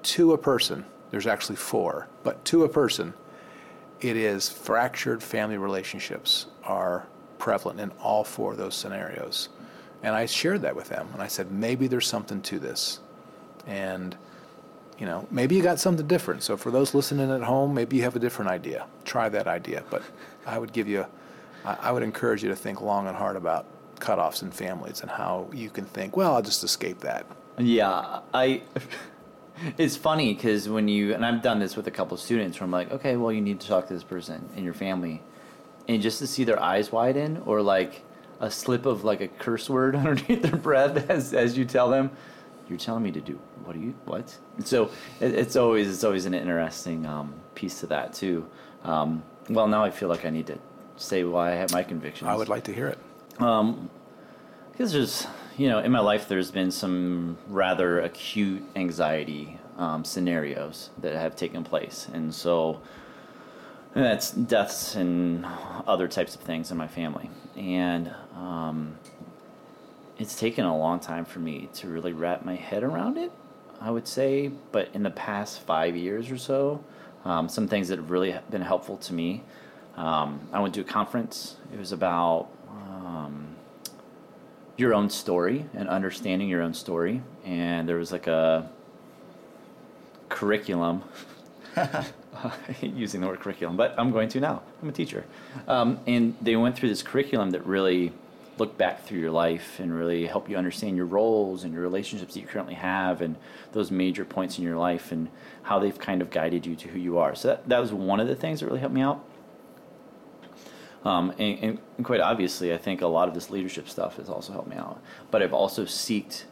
to 0.03 0.35
a 0.35 0.37
person, 0.37 0.85
there's 1.11 1.27
actually 1.27 1.57
four, 1.57 2.07
but 2.23 2.45
to 2.45 2.65
a 2.65 2.69
person, 2.69 3.15
it 4.03 4.15
is 4.15 4.51
fractured 4.51 5.23
family 5.23 5.57
relationships 5.57 6.49
are 6.65 7.07
prevalent 7.39 7.81
in 7.81 7.91
all 7.93 8.25
four 8.25 8.53
of 8.53 8.59
those 8.59 8.75
scenarios. 8.75 9.49
And 10.03 10.15
I 10.15 10.27
shared 10.27 10.61
that 10.61 10.77
with 10.77 10.91
them, 10.91 11.09
and 11.15 11.23
I 11.23 11.29
said, 11.29 11.51
maybe 11.51 11.87
there's 11.87 12.07
something 12.07 12.43
to 12.43 12.59
this. 12.59 13.01
And, 13.67 14.15
you 14.99 15.07
know, 15.07 15.27
maybe 15.31 15.55
you 15.55 15.63
got 15.63 15.81
something 15.81 16.07
different. 16.07 16.43
So 16.43 16.59
for 16.59 16.71
those 16.71 16.93
listening 16.93 17.31
at 17.31 17.41
home, 17.41 17.73
maybe 17.73 17.97
you 17.97 18.03
have 18.03 18.17
a 18.17 18.19
different 18.19 18.51
idea. 18.51 18.85
Try 19.07 19.31
that 19.31 19.47
idea. 19.47 19.83
But 19.89 20.03
I 20.45 20.59
would 20.59 20.75
give 20.75 20.89
you, 20.89 21.07
I 21.65 21.93
would 21.93 22.03
encourage 22.03 22.43
you 22.43 22.49
to 22.49 22.57
think 22.57 22.81
long 22.81 23.07
and 23.07 23.17
hard 23.17 23.37
about 23.37 23.67
cutoffs 24.01 24.43
in 24.43 24.51
families 24.51 25.01
and 25.01 25.11
how 25.11 25.49
you 25.53 25.71
can 25.71 25.85
think, 25.85 26.17
well, 26.17 26.35
I'll 26.35 26.43
just 26.43 26.65
escape 26.65 27.01
that. 27.01 27.27
Yeah, 27.59 28.21
I. 28.35 28.63
It's 29.79 29.97
funny 29.97 30.35
because 30.35 30.69
when 30.69 30.89
you 30.89 31.15
and 31.15 31.25
I've 31.25 31.41
done 31.41 31.61
this 31.61 31.77
with 31.77 31.87
a 31.87 31.91
couple 31.91 32.15
of 32.15 32.21
students, 32.21 32.59
where 32.59 32.65
I'm 32.65 32.73
like, 32.73 32.91
okay, 32.91 33.17
well, 33.17 33.31
you 33.31 33.41
need 33.41 33.61
to 33.61 33.69
talk 33.69 33.87
to 33.87 33.95
this 33.95 34.03
person 34.03 34.49
in 34.57 34.65
your 34.65 34.75
family, 34.75 35.23
and 35.87 36.03
just 36.03 36.19
to 36.19 36.27
see 36.27 36.43
their 36.43 36.61
eyes 36.61 36.91
widen 36.91 37.41
or 37.47 37.63
like 37.63 38.03
a 38.41 38.51
slip 38.51 38.87
of 38.87 39.05
like 39.05 39.21
a 39.21 39.29
curse 39.29 39.71
word 39.71 39.95
underneath 39.97 40.43
their 40.43 40.57
breath 40.57 41.09
as 41.11 41.33
as 41.33 41.57
you 41.57 41.65
tell 41.65 41.91
them, 41.91 42.11
you're 42.69 42.79
telling 42.79 43.05
me 43.05 43.13
to 43.13 43.21
do 43.21 43.39
what 43.65 43.75
do 43.75 43.81
you 43.81 43.95
what? 44.05 44.37
And 44.57 44.67
so 44.67 44.91
it, 45.21 45.35
it's 45.35 45.55
always 45.55 45.89
it's 45.89 46.03
always 46.03 46.27
an 46.27 46.35
interesting 46.35 47.07
um, 47.07 47.35
piece 47.55 47.81
to 47.81 47.87
that 47.89 48.15
too. 48.15 48.49
Um, 48.85 49.23
well, 49.49 49.69
now 49.69 49.85
I 49.85 49.91
feel 49.91 50.09
like 50.09 50.25
I 50.25 50.31
need 50.31 50.47
to 50.49 50.59
say 50.97 51.25
why 51.25 51.53
I 51.53 51.55
have 51.57 51.73
my 51.73 51.83
convictions. 51.83 52.29
I 52.29 52.35
would 52.35 52.49
like 52.49 52.65
to 52.65 52.73
hear 52.73 52.89
it. 52.89 52.99
Because 54.73 54.93
there's, 54.93 55.27
you 55.57 55.69
know, 55.69 55.79
in 55.79 55.93
my 55.93 56.01
life, 56.01 56.29
there's 56.29 56.51
been 56.51 56.71
some 56.71 57.39
rather 57.49 58.01
acute 58.01 58.63
anxiety 58.77 59.59
um, 59.77 60.05
scenarios 60.05 60.91
that 60.99 61.15
have 61.15 61.37
taken 61.37 61.65
place. 61.65 62.09
And 62.13 62.35
so, 62.35 62.81
and 63.95 64.05
that's 64.05 64.31
deaths 64.31 64.95
and 64.95 65.47
other 65.87 66.09
types 66.09 66.35
of 66.35 66.41
things 66.41 66.71
in 66.71 66.77
my 66.77 66.89
family. 66.89 67.31
And 67.57 68.15
um, 68.35 68.97
it's 70.19 70.39
taken 70.39 70.65
a 70.65 70.77
long 70.77 71.01
time 71.01 71.25
for 71.25 71.39
me 71.39 71.69
to 71.75 71.89
really 71.89 72.13
wrap 72.13 72.45
my 72.45 72.55
head 72.55 72.83
around 72.83 73.19
it, 73.19 73.33
I 73.81 73.91
would 73.91 74.07
say. 74.07 74.49
But 74.49 74.89
in 74.95 75.03
the 75.03 75.11
past 75.11 75.61
five 75.61 75.97
years 75.97 76.31
or 76.31 76.39
so, 76.39 76.85
um, 77.25 77.49
some 77.49 77.69
things 77.69 77.89
that 77.89 77.99
have 77.99 78.11
really 78.11 78.35
been 78.51 78.63
helpful 78.63 78.97
to 78.99 79.13
me. 79.13 79.43
Um, 79.97 80.49
I 80.53 80.61
went 80.61 80.75
to 80.75 80.81
a 80.81 80.85
conference. 80.85 81.57
It 81.73 81.79
was 81.79 81.93
about 81.93 82.49
um, 82.69 83.57
your 84.77 84.95
own 84.95 85.11
story 85.11 85.67
and 85.75 85.89
understanding 85.89 86.49
your 86.49 86.63
own 86.63 86.75
story. 86.75 87.23
And 87.45 87.89
there 87.89 87.97
was 87.97 88.13
like 88.13 88.27
a 88.27 88.71
curriculum 90.29 91.03
using 92.83 93.21
the 93.21 93.27
word 93.27 93.41
curriculum, 93.41 93.77
but 93.77 93.95
I'm 93.99 94.11
going 94.11 94.29
to 94.31 94.41
now. 94.41 94.63
I'm 94.83 94.89
a 94.89 94.93
teacher. 94.93 95.25
Um, 95.69 96.01
and 96.07 96.37
they 96.41 96.57
went 96.57 96.77
through 96.77 96.89
this 96.89 97.03
curriculum 97.03 97.51
that 97.51 97.67
really 97.67 98.13
looked 98.59 98.77
back 98.77 99.05
through 99.05 99.19
your 99.19 99.31
life 99.31 99.81
and 99.81 99.95
really 99.95 100.27
help 100.27 100.49
you 100.49 100.57
understand 100.57 100.97
your 100.97 101.07
roles 101.07 101.65
and 101.65 101.73
your 101.73 101.83
relationships 101.83 102.35
that 102.35 102.41
you 102.41 102.47
currently 102.47 102.75
have 102.75 103.23
and 103.23 103.37
those 103.73 103.91
major 103.91 104.25
points 104.25 104.59
in 104.59 104.65
your 104.65 104.77
life 104.77 105.11
and 105.11 105.29
how 105.63 105.79
they've 105.79 105.99
kind 105.99 106.21
of 106.21 106.31
guided 106.31 106.67
you 106.67 106.77
to 106.77 106.89
who 106.89 106.99
you 106.99 107.19
are. 107.19 107.35
So 107.35 107.49
that, 107.49 107.69
that 107.69 107.79
was 107.79 107.93
one 107.93 108.21
of 108.21 108.29
the 108.29 108.37
things 108.37 108.61
that 108.61 108.67
really 108.67 108.81
helped 108.81 108.95
me 108.95 109.01
out. 109.01 109.25
Um, 111.05 111.33
and, 111.39 111.81
and, 111.99 112.05
quite 112.05 112.21
obviously, 112.21 112.73
I 112.73 112.79
think 112.79 113.01
a 113.01 113.07
lot 113.07 113.27
of 113.29 113.35
this 113.35 113.51
leadership 113.51 113.89
stuff 113.89 114.17
has 114.19 114.29
also 114.29 114.53
helped 114.53 114.69
me 114.69 114.77
out. 114.77 115.03
But 115.31 115.43
I've 115.43 115.53
also 115.53 115.85
sought 115.85 116.45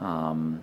um, 0.00 0.62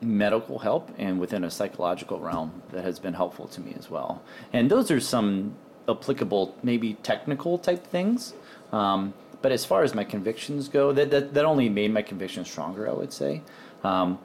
medical 0.00 0.58
help 0.58 0.90
and 0.98 1.18
within 1.18 1.44
a 1.44 1.50
psychological 1.50 2.20
realm 2.20 2.62
that 2.70 2.84
has 2.84 2.98
been 2.98 3.14
helpful 3.14 3.48
to 3.48 3.60
me 3.60 3.74
as 3.78 3.90
well. 3.90 4.22
And 4.52 4.70
those 4.70 4.90
are 4.90 5.00
some 5.00 5.56
applicable, 5.88 6.56
maybe 6.62 6.94
technical 7.02 7.58
type 7.58 7.86
things. 7.86 8.34
Um, 8.72 9.14
but 9.42 9.52
as 9.52 9.64
far 9.64 9.82
as 9.82 9.94
my 9.94 10.04
convictions 10.04 10.68
go, 10.68 10.92
that, 10.92 11.10
that, 11.10 11.34
that 11.34 11.44
only 11.44 11.68
made 11.68 11.92
my 11.92 12.02
conviction 12.02 12.44
stronger, 12.44 12.88
I 12.88 12.92
would 12.92 13.12
say. 13.12 13.42
Um, 13.82 14.18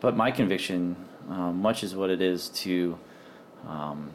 but 0.00 0.16
my 0.16 0.30
conviction, 0.30 0.96
um, 1.30 1.62
much 1.62 1.82
as 1.82 1.94
what 1.94 2.10
it 2.10 2.20
is 2.20 2.48
to 2.50 2.98
um, 3.66 4.10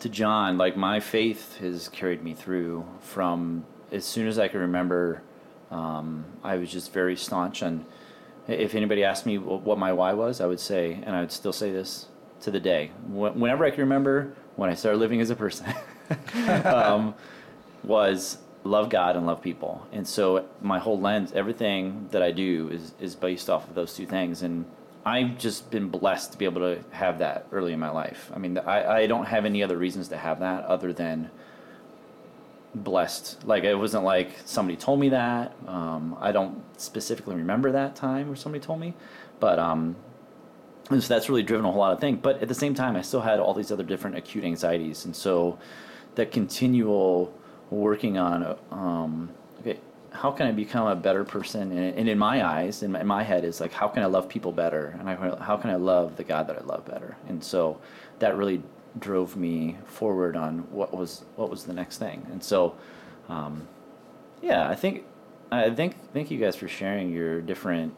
to 0.00 0.08
John, 0.08 0.58
like 0.58 0.76
my 0.76 1.00
faith 1.00 1.58
has 1.58 1.88
carried 1.88 2.22
me 2.22 2.34
through 2.34 2.86
from 3.00 3.64
as 3.92 4.04
soon 4.04 4.26
as 4.26 4.38
I 4.38 4.48
can 4.48 4.60
remember. 4.60 5.22
Um, 5.70 6.24
I 6.44 6.56
was 6.56 6.70
just 6.70 6.92
very 6.92 7.16
staunch 7.16 7.62
and 7.62 7.84
if 8.48 8.74
anybody 8.74 9.02
asked 9.02 9.26
me 9.26 9.38
what 9.38 9.78
my 9.78 9.92
why 9.92 10.12
was, 10.12 10.40
I 10.40 10.46
would 10.46 10.60
say, 10.60 10.92
and 11.04 11.16
I 11.16 11.20
would 11.20 11.32
still 11.32 11.52
say 11.52 11.72
this 11.72 12.06
to 12.42 12.50
the 12.50 12.60
day, 12.60 12.92
whenever 13.08 13.64
I 13.64 13.70
can 13.70 13.80
remember, 13.80 14.34
when 14.56 14.70
I 14.70 14.74
started 14.74 14.98
living 14.98 15.20
as 15.20 15.30
a 15.30 15.36
person, 15.36 15.74
um, 16.64 17.14
was 17.82 18.38
love 18.62 18.88
God 18.88 19.16
and 19.16 19.26
love 19.26 19.42
people. 19.42 19.86
And 19.92 20.06
so 20.06 20.46
my 20.60 20.78
whole 20.78 21.00
lens, 21.00 21.32
everything 21.32 22.08
that 22.12 22.22
I 22.22 22.30
do 22.30 22.68
is, 22.68 22.94
is 23.00 23.16
based 23.16 23.50
off 23.50 23.68
of 23.68 23.74
those 23.74 23.94
two 23.94 24.06
things. 24.06 24.42
And 24.42 24.64
I've 25.06 25.38
just 25.38 25.70
been 25.70 25.88
blessed 25.88 26.32
to 26.32 26.38
be 26.38 26.46
able 26.46 26.62
to 26.62 26.82
have 26.90 27.20
that 27.20 27.46
early 27.52 27.72
in 27.72 27.78
my 27.78 27.90
life. 27.90 28.28
I 28.34 28.40
mean, 28.40 28.58
I, 28.58 29.02
I 29.02 29.06
don't 29.06 29.26
have 29.26 29.44
any 29.44 29.62
other 29.62 29.78
reasons 29.78 30.08
to 30.08 30.16
have 30.16 30.40
that 30.40 30.64
other 30.64 30.92
than 30.92 31.30
blessed. 32.74 33.46
Like 33.46 33.62
it 33.62 33.76
wasn't 33.76 34.02
like 34.02 34.32
somebody 34.44 34.76
told 34.76 34.98
me 34.98 35.10
that. 35.10 35.54
Um, 35.68 36.16
I 36.20 36.32
don't 36.32 36.60
specifically 36.76 37.36
remember 37.36 37.70
that 37.70 37.94
time 37.94 38.26
where 38.26 38.36
somebody 38.36 38.64
told 38.64 38.80
me, 38.80 38.94
but 39.38 39.60
um, 39.60 39.94
so 40.88 40.96
that's 40.98 41.28
really 41.28 41.44
driven 41.44 41.64
a 41.64 41.70
whole 41.70 41.80
lot 41.80 41.92
of 41.92 42.00
things. 42.00 42.18
But 42.20 42.42
at 42.42 42.48
the 42.48 42.54
same 42.54 42.74
time, 42.74 42.96
I 42.96 43.02
still 43.02 43.20
had 43.20 43.38
all 43.38 43.54
these 43.54 43.70
other 43.70 43.84
different 43.84 44.16
acute 44.16 44.42
anxieties, 44.44 45.04
and 45.04 45.14
so 45.14 45.56
that 46.16 46.32
continual 46.32 47.32
working 47.70 48.18
on 48.18 48.58
um, 48.72 49.30
how 50.16 50.30
can 50.30 50.46
I 50.46 50.52
become 50.52 50.86
a 50.86 50.96
better 50.96 51.24
person? 51.24 51.70
And, 51.72 51.98
and 51.98 52.08
in 52.08 52.18
my 52.18 52.44
eyes, 52.44 52.82
in 52.82 52.92
my, 52.92 53.00
in 53.00 53.06
my, 53.06 53.22
head, 53.22 53.44
is 53.44 53.60
like 53.60 53.72
how 53.72 53.88
can 53.88 54.02
I 54.02 54.06
love 54.06 54.28
people 54.28 54.52
better, 54.52 54.96
and 54.98 55.08
I, 55.08 55.14
how 55.42 55.56
can 55.56 55.70
I 55.70 55.76
love 55.76 56.16
the 56.16 56.24
God 56.24 56.48
that 56.48 56.58
I 56.58 56.64
love 56.64 56.84
better? 56.86 57.16
And 57.28 57.42
so 57.42 57.78
that 58.18 58.36
really 58.36 58.62
drove 58.98 59.36
me 59.36 59.76
forward 59.84 60.36
on 60.36 60.60
what 60.72 60.96
was 60.96 61.24
what 61.36 61.50
was 61.50 61.64
the 61.64 61.72
next 61.72 61.98
thing. 61.98 62.26
And 62.30 62.42
so, 62.42 62.76
um, 63.28 63.68
yeah, 64.42 64.68
I 64.68 64.74
think 64.74 65.04
I 65.50 65.70
think 65.70 65.94
thank 66.12 66.30
you 66.30 66.38
guys 66.38 66.56
for 66.56 66.68
sharing 66.68 67.12
your 67.12 67.40
different 67.40 67.94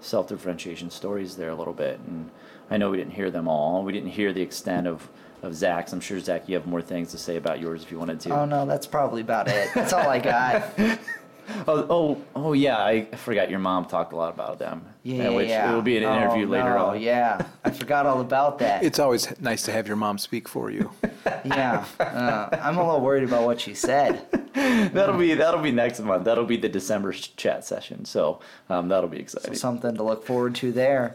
self 0.00 0.28
differentiation 0.28 0.90
stories 0.90 1.36
there 1.36 1.50
a 1.50 1.54
little 1.54 1.72
bit. 1.72 2.00
And 2.06 2.30
I 2.70 2.76
know 2.76 2.90
we 2.90 2.96
didn't 2.96 3.14
hear 3.14 3.30
them 3.30 3.48
all. 3.48 3.84
We 3.84 3.92
didn't 3.92 4.10
hear 4.10 4.32
the 4.32 4.42
extent 4.42 4.86
of 4.86 5.08
of 5.42 5.54
Zach's. 5.54 5.92
I'm 5.92 6.00
sure 6.00 6.18
Zach, 6.20 6.48
you 6.48 6.54
have 6.54 6.66
more 6.66 6.82
things 6.82 7.10
to 7.10 7.18
say 7.18 7.36
about 7.36 7.60
yours 7.60 7.82
if 7.82 7.90
you 7.90 7.98
wanted 7.98 8.20
to. 8.20 8.30
Oh 8.30 8.44
no, 8.44 8.66
that's 8.66 8.86
probably 8.86 9.20
about 9.20 9.48
it. 9.48 9.70
That's 9.74 9.92
all 9.92 10.08
I 10.08 10.18
got. 10.18 10.78
oh, 11.68 11.86
oh, 11.90 12.22
oh, 12.34 12.52
yeah. 12.52 12.82
I 12.82 13.04
forgot 13.16 13.50
your 13.50 13.58
mom 13.58 13.86
talked 13.86 14.12
a 14.12 14.16
lot 14.16 14.32
about 14.32 14.58
them. 14.58 14.84
Yeah, 15.02 15.30
which 15.30 15.48
yeah. 15.48 15.70
It 15.70 15.74
will 15.74 15.82
be 15.82 15.96
an 15.96 16.02
interview 16.02 16.46
oh, 16.46 16.50
later 16.50 16.74
no, 16.74 16.86
on. 16.86 17.00
Yeah, 17.00 17.46
I 17.64 17.70
forgot 17.70 18.06
all 18.06 18.20
about 18.20 18.58
that. 18.60 18.82
It's 18.82 18.98
always 18.98 19.38
nice 19.40 19.62
to 19.64 19.72
have 19.72 19.86
your 19.86 19.96
mom 19.96 20.18
speak 20.18 20.48
for 20.48 20.70
you. 20.70 20.90
yeah, 21.44 21.84
uh, 22.00 22.48
I'm 22.52 22.78
a 22.78 22.84
little 22.84 23.00
worried 23.00 23.24
about 23.24 23.44
what 23.44 23.60
she 23.60 23.74
said. 23.74 24.26
that'll 24.54 25.18
be 25.18 25.34
that'll 25.34 25.60
be 25.60 25.72
next 25.72 26.00
month. 26.00 26.24
That'll 26.24 26.46
be 26.46 26.56
the 26.56 26.68
December 26.68 27.12
chat 27.12 27.64
session. 27.64 28.04
So 28.04 28.40
um, 28.70 28.88
that'll 28.88 29.10
be 29.10 29.18
exciting. 29.18 29.54
So 29.54 29.58
something 29.58 29.96
to 29.96 30.02
look 30.02 30.24
forward 30.24 30.54
to 30.56 30.72
there. 30.72 31.12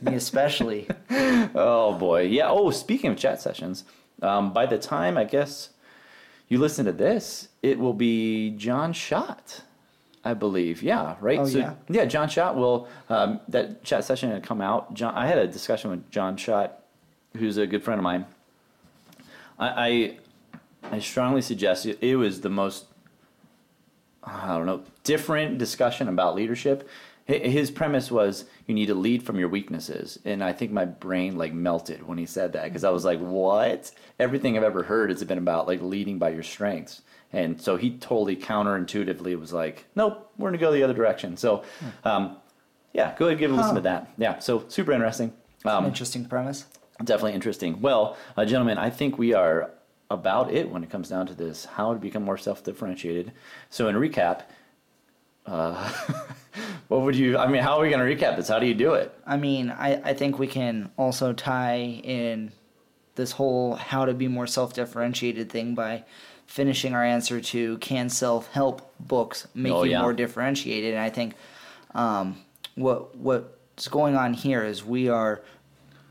Me 0.00 0.14
especially. 0.14 0.88
Oh 1.10 1.94
boy, 1.98 2.22
yeah. 2.22 2.48
Oh, 2.48 2.70
speaking 2.70 3.10
of 3.10 3.16
chat 3.16 3.40
sessions, 3.40 3.84
um, 4.22 4.52
by 4.52 4.66
the 4.66 4.78
time 4.78 5.16
I 5.16 5.24
guess 5.24 5.70
you 6.48 6.58
listen 6.58 6.86
to 6.86 6.92
this, 6.92 7.48
it 7.62 7.78
will 7.78 7.92
be 7.92 8.50
John 8.50 8.92
Schott. 8.92 9.62
I 10.24 10.34
believe, 10.34 10.82
yeah, 10.82 11.14
right. 11.20 11.38
Oh, 11.38 11.46
so 11.46 11.58
yeah. 11.58 11.74
yeah, 11.88 12.04
John 12.04 12.28
Schott 12.28 12.56
will 12.56 12.88
um, 13.08 13.40
that 13.48 13.84
chat 13.84 14.04
session 14.04 14.30
had 14.30 14.42
come 14.42 14.60
out. 14.60 14.92
John, 14.92 15.14
I 15.14 15.26
had 15.26 15.38
a 15.38 15.46
discussion 15.46 15.90
with 15.90 16.10
John 16.10 16.36
Schott, 16.36 16.80
who's 17.36 17.56
a 17.56 17.66
good 17.66 17.82
friend 17.82 17.98
of 17.98 18.02
mine. 18.02 18.26
I 19.58 20.16
I, 20.82 20.96
I 20.96 20.98
strongly 20.98 21.40
suggest 21.40 21.86
it, 21.86 21.98
it 22.02 22.16
was 22.16 22.40
the 22.40 22.50
most 22.50 22.86
I 24.24 24.48
don't 24.48 24.66
know 24.66 24.82
different 25.04 25.58
discussion 25.58 26.08
about 26.08 26.34
leadership. 26.34 26.88
His 27.28 27.70
premise 27.70 28.10
was 28.10 28.46
you 28.66 28.74
need 28.74 28.86
to 28.86 28.94
lead 28.94 29.22
from 29.22 29.38
your 29.38 29.50
weaknesses, 29.50 30.18
and 30.24 30.42
I 30.42 30.54
think 30.54 30.72
my 30.72 30.86
brain 30.86 31.36
like 31.36 31.52
melted 31.52 32.06
when 32.08 32.16
he 32.16 32.24
said 32.24 32.54
that 32.54 32.64
because 32.64 32.84
I 32.84 32.90
was 32.90 33.04
like, 33.04 33.20
"What?" 33.20 33.90
Everything 34.18 34.56
I've 34.56 34.64
ever 34.64 34.82
heard 34.82 35.10
has 35.10 35.22
been 35.24 35.36
about 35.36 35.66
like 35.66 35.82
leading 35.82 36.18
by 36.18 36.30
your 36.30 36.42
strengths, 36.42 37.02
and 37.30 37.60
so 37.60 37.76
he 37.76 37.98
totally 37.98 38.34
counterintuitively 38.34 39.38
was 39.38 39.52
like, 39.52 39.84
"Nope, 39.94 40.32
we're 40.38 40.48
gonna 40.48 40.56
go 40.56 40.72
the 40.72 40.82
other 40.82 40.94
direction." 40.94 41.36
So, 41.36 41.64
um, 42.02 42.38
yeah, 42.94 43.14
go 43.18 43.26
ahead, 43.26 43.38
give 43.38 43.52
a 43.52 43.54
listen 43.54 43.74
to 43.74 43.82
that. 43.82 44.10
Yeah, 44.16 44.38
so 44.38 44.64
super 44.68 44.92
interesting. 44.92 45.34
Um, 45.66 45.84
interesting 45.84 46.24
premise. 46.24 46.64
Definitely 47.04 47.34
interesting. 47.34 47.82
Well, 47.82 48.16
uh, 48.38 48.46
gentlemen, 48.46 48.78
I 48.78 48.88
think 48.88 49.18
we 49.18 49.34
are 49.34 49.70
about 50.10 50.50
it 50.50 50.70
when 50.70 50.82
it 50.82 50.88
comes 50.88 51.10
down 51.10 51.26
to 51.26 51.34
this: 51.34 51.66
how 51.66 51.92
to 51.92 52.00
become 52.00 52.22
more 52.22 52.38
self-differentiated. 52.38 53.32
So, 53.68 53.86
in 53.88 53.96
recap. 53.96 54.44
Uh, 55.44 55.92
what 56.88 57.02
would 57.02 57.16
you? 57.16 57.36
I 57.38 57.46
mean, 57.46 57.62
how 57.62 57.78
are 57.78 57.82
we 57.82 57.90
going 57.90 58.06
to 58.06 58.16
recap 58.26 58.36
this? 58.36 58.48
How 58.48 58.58
do 58.58 58.66
you 58.66 58.74
do 58.74 58.94
it? 58.94 59.12
I 59.26 59.36
mean, 59.36 59.70
I, 59.70 60.00
I 60.02 60.14
think 60.14 60.38
we 60.38 60.46
can 60.46 60.90
also 60.96 61.32
tie 61.32 62.00
in 62.02 62.52
this 63.14 63.32
whole 63.32 63.74
how 63.74 64.06
to 64.06 64.14
be 64.14 64.26
more 64.26 64.46
self 64.46 64.72
differentiated 64.72 65.50
thing 65.50 65.74
by 65.74 66.04
finishing 66.46 66.94
our 66.94 67.04
answer 67.04 67.40
to 67.40 67.76
can 67.78 68.08
self 68.08 68.50
help 68.52 68.94
books 68.98 69.46
make 69.54 69.72
oh, 69.72 69.82
you 69.84 69.92
yeah. 69.92 70.00
more 70.00 70.14
differentiated. 70.14 70.94
And 70.94 71.02
I 71.02 71.10
think 71.10 71.34
um, 71.94 72.38
what 72.74 73.14
what's 73.16 73.88
going 73.88 74.16
on 74.16 74.32
here 74.32 74.64
is 74.64 74.82
we 74.82 75.10
are 75.10 75.42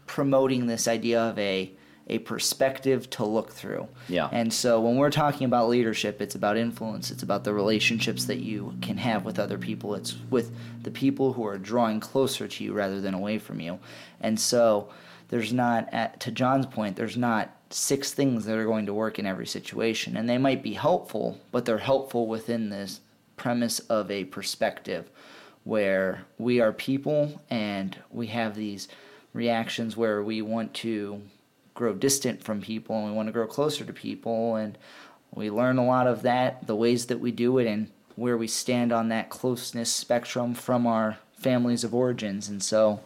promoting 0.05 0.67
this 0.67 0.87
idea 0.87 1.21
of 1.21 1.39
a 1.39 1.71
a 2.09 2.19
perspective 2.19 3.09
to 3.11 3.25
look 3.25 3.51
through. 3.51 3.87
Yeah. 4.07 4.29
And 4.31 4.53
so 4.53 4.79
when 4.79 4.95
we're 4.95 5.11
talking 5.11 5.45
about 5.45 5.69
leadership, 5.69 6.21
it's 6.21 6.35
about 6.35 6.57
influence. 6.57 7.11
It's 7.11 7.23
about 7.23 7.43
the 7.43 7.53
relationships 7.53 8.25
that 8.25 8.39
you 8.39 8.73
can 8.81 8.97
have 8.97 9.25
with 9.25 9.39
other 9.39 9.57
people. 9.57 9.93
It's 9.95 10.15
with 10.29 10.51
the 10.83 10.91
people 10.91 11.33
who 11.33 11.45
are 11.45 11.57
drawing 11.57 11.99
closer 11.99 12.47
to 12.47 12.63
you 12.63 12.73
rather 12.73 13.01
than 13.01 13.13
away 13.13 13.39
from 13.39 13.59
you. 13.59 13.79
And 14.21 14.39
so 14.39 14.89
there's 15.29 15.51
not 15.51 15.89
at 15.93 16.19
to 16.21 16.31
John's 16.31 16.65
point, 16.65 16.95
there's 16.95 17.17
not 17.17 17.53
six 17.69 18.13
things 18.13 18.45
that 18.45 18.57
are 18.57 18.65
going 18.65 18.85
to 18.85 18.93
work 18.93 19.19
in 19.19 19.25
every 19.25 19.47
situation. 19.47 20.15
And 20.15 20.29
they 20.29 20.37
might 20.37 20.63
be 20.63 20.73
helpful, 20.73 21.37
but 21.51 21.65
they're 21.65 21.77
helpful 21.77 22.27
within 22.27 22.69
this 22.69 23.01
premise 23.35 23.79
of 23.79 24.09
a 24.09 24.23
perspective 24.25 25.09
where 25.65 26.23
we 26.37 26.61
are 26.61 26.71
people 26.71 27.41
and 27.49 27.97
we 28.09 28.27
have 28.27 28.55
these 28.55 28.87
reactions 29.33 29.97
where 29.97 30.23
we 30.23 30.41
want 30.41 30.73
to 30.73 31.21
grow 31.77 31.93
distant 31.93 32.43
from 32.43 32.59
people 32.59 32.97
and 32.97 33.05
we 33.05 33.11
want 33.11 33.27
to 33.27 33.31
grow 33.31 33.47
closer 33.47 33.85
to 33.85 33.93
people 33.93 34.55
and 34.55 34.77
we 35.33 35.49
learn 35.49 35.77
a 35.77 35.85
lot 35.85 36.07
of 36.07 36.23
that 36.23 36.65
the 36.65 36.75
ways 36.75 37.05
that 37.05 37.19
we 37.19 37.31
do 37.31 37.59
it 37.59 37.67
and 37.67 37.89
where 38.15 38.35
we 38.35 38.47
stand 38.47 38.91
on 38.91 39.09
that 39.09 39.29
closeness 39.29 39.93
spectrum 39.93 40.53
from 40.55 40.87
our 40.87 41.17
families 41.37 41.83
of 41.83 41.93
origins 41.93 42.49
and 42.49 42.63
so 42.63 42.99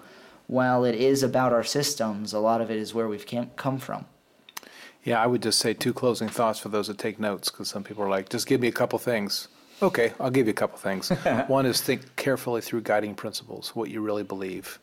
while 0.48 0.86
it 0.86 0.96
is 0.96 1.22
about 1.22 1.52
our 1.52 1.64
systems 1.66 2.32
a 2.32 2.40
lot 2.40 2.62
of 2.62 2.72
it 2.72 2.78
is 2.78 2.94
where 2.94 3.10
we've 3.10 3.28
come 3.58 3.78
from 3.78 4.06
Yeah, 5.04 5.22
I 5.22 5.26
would 5.28 5.42
just 5.42 5.60
say 5.60 5.74
two 5.74 5.94
closing 5.94 6.30
thoughts 6.30 6.60
for 6.60 6.70
those 6.70 6.88
that 6.88 6.98
take 6.98 7.20
notes, 7.20 7.50
because 7.50 7.70
some 7.70 7.84
people 7.84 8.04
are 8.04 8.10
like, 8.10 8.30
just 8.30 8.48
give 8.48 8.62
me 8.62 8.68
a 8.68 8.72
couple 8.72 9.00
things. 9.00 9.48
Okay, 9.82 10.14
I'll 10.20 10.30
give 10.30 10.46
you 10.46 10.52
a 10.52 10.56
couple 10.56 10.78
things. 10.78 11.10
One 11.48 11.66
is 11.66 11.82
think 11.82 12.16
carefully 12.16 12.62
through 12.62 12.82
guiding 12.82 13.16
principles, 13.16 13.76
what 13.76 13.90
you 13.90 14.02
really 14.02 14.24
believe. 14.24 14.80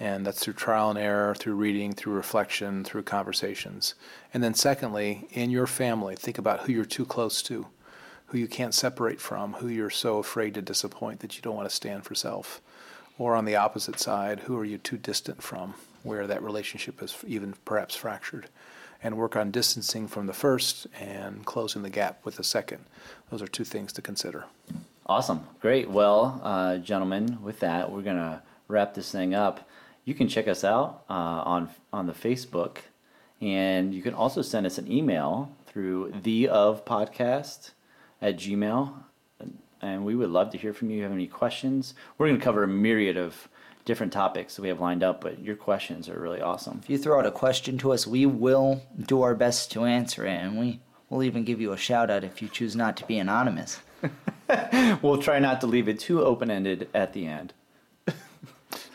And 0.00 0.24
that's 0.24 0.38
through 0.38 0.54
trial 0.54 0.90
and 0.90 0.98
error, 0.98 1.34
through 1.34 1.56
reading, 1.56 1.92
through 1.92 2.12
reflection, 2.14 2.84
through 2.84 3.02
conversations. 3.02 3.94
And 4.32 4.42
then, 4.44 4.54
secondly, 4.54 5.26
in 5.32 5.50
your 5.50 5.66
family, 5.66 6.14
think 6.14 6.38
about 6.38 6.60
who 6.60 6.72
you're 6.72 6.84
too 6.84 7.04
close 7.04 7.42
to, 7.42 7.66
who 8.26 8.38
you 8.38 8.46
can't 8.46 8.74
separate 8.74 9.20
from, 9.20 9.54
who 9.54 9.68
you're 9.68 9.90
so 9.90 10.18
afraid 10.18 10.54
to 10.54 10.62
disappoint 10.62 11.20
that 11.20 11.34
you 11.34 11.42
don't 11.42 11.56
want 11.56 11.68
to 11.68 11.74
stand 11.74 12.04
for 12.04 12.14
self. 12.14 12.60
Or 13.18 13.34
on 13.34 13.44
the 13.44 13.56
opposite 13.56 13.98
side, 13.98 14.40
who 14.40 14.56
are 14.56 14.64
you 14.64 14.78
too 14.78 14.98
distant 14.98 15.42
from, 15.42 15.74
where 16.04 16.28
that 16.28 16.42
relationship 16.44 17.02
is 17.02 17.16
even 17.26 17.54
perhaps 17.64 17.96
fractured? 17.96 18.48
And 19.02 19.16
work 19.16 19.34
on 19.34 19.50
distancing 19.50 20.06
from 20.06 20.26
the 20.26 20.32
first 20.32 20.86
and 21.00 21.44
closing 21.44 21.82
the 21.82 21.90
gap 21.90 22.24
with 22.24 22.36
the 22.36 22.44
second. 22.44 22.84
Those 23.30 23.42
are 23.42 23.48
two 23.48 23.64
things 23.64 23.92
to 23.94 24.02
consider. 24.02 24.44
Awesome. 25.06 25.46
Great. 25.60 25.88
Well, 25.88 26.40
uh, 26.44 26.78
gentlemen, 26.78 27.38
with 27.42 27.60
that, 27.60 27.90
we're 27.90 28.02
going 28.02 28.16
to 28.16 28.42
wrap 28.68 28.94
this 28.94 29.10
thing 29.10 29.34
up. 29.34 29.67
You 30.08 30.14
can 30.14 30.26
check 30.26 30.48
us 30.48 30.64
out 30.64 31.04
uh, 31.10 31.12
on, 31.12 31.68
on 31.92 32.06
the 32.06 32.14
Facebook, 32.14 32.78
and 33.42 33.94
you 33.94 34.00
can 34.00 34.14
also 34.14 34.40
send 34.40 34.64
us 34.64 34.78
an 34.78 34.90
email 34.90 35.54
through 35.66 36.14
the 36.22 36.48
of 36.48 36.86
podcast 36.86 37.72
at 38.22 38.38
gmail. 38.38 38.94
And 39.82 40.06
we 40.06 40.14
would 40.14 40.30
love 40.30 40.48
to 40.52 40.56
hear 40.56 40.72
from 40.72 40.88
you. 40.88 40.94
If 40.94 40.98
you 41.00 41.02
have 41.02 41.12
any 41.12 41.26
questions? 41.26 41.92
We're 42.16 42.28
going 42.28 42.38
to 42.38 42.42
cover 42.42 42.62
a 42.62 42.66
myriad 42.66 43.18
of 43.18 43.50
different 43.84 44.14
topics 44.14 44.56
that 44.56 44.62
we 44.62 44.68
have 44.68 44.80
lined 44.80 45.02
up, 45.02 45.20
but 45.20 45.40
your 45.40 45.56
questions 45.56 46.08
are 46.08 46.18
really 46.18 46.40
awesome. 46.40 46.80
If 46.84 46.88
you 46.88 46.96
throw 46.96 47.18
out 47.18 47.26
a 47.26 47.30
question 47.30 47.76
to 47.76 47.92
us, 47.92 48.06
we 48.06 48.24
will 48.24 48.82
do 48.98 49.20
our 49.20 49.34
best 49.34 49.70
to 49.72 49.84
answer 49.84 50.24
it, 50.24 50.40
and 50.40 50.58
we 50.58 50.80
will 51.10 51.22
even 51.22 51.44
give 51.44 51.60
you 51.60 51.74
a 51.74 51.76
shout 51.76 52.10
out 52.10 52.24
if 52.24 52.40
you 52.40 52.48
choose 52.48 52.74
not 52.74 52.96
to 52.96 53.04
be 53.04 53.18
anonymous. 53.18 53.80
we'll 55.02 55.20
try 55.20 55.38
not 55.38 55.60
to 55.60 55.66
leave 55.66 55.86
it 55.86 56.00
too 56.00 56.24
open 56.24 56.50
ended 56.50 56.88
at 56.94 57.12
the 57.12 57.26
end. 57.26 57.52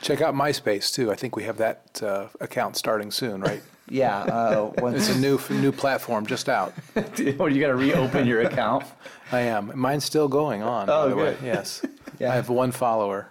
Check 0.03 0.21
out 0.21 0.35
MySpace 0.35 0.93
too. 0.93 1.11
I 1.11 1.15
think 1.15 1.35
we 1.35 1.43
have 1.43 1.57
that 1.57 2.01
uh, 2.03 2.27
account 2.39 2.75
starting 2.77 3.09
soon, 3.11 3.41
right? 3.41 3.61
Yeah, 3.89 4.19
uh, 4.21 4.71
It's 4.95 5.09
a 5.09 5.19
new 5.19 5.37
new 5.49 5.73
platform 5.73 6.25
just 6.25 6.47
out. 6.47 6.73
or 7.37 7.49
you 7.49 7.59
got 7.59 7.67
to 7.67 7.75
reopen 7.75 8.25
your 8.25 8.41
account. 8.41 8.85
I 9.31 9.41
am. 9.41 9.77
Mine's 9.77 10.05
still 10.05 10.29
going 10.29 10.63
on. 10.63 10.87
by 10.87 10.93
Oh, 10.93 11.09
the 11.09 11.15
way. 11.17 11.23
good. 11.35 11.37
Yes. 11.43 11.85
Yeah. 12.19 12.31
I 12.31 12.35
have 12.35 12.47
one 12.47 12.71
follower. 12.71 13.27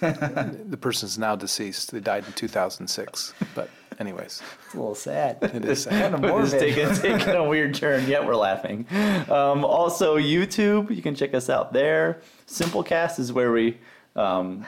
the 0.00 0.78
person's 0.80 1.18
now 1.18 1.36
deceased. 1.36 1.92
They 1.92 2.00
died 2.00 2.24
in 2.26 2.32
2006. 2.32 3.34
But 3.54 3.68
anyways, 4.00 4.42
it's 4.64 4.74
a 4.74 4.76
little 4.78 4.94
sad. 4.94 5.38
it 5.42 5.64
is 5.64 5.82
sad. 5.84 6.12
Kind 6.12 6.14
of 6.14 6.24
It's 6.24 6.52
morbid. 6.52 6.74
taking, 6.74 6.94
taking 7.18 7.34
a 7.36 7.44
weird 7.48 7.74
turn, 7.74 8.06
yet 8.08 8.26
we're 8.26 8.34
laughing. 8.34 8.86
Um, 9.30 9.64
also, 9.64 10.16
YouTube, 10.18 10.94
you 10.94 11.02
can 11.02 11.14
check 11.14 11.34
us 11.34 11.48
out 11.50 11.72
there. 11.74 12.22
Simplecast 12.48 13.18
is 13.20 13.32
where 13.32 13.52
we. 13.52 13.78
Um, 14.16 14.66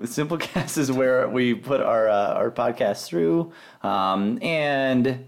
Simplecast 0.00 0.78
is 0.78 0.92
where 0.92 1.28
we 1.28 1.54
put 1.54 1.80
our 1.80 2.08
uh, 2.08 2.34
our 2.34 2.50
podcast 2.50 3.06
through. 3.06 3.52
Um, 3.82 4.38
and 4.42 5.26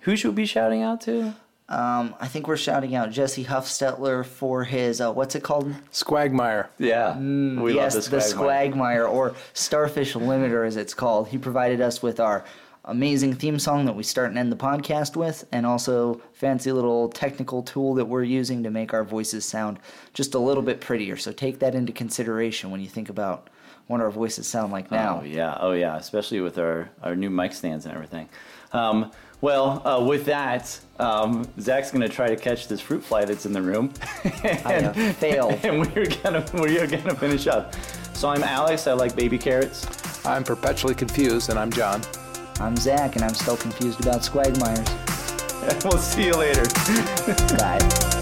who 0.00 0.16
should 0.16 0.30
we 0.30 0.42
be 0.42 0.46
shouting 0.46 0.82
out 0.82 1.00
to? 1.02 1.34
Um, 1.68 2.16
I 2.18 2.26
think 2.26 2.48
we're 2.48 2.56
shouting 2.56 2.96
out 2.96 3.12
Jesse 3.12 3.44
Huffstetler 3.44 4.26
for 4.26 4.64
his 4.64 5.00
uh, 5.00 5.12
what's 5.12 5.36
it 5.36 5.44
called? 5.44 5.72
Squagmire. 5.92 6.68
Yeah, 6.78 7.16
we 7.16 7.74
yes, 7.74 7.94
love 7.94 8.10
the 8.10 8.20
Squagmire 8.20 9.06
or 9.06 9.36
Starfish 9.52 10.14
Limiter, 10.14 10.66
as 10.66 10.76
it's 10.76 10.94
called. 10.94 11.28
He 11.28 11.38
provided 11.38 11.80
us 11.80 12.02
with 12.02 12.18
our 12.18 12.44
amazing 12.86 13.34
theme 13.34 13.58
song 13.60 13.84
that 13.84 13.94
we 13.94 14.02
start 14.02 14.30
and 14.30 14.38
end 14.38 14.50
the 14.50 14.56
podcast 14.56 15.14
with, 15.14 15.46
and 15.52 15.64
also 15.64 16.20
fancy 16.32 16.72
little 16.72 17.08
technical 17.08 17.62
tool 17.62 17.94
that 17.94 18.06
we're 18.06 18.24
using 18.24 18.64
to 18.64 18.70
make 18.70 18.92
our 18.92 19.04
voices 19.04 19.44
sound 19.44 19.78
just 20.12 20.34
a 20.34 20.38
little 20.40 20.64
bit 20.64 20.80
prettier. 20.80 21.16
So 21.16 21.30
take 21.30 21.60
that 21.60 21.76
into 21.76 21.92
consideration 21.92 22.72
when 22.72 22.80
you 22.80 22.88
think 22.88 23.08
about 23.08 23.48
what 23.90 24.00
our 24.00 24.10
voices 24.10 24.46
sound 24.46 24.70
like 24.70 24.88
now. 24.92 25.20
Oh 25.20 25.24
yeah, 25.24 25.58
oh 25.60 25.72
yeah, 25.72 25.96
especially 25.96 26.40
with 26.40 26.58
our, 26.58 26.88
our 27.02 27.16
new 27.16 27.28
mic 27.28 27.52
stands 27.52 27.86
and 27.86 27.94
everything. 27.94 28.28
Um, 28.72 29.10
well, 29.40 29.84
uh, 29.84 30.04
with 30.04 30.26
that, 30.26 30.78
um, 31.00 31.44
Zach's 31.58 31.90
gonna 31.90 32.08
try 32.08 32.28
to 32.28 32.36
catch 32.36 32.68
this 32.68 32.80
fruit 32.80 33.02
fly 33.02 33.24
that's 33.24 33.46
in 33.46 33.52
the 33.52 33.60
room, 33.60 33.92
I 34.24 34.74
have 34.74 35.16
failed. 35.16 35.58
and 35.64 35.80
we're 35.80 36.06
gonna 36.22 36.44
we're 36.54 36.86
gonna 36.86 37.16
finish 37.16 37.48
up. 37.48 37.74
So 38.14 38.28
I'm 38.28 38.44
Alex. 38.44 38.86
I 38.86 38.92
like 38.92 39.16
baby 39.16 39.38
carrots. 39.38 40.24
I'm 40.24 40.44
perpetually 40.44 40.94
confused, 40.94 41.50
and 41.50 41.58
I'm 41.58 41.72
John. 41.72 42.00
I'm 42.60 42.76
Zach, 42.76 43.16
and 43.16 43.24
I'm 43.24 43.34
still 43.34 43.56
confused 43.56 44.00
about 44.00 44.22
Squagmires. 44.22 44.86
we'll 45.84 45.98
see 45.98 46.26
you 46.26 46.34
later. 46.34 46.64
Bye. 47.56 48.19